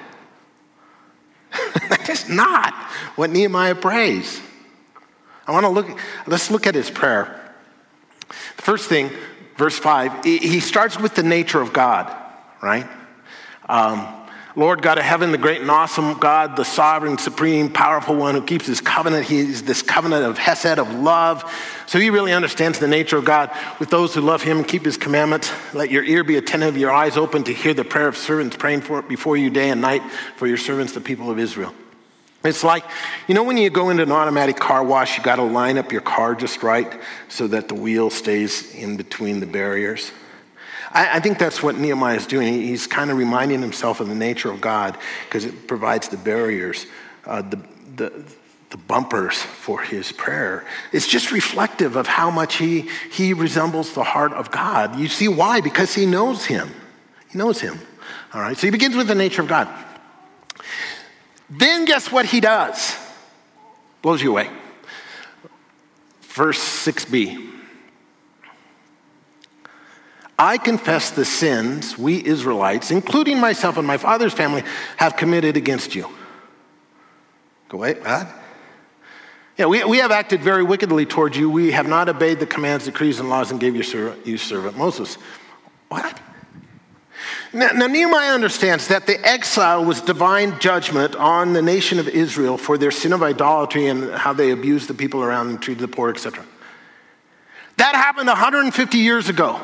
that 1.89 2.07
is 2.07 2.29
not 2.29 2.71
what 3.15 3.31
Nehemiah 3.31 3.73
prays. 3.73 4.39
I 5.47 5.51
want 5.51 5.63
to 5.63 5.69
look, 5.69 5.87
let's 6.27 6.51
look 6.51 6.67
at 6.67 6.75
his 6.75 6.91
prayer. 6.91 7.51
The 8.27 8.61
first 8.61 8.87
thing, 8.87 9.09
verse 9.57 9.79
5, 9.79 10.23
he 10.23 10.59
starts 10.59 10.99
with 10.99 11.15
the 11.15 11.23
nature 11.23 11.59
of 11.59 11.73
God, 11.73 12.15
right? 12.61 12.87
Um, 13.67 14.07
Lord 14.59 14.81
God 14.81 14.97
of 14.97 15.05
heaven, 15.05 15.31
the 15.31 15.37
great 15.37 15.61
and 15.61 15.71
awesome 15.71 16.15
God, 16.15 16.57
the 16.57 16.65
sovereign, 16.65 17.17
supreme, 17.17 17.71
powerful 17.71 18.13
one 18.13 18.35
who 18.35 18.41
keeps 18.41 18.65
his 18.65 18.81
covenant. 18.81 19.25
He's 19.25 19.63
this 19.63 19.81
covenant 19.81 20.25
of 20.25 20.37
Hesed, 20.37 20.77
of 20.77 20.93
love. 20.95 21.49
So 21.85 21.97
he 21.97 22.09
really 22.09 22.33
understands 22.33 22.77
the 22.77 22.87
nature 22.89 23.15
of 23.15 23.23
God. 23.23 23.55
With 23.79 23.89
those 23.89 24.13
who 24.13 24.19
love 24.19 24.43
him 24.43 24.57
and 24.57 24.67
keep 24.67 24.83
his 24.83 24.97
commandments, 24.97 25.49
let 25.73 25.91
your 25.91 26.03
ear 26.03 26.25
be 26.25 26.35
attentive, 26.35 26.75
your 26.75 26.91
eyes 26.91 27.15
open 27.15 27.45
to 27.45 27.53
hear 27.53 27.73
the 27.73 27.85
prayer 27.85 28.09
of 28.09 28.17
servants 28.17 28.57
praying 28.57 28.81
for 28.81 28.99
it 28.99 29.07
before 29.07 29.37
you 29.37 29.49
day 29.49 29.69
and 29.69 29.79
night 29.79 30.03
for 30.35 30.45
your 30.45 30.57
servants, 30.57 30.91
the 30.91 30.99
people 30.99 31.31
of 31.31 31.39
Israel. 31.39 31.73
It's 32.43 32.61
like, 32.61 32.83
you 33.29 33.35
know, 33.35 33.43
when 33.43 33.55
you 33.55 33.69
go 33.69 33.91
into 33.91 34.03
an 34.03 34.11
automatic 34.11 34.57
car 34.57 34.83
wash, 34.83 35.17
you 35.17 35.23
got 35.23 35.37
to 35.37 35.43
line 35.43 35.77
up 35.77 35.93
your 35.93 36.01
car 36.01 36.35
just 36.35 36.63
right 36.63 36.99
so 37.29 37.47
that 37.47 37.69
the 37.69 37.75
wheel 37.75 38.09
stays 38.09 38.75
in 38.75 38.97
between 38.97 39.39
the 39.39 39.45
barriers. 39.45 40.11
I, 40.91 41.17
I 41.17 41.19
think 41.19 41.37
that's 41.37 41.61
what 41.61 41.77
Nehemiah 41.77 42.15
is 42.15 42.27
doing. 42.27 42.53
He's 42.53 42.87
kind 42.87 43.11
of 43.11 43.17
reminding 43.17 43.61
himself 43.61 43.99
of 43.99 44.07
the 44.07 44.15
nature 44.15 44.51
of 44.51 44.61
God 44.61 44.97
because 45.25 45.45
it 45.45 45.67
provides 45.67 46.09
the 46.09 46.17
barriers, 46.17 46.85
uh, 47.25 47.41
the, 47.41 47.61
the, 47.95 48.23
the 48.69 48.77
bumpers 48.77 49.41
for 49.41 49.81
his 49.81 50.11
prayer. 50.11 50.65
It's 50.91 51.07
just 51.07 51.31
reflective 51.31 51.95
of 51.95 52.07
how 52.07 52.31
much 52.31 52.55
he, 52.55 52.89
he 53.11 53.33
resembles 53.33 53.93
the 53.93 54.03
heart 54.03 54.33
of 54.33 54.51
God. 54.51 54.97
You 54.97 55.07
see 55.07 55.27
why? 55.27 55.61
Because 55.61 55.93
he 55.93 56.05
knows 56.05 56.45
him. 56.45 56.69
He 57.29 57.37
knows 57.37 57.61
him. 57.61 57.79
All 58.33 58.41
right, 58.41 58.57
so 58.57 58.67
he 58.67 58.71
begins 58.71 58.95
with 58.95 59.07
the 59.07 59.15
nature 59.15 59.41
of 59.41 59.47
God. 59.47 59.67
Then 61.49 61.85
guess 61.85 62.11
what 62.11 62.25
he 62.25 62.39
does? 62.39 62.95
Blows 64.01 64.21
you 64.21 64.31
away. 64.31 64.49
Verse 66.21 66.59
6b. 66.59 67.58
I 70.39 70.57
confess 70.57 71.11
the 71.11 71.25
sins 71.25 71.97
we 71.97 72.25
Israelites, 72.25 72.91
including 72.91 73.39
myself 73.39 73.77
and 73.77 73.85
my 73.85 73.97
father's 73.97 74.33
family, 74.33 74.63
have 74.95 75.17
committed 75.17 75.57
against 75.57 75.93
you. 75.93 76.09
Go 77.67 77.79
away, 77.79 77.95
what? 77.95 78.27
Yeah, 79.57 79.65
we, 79.65 79.83
we 79.83 79.97
have 79.97 80.11
acted 80.11 80.41
very 80.41 80.63
wickedly 80.63 81.05
towards 81.05 81.35
you. 81.35 81.49
We 81.49 81.71
have 81.73 81.89
not 81.89 82.07
obeyed 82.07 82.39
the 82.39 82.45
commands, 82.45 82.85
decrees, 82.85 83.19
and 83.19 83.29
laws 83.29 83.51
and 83.51 83.59
gave 83.59 83.75
your 83.75 83.83
servant, 83.83 84.25
you 84.25 84.37
servant 84.37 84.77
Moses. 84.77 85.17
What? 85.89 86.21
Now, 87.51 87.71
now, 87.71 87.87
Nehemiah 87.87 88.31
understands 88.31 88.87
that 88.87 89.07
the 89.07 89.19
exile 89.27 89.83
was 89.83 89.99
divine 89.99 90.57
judgment 90.61 91.17
on 91.17 91.51
the 91.51 91.61
nation 91.61 91.99
of 91.99 92.07
Israel 92.07 92.57
for 92.57 92.77
their 92.77 92.91
sin 92.91 93.11
of 93.11 93.21
idolatry 93.21 93.87
and 93.87 94.09
how 94.13 94.31
they 94.31 94.51
abused 94.51 94.87
the 94.87 94.93
people 94.93 95.21
around 95.21 95.49
them, 95.49 95.57
treated 95.57 95.81
the 95.81 95.89
poor, 95.89 96.09
etc. 96.09 96.45
That 97.75 97.95
happened 97.95 98.27
150 98.27 98.97
years 98.97 99.27
ago. 99.27 99.59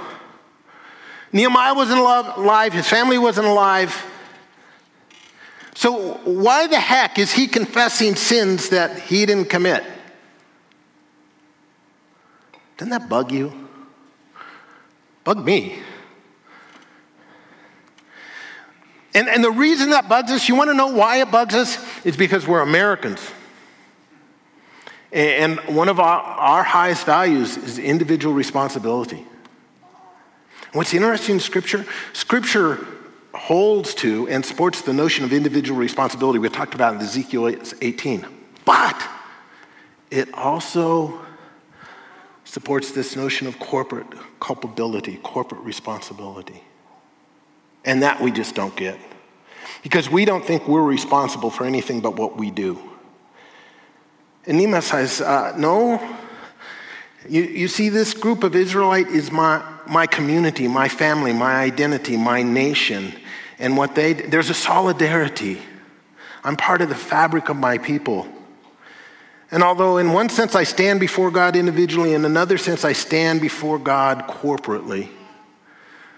Nehemiah 1.36 1.74
wasn't 1.74 2.00
alive, 2.00 2.72
his 2.72 2.88
family 2.88 3.18
wasn't 3.18 3.46
alive. 3.46 4.06
So, 5.74 6.14
why 6.24 6.68
the 6.68 6.80
heck 6.80 7.20
is 7.20 7.34
he 7.34 7.48
confessing 7.48 8.16
sins 8.16 8.70
that 8.70 8.98
he 9.00 9.26
didn't 9.26 9.50
commit? 9.50 9.84
Doesn't 12.78 12.92
that 12.92 13.10
bug 13.10 13.34
you? 13.34 13.52
Bug 15.26 15.44
me. 15.44 15.80
And, 19.14 19.28
and 19.28 19.44
the 19.44 19.52
reason 19.52 19.90
that 19.90 20.08
bugs 20.08 20.32
us, 20.32 20.48
you 20.48 20.56
want 20.56 20.70
to 20.70 20.74
know 20.74 20.88
why 20.88 21.18
it 21.18 21.32
bugs 21.32 21.54
us? 21.54 21.78
Is 22.06 22.16
because 22.16 22.48
we're 22.48 22.62
Americans. 22.62 23.20
And 25.12 25.60
one 25.68 25.90
of 25.90 26.00
our, 26.00 26.22
our 26.22 26.64
highest 26.64 27.06
values 27.06 27.58
is 27.58 27.78
individual 27.78 28.34
responsibility. 28.34 29.26
What's 30.76 30.94
interesting 30.94 31.36
in 31.36 31.40
Scripture? 31.40 31.86
Scripture 32.12 32.86
holds 33.34 33.96
to 33.96 34.28
and 34.28 34.46
supports 34.46 34.82
the 34.82 34.92
notion 34.92 35.24
of 35.24 35.32
individual 35.32 35.80
responsibility 35.80 36.38
we 36.38 36.50
talked 36.50 36.76
about 36.76 36.96
in 36.96 37.00
Ezekiel 37.00 37.48
18. 37.82 38.26
But 38.66 39.02
it 40.12 40.34
also 40.34 41.22
supports 42.44 42.92
this 42.92 43.16
notion 43.16 43.48
of 43.48 43.58
corporate 43.58 44.08
culpability, 44.42 45.16
corporate 45.24 45.62
responsibility. 45.62 46.62
And 47.86 48.04
that 48.04 48.20
we 48.20 48.30
just 48.30 48.54
don't 48.54 48.76
get. 48.76 49.00
Because 49.82 50.10
we 50.10 50.26
don't 50.26 50.44
think 50.44 50.68
we're 50.68 50.84
responsible 50.84 51.52
for 51.52 51.64
anything 51.64 52.02
but 52.02 52.18
what 52.18 52.36
we 52.36 52.52
do. 52.52 52.78
And 54.46 54.58
Nehemiah 54.58 54.82
says, 54.82 55.22
uh, 55.22 55.56
no, 55.58 56.02
you, 57.30 57.44
you 57.44 57.70
see, 57.70 57.88
this 57.88 58.14
group 58.14 58.44
of 58.44 58.58
Israelite 58.58 59.08
is 59.08 59.32
my, 59.32 59.64
my 59.90 60.08
community, 60.08 60.68
my 60.68 60.88
family, 60.88 61.34
my 61.34 61.56
identity, 61.56 62.18
my 62.18 62.44
nation. 62.44 63.14
And 63.60 63.78
what 63.78 63.96
they, 63.96 64.14
there's 64.14 64.50
a 64.50 64.54
solidarity. 64.54 65.62
I'm 66.44 66.56
part 66.56 66.82
of 66.82 66.90
the 66.90 66.96
fabric 66.96 67.50
of 67.50 67.58
my 67.58 67.78
people. 67.78 68.28
And 69.52 69.64
although, 69.64 69.98
in 69.98 70.12
one 70.12 70.30
sense, 70.30 70.56
I 70.56 70.64
stand 70.64 71.00
before 71.00 71.32
God 71.32 71.56
individually, 71.56 72.14
in 72.14 72.26
another 72.26 72.58
sense, 72.58 72.84
I 72.84 72.94
stand 72.94 73.42
before 73.42 73.80
God 73.80 74.28
corporately. 74.28 75.10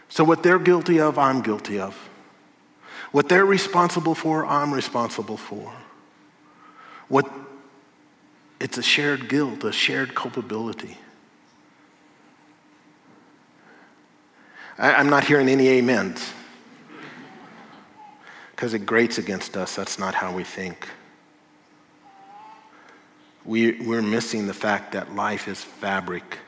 So, 0.10 0.24
what 0.24 0.44
they're 0.44 0.60
guilty 0.60 1.00
of, 1.00 1.20
I'm 1.20 1.42
guilty 1.42 1.80
of. 1.80 1.96
What 3.12 3.30
they're 3.30 3.46
responsible 3.46 4.16
for, 4.16 4.46
I'm 4.46 4.74
responsible 4.74 5.38
for. 5.38 5.72
What 7.10 7.30
it's 8.60 8.78
a 8.78 8.84
shared 8.84 9.30
guilt, 9.30 9.64
a 9.64 9.72
shared 9.72 10.16
culpability. 10.16 10.98
I, 14.78 14.94
I'm 14.94 15.10
not 15.10 15.24
hearing 15.24 15.50
any 15.50 15.80
amens 15.80 16.34
because 18.52 18.74
it 18.74 18.86
grates 18.86 19.18
against 19.18 19.56
us. 19.58 19.76
That's 19.76 20.00
not 20.00 20.16
how 20.16 20.34
we 20.34 20.44
think. 20.44 20.88
We, 23.46 23.80
we're 23.82 24.02
missing 24.02 24.48
the 24.48 24.54
fact 24.54 24.92
that 24.92 25.16
life 25.16 25.48
is 25.48 25.64
fabric. 25.64 26.40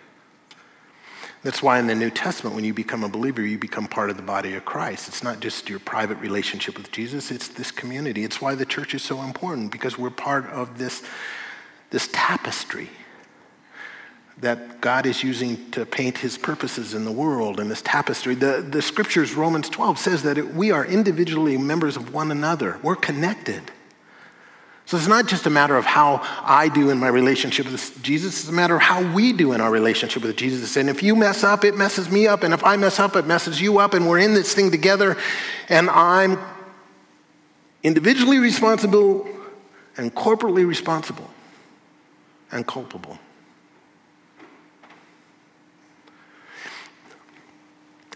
That's 1.44 1.64
why 1.64 1.80
in 1.80 1.88
the 1.88 1.96
New 1.96 2.10
Testament, 2.10 2.56
when 2.56 2.66
you 2.66 2.74
become 2.74 3.06
a 3.06 3.10
believer, 3.10 3.42
you 3.42 3.58
become 3.58 3.88
part 3.88 4.10
of 4.10 4.18
the 4.18 4.24
body 4.24 4.56
of 4.56 4.66
Christ. 4.66 5.08
It's 5.08 5.24
not 5.24 5.40
just 5.40 5.70
your 5.70 5.80
private 5.80 6.18
relationship 6.18 6.78
with 6.78 6.92
Jesus, 6.92 7.32
it's 7.32 7.48
this 7.48 7.72
community. 7.72 8.26
It's 8.26 8.42
why 8.42 8.56
the 8.56 8.66
church 8.66 8.94
is 8.94 9.02
so 9.02 9.22
important, 9.22 9.72
because 9.72 9.98
we're 9.98 10.10
part 10.10 10.46
of 10.48 10.78
this 10.78 11.04
this 11.92 12.10
tapestry 12.12 12.90
that 14.42 14.80
God 14.80 15.06
is 15.06 15.24
using 15.24 15.70
to 15.72 15.86
paint 15.86 16.18
his 16.18 16.38
purposes 16.38 16.94
in 16.94 17.04
the 17.04 17.12
world 17.12 17.60
and 17.60 17.70
this 17.70 17.82
tapestry. 17.82 18.36
The, 18.36 18.66
the 18.68 18.82
scriptures, 18.82 19.34
Romans 19.34 19.70
12, 19.70 20.00
says 20.00 20.24
that 20.24 20.38
it, 20.38 20.54
we 20.54 20.72
are 20.72 20.86
individually 20.86 21.58
members 21.58 21.98
of 21.98 22.14
one 22.14 22.32
another. 22.32 22.80
We're 22.82 22.96
connected. 22.96 23.62
So 24.86 24.98
it's 24.98 25.08
not 25.08 25.28
just 25.28 25.46
a 25.46 25.50
matter 25.50 25.76
of 25.76 25.86
how 25.86 26.22
I 26.42 26.70
do 26.70 26.90
in 26.90 26.98
my 26.98 27.10
relationship 27.10 27.70
with 27.70 28.02
Jesus, 28.02 28.40
it's 28.40 28.50
a 28.50 28.54
matter 28.54 28.76
of 28.76 28.82
how 28.82 29.14
we 29.14 29.34
do 29.34 29.52
in 29.52 29.62
our 29.62 29.70
relationship 29.70 30.24
with 30.24 30.36
Jesus. 30.36 30.78
And 30.78 30.90
if 30.90 31.04
you 31.04 31.16
mess 31.16 31.44
up, 31.44 31.64
it 31.64 31.78
messes 31.78 32.10
me 32.10 32.26
up. 32.26 32.42
And 32.42 32.54
if 32.54 32.64
I 32.64 32.78
mess 32.78 33.00
up, 33.00 33.16
it 33.16 33.28
messes 33.28 33.62
you 33.62 33.78
up. 33.78 33.94
And 33.94 34.08
we're 34.08 34.20
in 34.20 34.34
this 34.34 34.54
thing 34.54 34.72
together. 34.72 35.18
And 35.68 35.90
I'm 35.90 36.40
individually 37.84 38.40
responsible 38.40 39.30
and 39.98 40.16
corporately 40.16 40.66
responsible 40.66 41.30
and 42.52 42.66
culpable. 42.66 43.20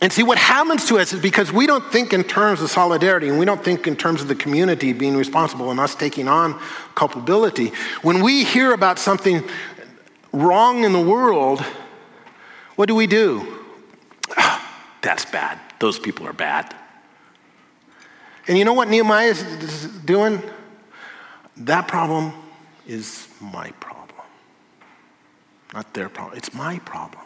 And 0.04 0.12
see, 0.12 0.22
what 0.22 0.38
happens 0.38 0.86
to 0.88 0.97
us 0.99 1.14
is 1.14 1.22
because 1.22 1.54
we 1.54 1.66
don't 1.66 1.89
think 1.89 2.12
in 2.12 2.26
terms 2.26 2.62
of 2.62 2.70
solidarity 2.70 3.30
and 3.30 3.39
we 3.39 3.45
don't 3.45 3.64
think 3.64 3.88
in 3.88 3.95
terms 3.95 4.22
of 4.22 4.28
the 4.28 4.36
community 4.36 4.91
being 4.91 5.16
responsible 5.16 5.72
and 5.72 5.80
us 5.80 5.95
taking 5.95 6.28
on 6.28 6.60
culpability. 6.93 7.72
When 8.01 8.22
we 8.22 8.43
hear 8.43 8.74
about 8.74 8.99
something 8.99 9.47
wrong 10.34 10.84
in 10.84 10.91
the 10.91 10.99
world, 10.99 11.62
what 12.76 12.88
do 12.88 12.95
we 12.95 13.08
do? 13.08 13.64
Oh, 14.38 14.78
that's 15.01 15.24
bad. 15.24 15.58
Those 15.80 15.99
people 15.99 16.28
are 16.28 16.34
bad. 16.34 16.76
And 18.45 18.58
you 18.58 18.66
know 18.66 18.74
what 18.74 18.89
Nehemiah 18.89 19.30
is 19.30 19.88
doing? 20.04 20.43
That 21.56 21.88
problem 21.88 22.34
is 22.86 23.30
my 23.39 23.72
problem. 23.80 24.20
Not 25.74 25.93
their 25.93 26.10
problem. 26.10 26.38
It's 26.38 26.54
my 26.54 26.80
problem. 26.80 27.24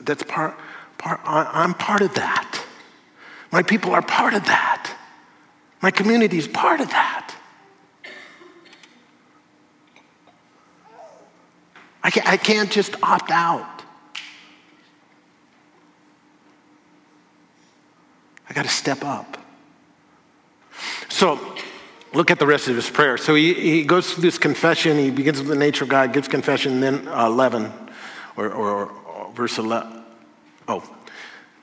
That's 0.00 0.22
part, 0.22 0.58
part 0.98 1.20
I'm 1.24 1.74
part 1.74 2.02
of 2.02 2.14
that. 2.14 2.62
My 3.50 3.62
people 3.62 3.92
are 3.92 4.02
part 4.02 4.34
of 4.34 4.44
that. 4.44 4.94
My 5.82 5.90
community 5.90 6.38
is 6.38 6.46
part 6.46 6.80
of 6.80 6.90
that. 6.90 7.34
I 12.02 12.10
can't, 12.10 12.26
I 12.26 12.36
can't 12.36 12.70
just 12.70 13.02
opt 13.02 13.30
out. 13.30 13.82
I 18.48 18.52
got 18.52 18.64
to 18.64 18.70
step 18.70 19.04
up. 19.04 19.36
So, 21.08 21.56
look 22.12 22.30
at 22.30 22.38
the 22.38 22.46
rest 22.46 22.68
of 22.68 22.74
his 22.74 22.90
prayer. 22.90 23.16
So 23.16 23.34
he, 23.34 23.54
he 23.54 23.84
goes 23.84 24.12
through 24.12 24.22
this 24.22 24.38
confession. 24.38 24.98
He 24.98 25.10
begins 25.10 25.38
with 25.38 25.48
the 25.48 25.56
nature 25.56 25.84
of 25.84 25.90
God, 25.90 26.12
gives 26.12 26.28
confession, 26.28 26.80
then 26.80 27.06
uh, 27.08 27.26
11, 27.26 27.72
or, 28.36 28.50
or, 28.50 28.86
or 28.86 29.09
verse 29.34 29.58
11. 29.58 30.02
Oh, 30.68 30.82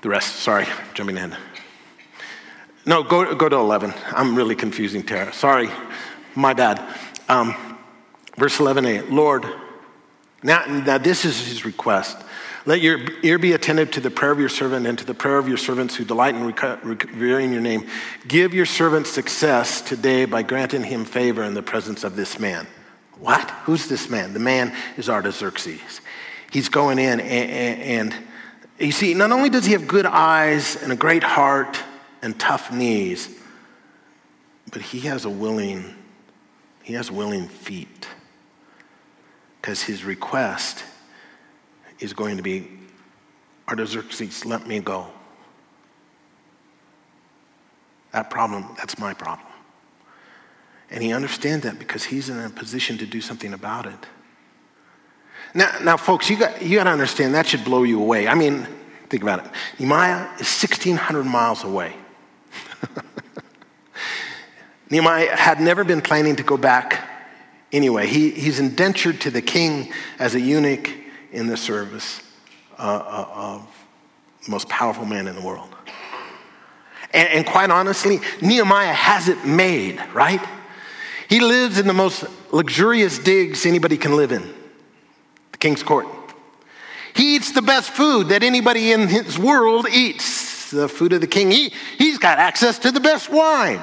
the 0.01 0.09
rest. 0.09 0.37
Sorry, 0.37 0.65
jumping 0.93 1.17
in. 1.17 1.35
No, 2.85 3.03
go, 3.03 3.35
go 3.35 3.49
to 3.49 3.55
11. 3.55 3.93
I'm 4.11 4.35
really 4.35 4.55
confusing 4.55 5.03
Tara. 5.03 5.33
Sorry, 5.33 5.69
my 6.35 6.53
bad. 6.53 6.81
Um, 7.27 7.55
verse 8.37 8.57
11a 8.57 9.11
Lord, 9.11 9.45
now, 10.43 10.65
now 10.65 10.97
this 10.97 11.25
is 11.25 11.47
his 11.47 11.65
request. 11.65 12.17
Let 12.65 12.81
your 12.81 12.99
ear 13.23 13.39
be 13.39 13.53
attentive 13.53 13.91
to 13.91 14.01
the 14.01 14.11
prayer 14.11 14.31
of 14.31 14.39
your 14.39 14.49
servant 14.49 14.87
and 14.87 14.99
to 14.99 15.05
the 15.05 15.13
prayer 15.13 15.37
of 15.37 15.47
your 15.47 15.57
servants 15.57 15.95
who 15.95 16.03
delight 16.03 16.35
in 16.35 16.43
revering 16.43 17.53
your 17.53 17.61
name. 17.61 17.87
Give 18.27 18.53
your 18.53 18.65
servant 18.65 19.07
success 19.07 19.81
today 19.81 20.25
by 20.25 20.41
granting 20.43 20.83
him 20.83 21.05
favor 21.05 21.43
in 21.43 21.53
the 21.53 21.61
presence 21.61 22.03
of 22.03 22.17
this 22.17 22.39
man. 22.39 22.67
What? 23.19 23.49
Who's 23.63 23.87
this 23.87 24.09
man? 24.09 24.33
The 24.33 24.39
man 24.39 24.75
is 24.97 25.09
Artaxerxes. 25.09 26.01
He's 26.51 26.69
going 26.69 26.99
in, 26.99 27.19
and, 27.19 27.21
and, 27.21 28.11
and 28.11 28.27
you 28.79 28.91
see, 28.91 29.13
not 29.13 29.31
only 29.31 29.49
does 29.49 29.65
he 29.65 29.73
have 29.73 29.87
good 29.87 30.05
eyes 30.05 30.81
and 30.81 30.91
a 30.91 30.95
great 30.95 31.23
heart 31.23 31.77
and 32.21 32.39
tough 32.39 32.71
knees, 32.71 33.29
but 34.71 34.81
he 34.81 35.01
has 35.01 35.25
a 35.25 35.29
willing, 35.29 35.95
he 36.83 36.93
has 36.93 37.11
willing 37.11 37.47
feet. 37.47 38.07
Because 39.61 39.81
his 39.81 40.03
request 40.05 40.83
is 41.99 42.13
going 42.13 42.37
to 42.37 42.43
be 42.43 42.69
Artaxerxes, 43.67 44.45
let 44.45 44.65
me 44.65 44.79
go. 44.79 45.07
That 48.11 48.29
problem, 48.29 48.65
that's 48.77 48.97
my 48.97 49.13
problem. 49.13 49.47
And 50.89 51.03
he 51.03 51.11
understands 51.11 51.65
that 51.65 51.79
because 51.79 52.05
he's 52.05 52.29
in 52.29 52.39
a 52.39 52.49
position 52.49 52.97
to 52.99 53.05
do 53.05 53.19
something 53.19 53.53
about 53.53 53.85
it. 53.85 54.05
Now, 55.53 55.77
now 55.83 55.97
folks, 55.97 56.29
you 56.29 56.37
got, 56.37 56.61
you 56.61 56.77
got 56.77 56.85
to 56.85 56.91
understand 56.91 57.33
that 57.35 57.47
should 57.47 57.63
blow 57.63 57.83
you 57.83 58.01
away. 58.01 58.27
I 58.27 58.35
mean, 58.35 58.67
think 59.09 59.23
about 59.23 59.45
it. 59.45 59.51
Nehemiah 59.79 60.25
is 60.39 60.47
1,600 60.61 61.23
miles 61.23 61.63
away. 61.63 61.93
Nehemiah 64.89 65.35
had 65.35 65.59
never 65.59 65.83
been 65.83 66.01
planning 66.01 66.35
to 66.37 66.43
go 66.43 66.57
back 66.57 67.09
anyway. 67.71 68.07
He, 68.07 68.31
he's 68.31 68.59
indentured 68.59 69.21
to 69.21 69.31
the 69.31 69.41
king 69.41 69.91
as 70.19 70.35
a 70.35 70.39
eunuch 70.39 70.89
in 71.31 71.47
the 71.47 71.57
service 71.57 72.21
uh, 72.77 72.81
uh, 72.81 73.27
of 73.33 73.67
the 74.45 74.51
most 74.51 74.69
powerful 74.69 75.05
man 75.05 75.27
in 75.27 75.35
the 75.35 75.41
world. 75.41 75.69
And, 77.13 77.29
and 77.29 77.45
quite 77.45 77.69
honestly, 77.69 78.19
Nehemiah 78.41 78.93
has 78.93 79.27
it 79.27 79.45
made, 79.45 80.01
right? 80.13 80.41
He 81.29 81.39
lives 81.39 81.77
in 81.77 81.87
the 81.87 81.93
most 81.93 82.25
luxurious 82.51 83.19
digs 83.19 83.65
anybody 83.65 83.97
can 83.97 84.15
live 84.15 84.31
in, 84.31 84.53
the 85.57 85.67
king's 85.67 85.83
court. 85.83 86.07
He 87.15 87.35
eats 87.35 87.51
the 87.51 87.63
best 87.63 87.89
food 87.89 88.29
that 88.29 88.43
anybody 88.43 88.91
in 88.91 89.07
his 89.07 89.39
world 89.39 89.87
eats, 89.91 90.69
the 90.69 90.87
food 90.87 91.13
of 91.13 91.21
the 91.21 91.27
king. 91.27 91.49
He, 91.49 91.73
he's 91.97 92.19
got 92.19 92.37
access 92.37 92.77
to 92.79 92.91
the 92.91 92.99
best 92.99 93.29
wine. 93.29 93.81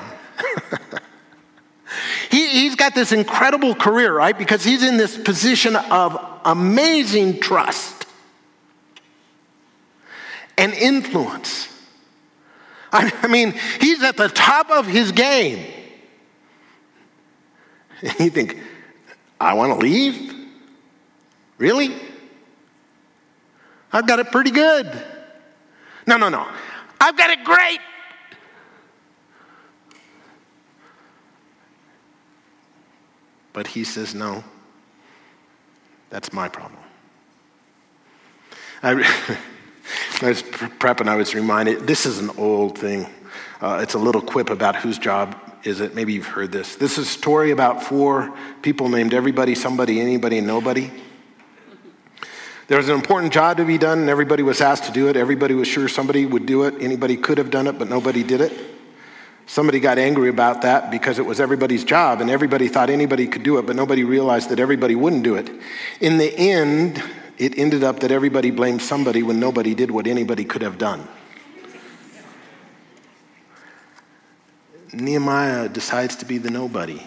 he, 2.31 2.49
he's 2.49 2.77
got 2.77 2.95
this 2.95 3.11
incredible 3.11 3.75
career, 3.75 4.15
right? 4.15 4.39
Because 4.39 4.63
he's 4.63 4.85
in 4.85 4.99
this 4.99 5.19
position 5.19 5.75
of 5.75 6.17
amazing 6.45 7.41
trust 7.41 8.07
and 10.57 10.73
influence. 10.73 11.69
I, 12.93 13.13
I 13.23 13.27
mean, 13.27 13.55
he's 13.81 14.01
at 14.05 14.17
the 14.17 14.29
top 14.29 14.71
of 14.71 14.87
his 14.87 15.11
game. 15.11 15.67
And 18.01 18.21
you 18.21 18.31
think, 18.31 18.59
I 19.41 19.55
want 19.55 19.73
to 19.73 19.85
leave? 19.85 20.34
Really? 21.59 21.95
I've 23.93 24.07
got 24.07 24.19
it 24.19 24.33
pretty 24.33 24.51
good. 24.51 24.91
No, 26.07 26.17
no, 26.17 26.29
no. 26.29 26.47
I've 27.01 27.17
got 27.17 27.31
it 27.31 27.45
great. 27.45 27.81
But 33.53 33.69
he 33.69 33.85
says, 33.85 34.15
no, 34.15 34.43
that's 36.11 36.33
my 36.33 36.49
problem. 36.49 36.81
I, 38.83 38.91
I 40.23 40.29
was 40.29 40.43
prepping, 40.43 41.09
I 41.09 41.15
was 41.15 41.35
reminded 41.35 41.87
this 41.87 42.05
is 42.05 42.19
an 42.19 42.31
old 42.37 42.77
thing. 42.77 43.07
Uh, 43.61 43.79
it's 43.81 43.95
a 43.95 43.99
little 43.99 44.21
quip 44.21 44.51
about 44.51 44.75
whose 44.77 44.99
job 44.99 45.37
is 45.63 45.81
it. 45.81 45.95
Maybe 45.95 46.13
you've 46.13 46.27
heard 46.27 46.51
this. 46.51 46.75
This 46.75 46.99
is 46.99 47.07
a 47.07 47.11
story 47.11 47.53
about 47.53 47.83
four 47.83 48.37
people 48.61 48.89
named 48.89 49.15
everybody, 49.15 49.55
somebody, 49.55 50.01
anybody, 50.01 50.41
nobody. 50.41 50.91
There 52.67 52.79
was 52.79 52.89
an 52.89 52.95
important 52.95 53.33
job 53.33 53.59
to 53.59 53.65
be 53.65 53.77
done, 53.77 53.99
and 53.99 54.09
everybody 54.09 54.43
was 54.43 54.61
asked 54.61 54.85
to 54.85 54.93
do 54.93 55.09
it. 55.09 55.17
Everybody 55.17 55.55
was 55.55 55.69
sure 55.69 55.87
somebody 55.89 56.25
would 56.25 56.47
do 56.47 56.65
it. 56.65 56.75
Anybody 56.81 57.17
could 57.17 57.37
have 57.39 57.51
done 57.51 57.67
it, 57.67 57.79
but 57.79 57.91
nobody 57.91 58.23
did 58.23 58.41
it. 58.41 58.53
Somebody 59.47 59.81
got 59.81 59.99
angry 59.99 60.31
about 60.31 60.63
that 60.63 60.91
because 60.91 61.19
it 61.19 61.27
was 61.27 61.39
everybody's 61.39 61.85
job 61.85 62.23
and 62.23 62.31
everybody 62.31 62.67
thought 62.69 62.89
anybody 62.89 63.27
could 63.27 63.43
do 63.43 63.59
it, 63.59 63.67
but 63.67 63.77
nobody 63.77 64.03
realized 64.03 64.49
that 64.49 64.59
everybody 64.59 64.95
wouldn't 64.95 65.23
do 65.23 65.35
it. 65.35 65.51
In 66.01 66.17
the 66.17 66.35
end, 66.35 67.03
it 67.37 67.59
ended 67.59 67.85
up 67.85 68.01
that 68.01 68.11
everybody 68.11 68.51
blamed 68.51 68.81
somebody 68.81 69.23
when 69.23 69.39
nobody 69.39 69.75
did 69.75 69.91
what 69.91 70.07
anybody 70.07 70.45
could 70.45 70.63
have 70.63 70.79
done. 70.79 71.07
Nehemiah 74.95 75.69
decides 75.69 76.17
to 76.17 76.25
be 76.25 76.39
the 76.39 76.51
nobody. 76.51 77.03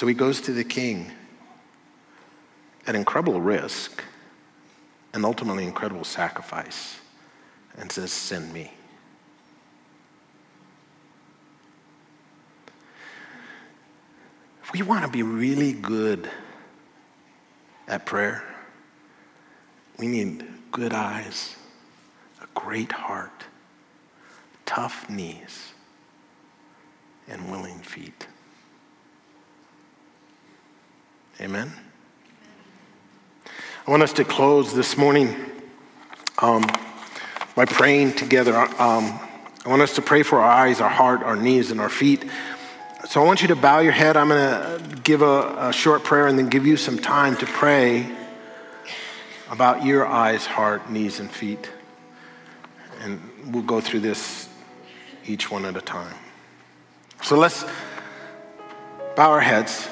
So 0.00 0.06
he 0.06 0.14
goes 0.14 0.40
to 0.40 0.54
the 0.54 0.64
king 0.64 1.12
at 2.86 2.94
incredible 2.94 3.38
risk 3.38 4.02
and 5.12 5.26
ultimately 5.26 5.64
incredible 5.64 6.04
sacrifice 6.04 6.98
and 7.76 7.92
says, 7.92 8.10
Send 8.10 8.50
me. 8.50 8.72
If 14.62 14.72
we 14.72 14.80
want 14.80 15.04
to 15.04 15.10
be 15.10 15.22
really 15.22 15.74
good 15.74 16.30
at 17.86 18.06
prayer, 18.06 18.42
we 19.98 20.06
need 20.06 20.46
good 20.72 20.94
eyes, 20.94 21.56
a 22.42 22.46
great 22.58 22.92
heart, 22.92 23.44
tough 24.64 25.10
knees, 25.10 25.74
and 27.28 27.50
willing 27.50 27.80
feet. 27.80 28.29
Amen? 31.40 31.72
I 33.86 33.90
want 33.90 34.02
us 34.02 34.12
to 34.14 34.24
close 34.24 34.74
this 34.74 34.98
morning 34.98 35.34
um, 36.36 36.66
by 37.54 37.64
praying 37.64 38.12
together. 38.12 38.54
Um, 38.54 39.18
I 39.64 39.68
want 39.68 39.80
us 39.80 39.94
to 39.94 40.02
pray 40.02 40.22
for 40.22 40.38
our 40.40 40.50
eyes, 40.50 40.82
our 40.82 40.90
heart, 40.90 41.22
our 41.22 41.36
knees, 41.36 41.70
and 41.70 41.80
our 41.80 41.88
feet. 41.88 42.26
So 43.08 43.22
I 43.22 43.24
want 43.24 43.40
you 43.40 43.48
to 43.48 43.56
bow 43.56 43.78
your 43.78 43.92
head. 43.92 44.18
I'm 44.18 44.28
going 44.28 44.38
to 44.38 44.96
give 44.96 45.22
a, 45.22 45.68
a 45.68 45.72
short 45.72 46.04
prayer 46.04 46.26
and 46.26 46.38
then 46.38 46.50
give 46.50 46.66
you 46.66 46.76
some 46.76 46.98
time 46.98 47.38
to 47.38 47.46
pray 47.46 48.14
about 49.50 49.82
your 49.82 50.06
eyes, 50.06 50.44
heart, 50.44 50.90
knees, 50.90 51.20
and 51.20 51.30
feet. 51.30 51.70
And 53.00 53.18
we'll 53.46 53.62
go 53.62 53.80
through 53.80 54.00
this 54.00 54.46
each 55.24 55.50
one 55.50 55.64
at 55.64 55.74
a 55.74 55.80
time. 55.80 56.14
So 57.22 57.38
let's 57.38 57.64
bow 59.16 59.30
our 59.30 59.40
heads. 59.40 59.88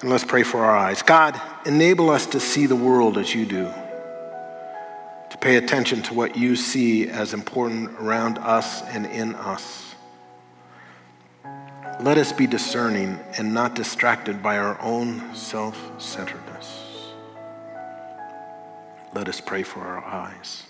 And 0.00 0.10
let's 0.10 0.24
pray 0.24 0.42
for 0.42 0.64
our 0.64 0.76
eyes. 0.76 1.02
God, 1.02 1.40
enable 1.64 2.10
us 2.10 2.26
to 2.26 2.40
see 2.40 2.66
the 2.66 2.76
world 2.76 3.16
as 3.16 3.34
you 3.34 3.46
do, 3.46 3.64
to 5.30 5.38
pay 5.40 5.56
attention 5.56 6.02
to 6.02 6.14
what 6.14 6.36
you 6.36 6.54
see 6.54 7.08
as 7.08 7.32
important 7.32 7.90
around 7.98 8.36
us 8.38 8.82
and 8.82 9.06
in 9.06 9.34
us. 9.34 9.94
Let 11.98 12.18
us 12.18 12.30
be 12.30 12.46
discerning 12.46 13.18
and 13.38 13.54
not 13.54 13.74
distracted 13.74 14.42
by 14.42 14.58
our 14.58 14.78
own 14.82 15.34
self 15.34 15.78
centeredness. 15.98 16.82
Let 19.14 19.30
us 19.30 19.40
pray 19.40 19.62
for 19.62 19.80
our 19.80 20.04
eyes. 20.04 20.65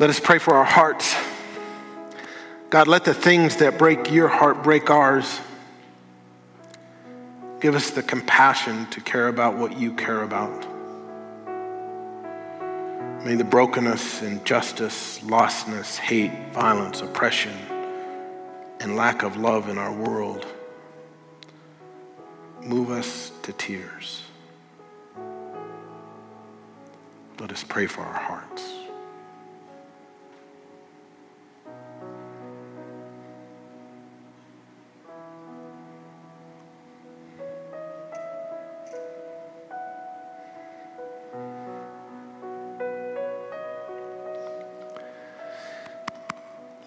Let 0.00 0.08
us 0.08 0.18
pray 0.18 0.38
for 0.38 0.54
our 0.54 0.64
hearts. 0.64 1.14
God, 2.70 2.88
let 2.88 3.04
the 3.04 3.12
things 3.12 3.56
that 3.56 3.76
break 3.76 4.10
your 4.10 4.28
heart 4.28 4.62
break 4.62 4.88
ours. 4.88 5.40
Give 7.60 7.74
us 7.74 7.90
the 7.90 8.02
compassion 8.02 8.86
to 8.92 9.02
care 9.02 9.28
about 9.28 9.58
what 9.58 9.76
you 9.76 9.92
care 9.92 10.22
about. 10.22 10.66
May 13.26 13.34
the 13.34 13.44
brokenness, 13.44 14.22
injustice, 14.22 15.18
lostness, 15.18 15.98
hate, 15.98 16.32
violence, 16.54 17.02
oppression, 17.02 17.52
and 18.80 18.96
lack 18.96 19.22
of 19.22 19.36
love 19.36 19.68
in 19.68 19.76
our 19.76 19.92
world 19.92 20.46
move 22.62 22.90
us 22.90 23.32
to 23.42 23.52
tears. 23.52 24.22
Let 27.38 27.52
us 27.52 27.62
pray 27.62 27.86
for 27.86 28.00
our 28.00 28.18
hearts. 28.18 28.79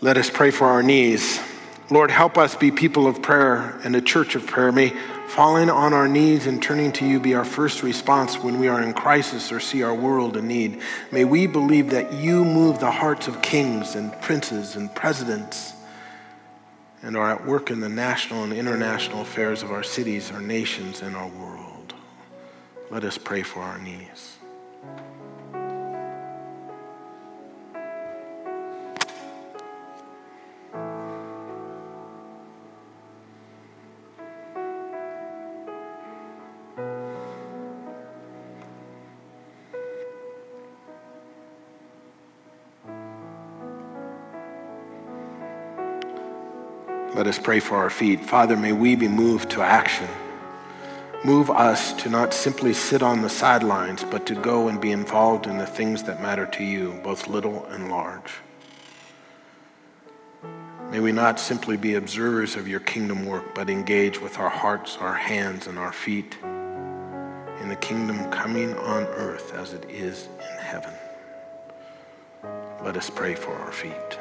Let 0.04 0.18
us 0.18 0.30
pray 0.30 0.51
for 0.51 0.68
our 0.68 0.84
knees. 0.84 1.39
Lord, 1.89 2.12
help 2.12 2.38
us 2.38 2.58
be 2.58 2.72
people 2.72 3.08
of 3.08 3.22
prayer 3.22 3.80
and 3.86 3.95
a 3.95 4.01
church 4.01 4.36
of 4.36 4.45
prayer. 4.45 4.70
May 4.70 4.89
falling 5.30 5.70
on 5.70 5.93
our 5.93 6.10
knees 6.10 6.45
and 6.45 6.62
turning 6.62 6.91
to 6.91 7.08
you 7.08 7.22
be 7.22 7.36
our 7.36 7.45
first 7.45 7.84
response 7.84 8.38
when 8.38 8.60
we 8.60 8.68
are 8.68 8.82
in 8.82 8.93
crisis 8.93 9.49
or 9.49 9.62
see 9.62 9.82
our 9.82 9.95
world 9.95 10.36
in 10.36 10.45
need. 10.45 10.82
May 11.14 11.24
we 11.24 11.47
believe 11.47 11.91
that 11.91 12.12
you 12.12 12.43
move 12.43 12.82
the 12.82 12.91
hearts 12.91 13.30
of 13.30 13.41
kings 13.41 13.95
and 13.95 14.12
princes 14.20 14.76
and 14.76 14.93
presidents 14.93 15.72
and 17.01 17.16
are 17.16 17.32
at 17.32 17.45
work 17.45 17.72
in 17.72 17.80
the 17.80 17.88
national 17.88 18.43
and 18.43 18.51
international 18.51 19.22
affairs 19.22 19.64
of 19.64 19.72
our 19.72 19.84
cities, 19.84 20.32
our 20.32 20.41
nations, 20.41 21.01
and 21.01 21.16
our 21.16 21.30
world. 21.30 21.93
Let 22.91 23.06
us 23.06 23.18
pray 23.18 23.41
for 23.41 23.62
our 23.62 23.78
knees. 23.78 24.38
Pray 47.44 47.60
for 47.60 47.76
our 47.76 47.89
feet. 47.89 48.24
Father, 48.24 48.56
may 48.56 48.72
we 48.72 48.96
be 48.96 49.08
moved 49.08 49.50
to 49.52 49.62
action. 49.62 50.08
Move 51.26 51.50
us 51.50 51.94
to 51.94 52.10
not 52.10 52.34
simply 52.34 52.74
sit 52.74 53.04
on 53.04 53.22
the 53.22 53.30
sidelines, 53.30 54.04
but 54.04 54.26
to 54.26 54.36
go 54.36 54.68
and 54.68 54.80
be 54.80 54.91
involved 54.91 55.48
in 55.48 55.58
the 55.58 55.66
things 55.66 56.04
that 56.04 56.22
matter 56.22 56.46
to 56.46 56.64
you, 56.64 57.00
both 57.04 57.28
little 57.28 57.66
and 57.68 57.89
large. 57.89 58.34
May 60.91 61.00
we 61.00 61.12
not 61.12 61.39
simply 61.39 61.76
be 61.76 61.96
observers 61.96 62.56
of 62.56 62.68
your 62.68 62.80
kingdom 62.80 63.26
work, 63.26 63.56
but 63.56 63.70
engage 63.70 64.22
with 64.22 64.38
our 64.38 64.50
hearts, 64.50 64.98
our 64.98 65.16
hands, 65.16 65.68
and 65.68 65.80
our 65.80 65.91
feet 65.91 66.38
in 66.44 67.70
the 67.70 67.78
kingdom 67.78 68.30
coming 68.30 68.76
on 68.76 69.04
earth 69.04 69.54
as 69.54 69.74
it 69.74 69.89
is 69.89 70.28
in 70.39 70.58
heaven. 70.64 70.94
Let 72.84 72.98
us 72.98 73.10
pray 73.10 73.36
for 73.36 73.54
our 73.54 73.72
feet. 73.72 74.20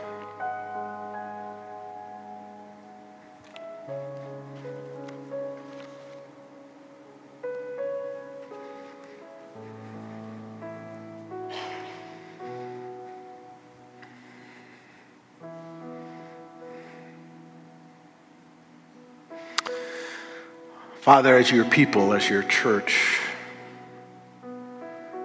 Father, 21.03 21.37
as 21.37 21.51
your 21.51 21.65
people, 21.65 22.13
as 22.13 22.31
your 22.31 22.45
church, 22.45 23.19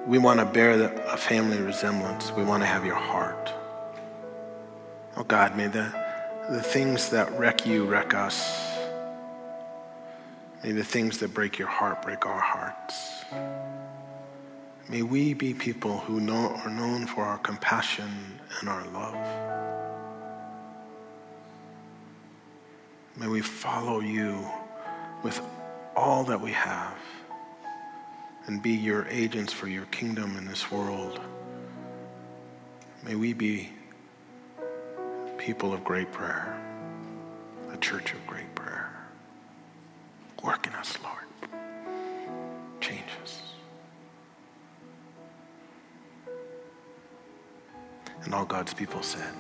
we 0.08 0.18
want 0.18 0.40
to 0.40 0.46
bear 0.48 0.72
a 0.82 1.16
family 1.16 1.62
resemblance. 1.62 2.32
We 2.32 2.44
want 2.44 2.64
to 2.64 2.66
have 2.66 2.84
your 2.84 2.96
heart. 2.96 3.54
Oh 5.16 5.24
God, 5.24 5.56
may 5.56 5.68
the, 5.68 5.94
the 6.50 6.64
things 6.64 7.12
that 7.12 7.32
wreck 7.38 7.68
you 7.68 7.86
wreck 7.86 8.16
us. 8.16 8.76
May 10.64 10.72
the 10.72 10.84
things 10.84 11.20
that 11.20 11.36
break 11.36 11.60
your 11.60 11.68
heart 11.68 12.02
break 12.02 12.26
our 12.26 12.42
hearts. 12.42 13.24
May 14.90 15.04
we 15.04 15.36
be 15.36 15.54
people 15.54 16.00
who 16.00 16.20
know, 16.20 16.56
are 16.56 16.72
known 16.72 17.06
for 17.06 17.24
our 17.24 17.38
compassion 17.38 18.10
and 18.62 18.68
our 18.68 18.84
love. 18.88 19.14
May 23.16 23.28
we 23.28 23.42
follow 23.42 24.00
you 24.00 24.44
with 25.22 25.40
all 25.98 26.24
that 26.24 26.40
we 26.40 26.52
have 26.52 26.96
and 28.46 28.62
be 28.62 28.72
your 28.72 29.08
agents 29.08 29.52
for 29.52 29.68
your 29.68 29.86
kingdom 29.86 30.38
in 30.38 30.46
this 30.46 30.72
world. 30.72 31.20
May 33.04 33.16
we 33.16 33.34
be 33.34 33.72
people 35.40 35.74
of 35.74 35.84
great 35.84 36.12
prayer, 36.12 36.56
a 37.72 37.78
church 37.78 38.14
of 38.14 38.26
great 38.28 38.54
prayer. 38.54 38.94
Work 40.44 40.68
in 40.68 40.74
us, 40.74 40.98
Lord. 41.04 41.52
Change 42.80 43.02
us. 43.24 43.42
And 48.24 48.36
all 48.36 48.46
God's 48.46 48.74
people 48.74 49.02
said, 49.02 49.34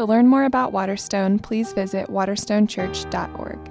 To 0.00 0.06
learn 0.06 0.28
more 0.28 0.44
about 0.44 0.72
Waterstone, 0.72 1.38
please 1.42 1.74
visit 1.74 2.06
waterstonechurch.org. 2.06 3.69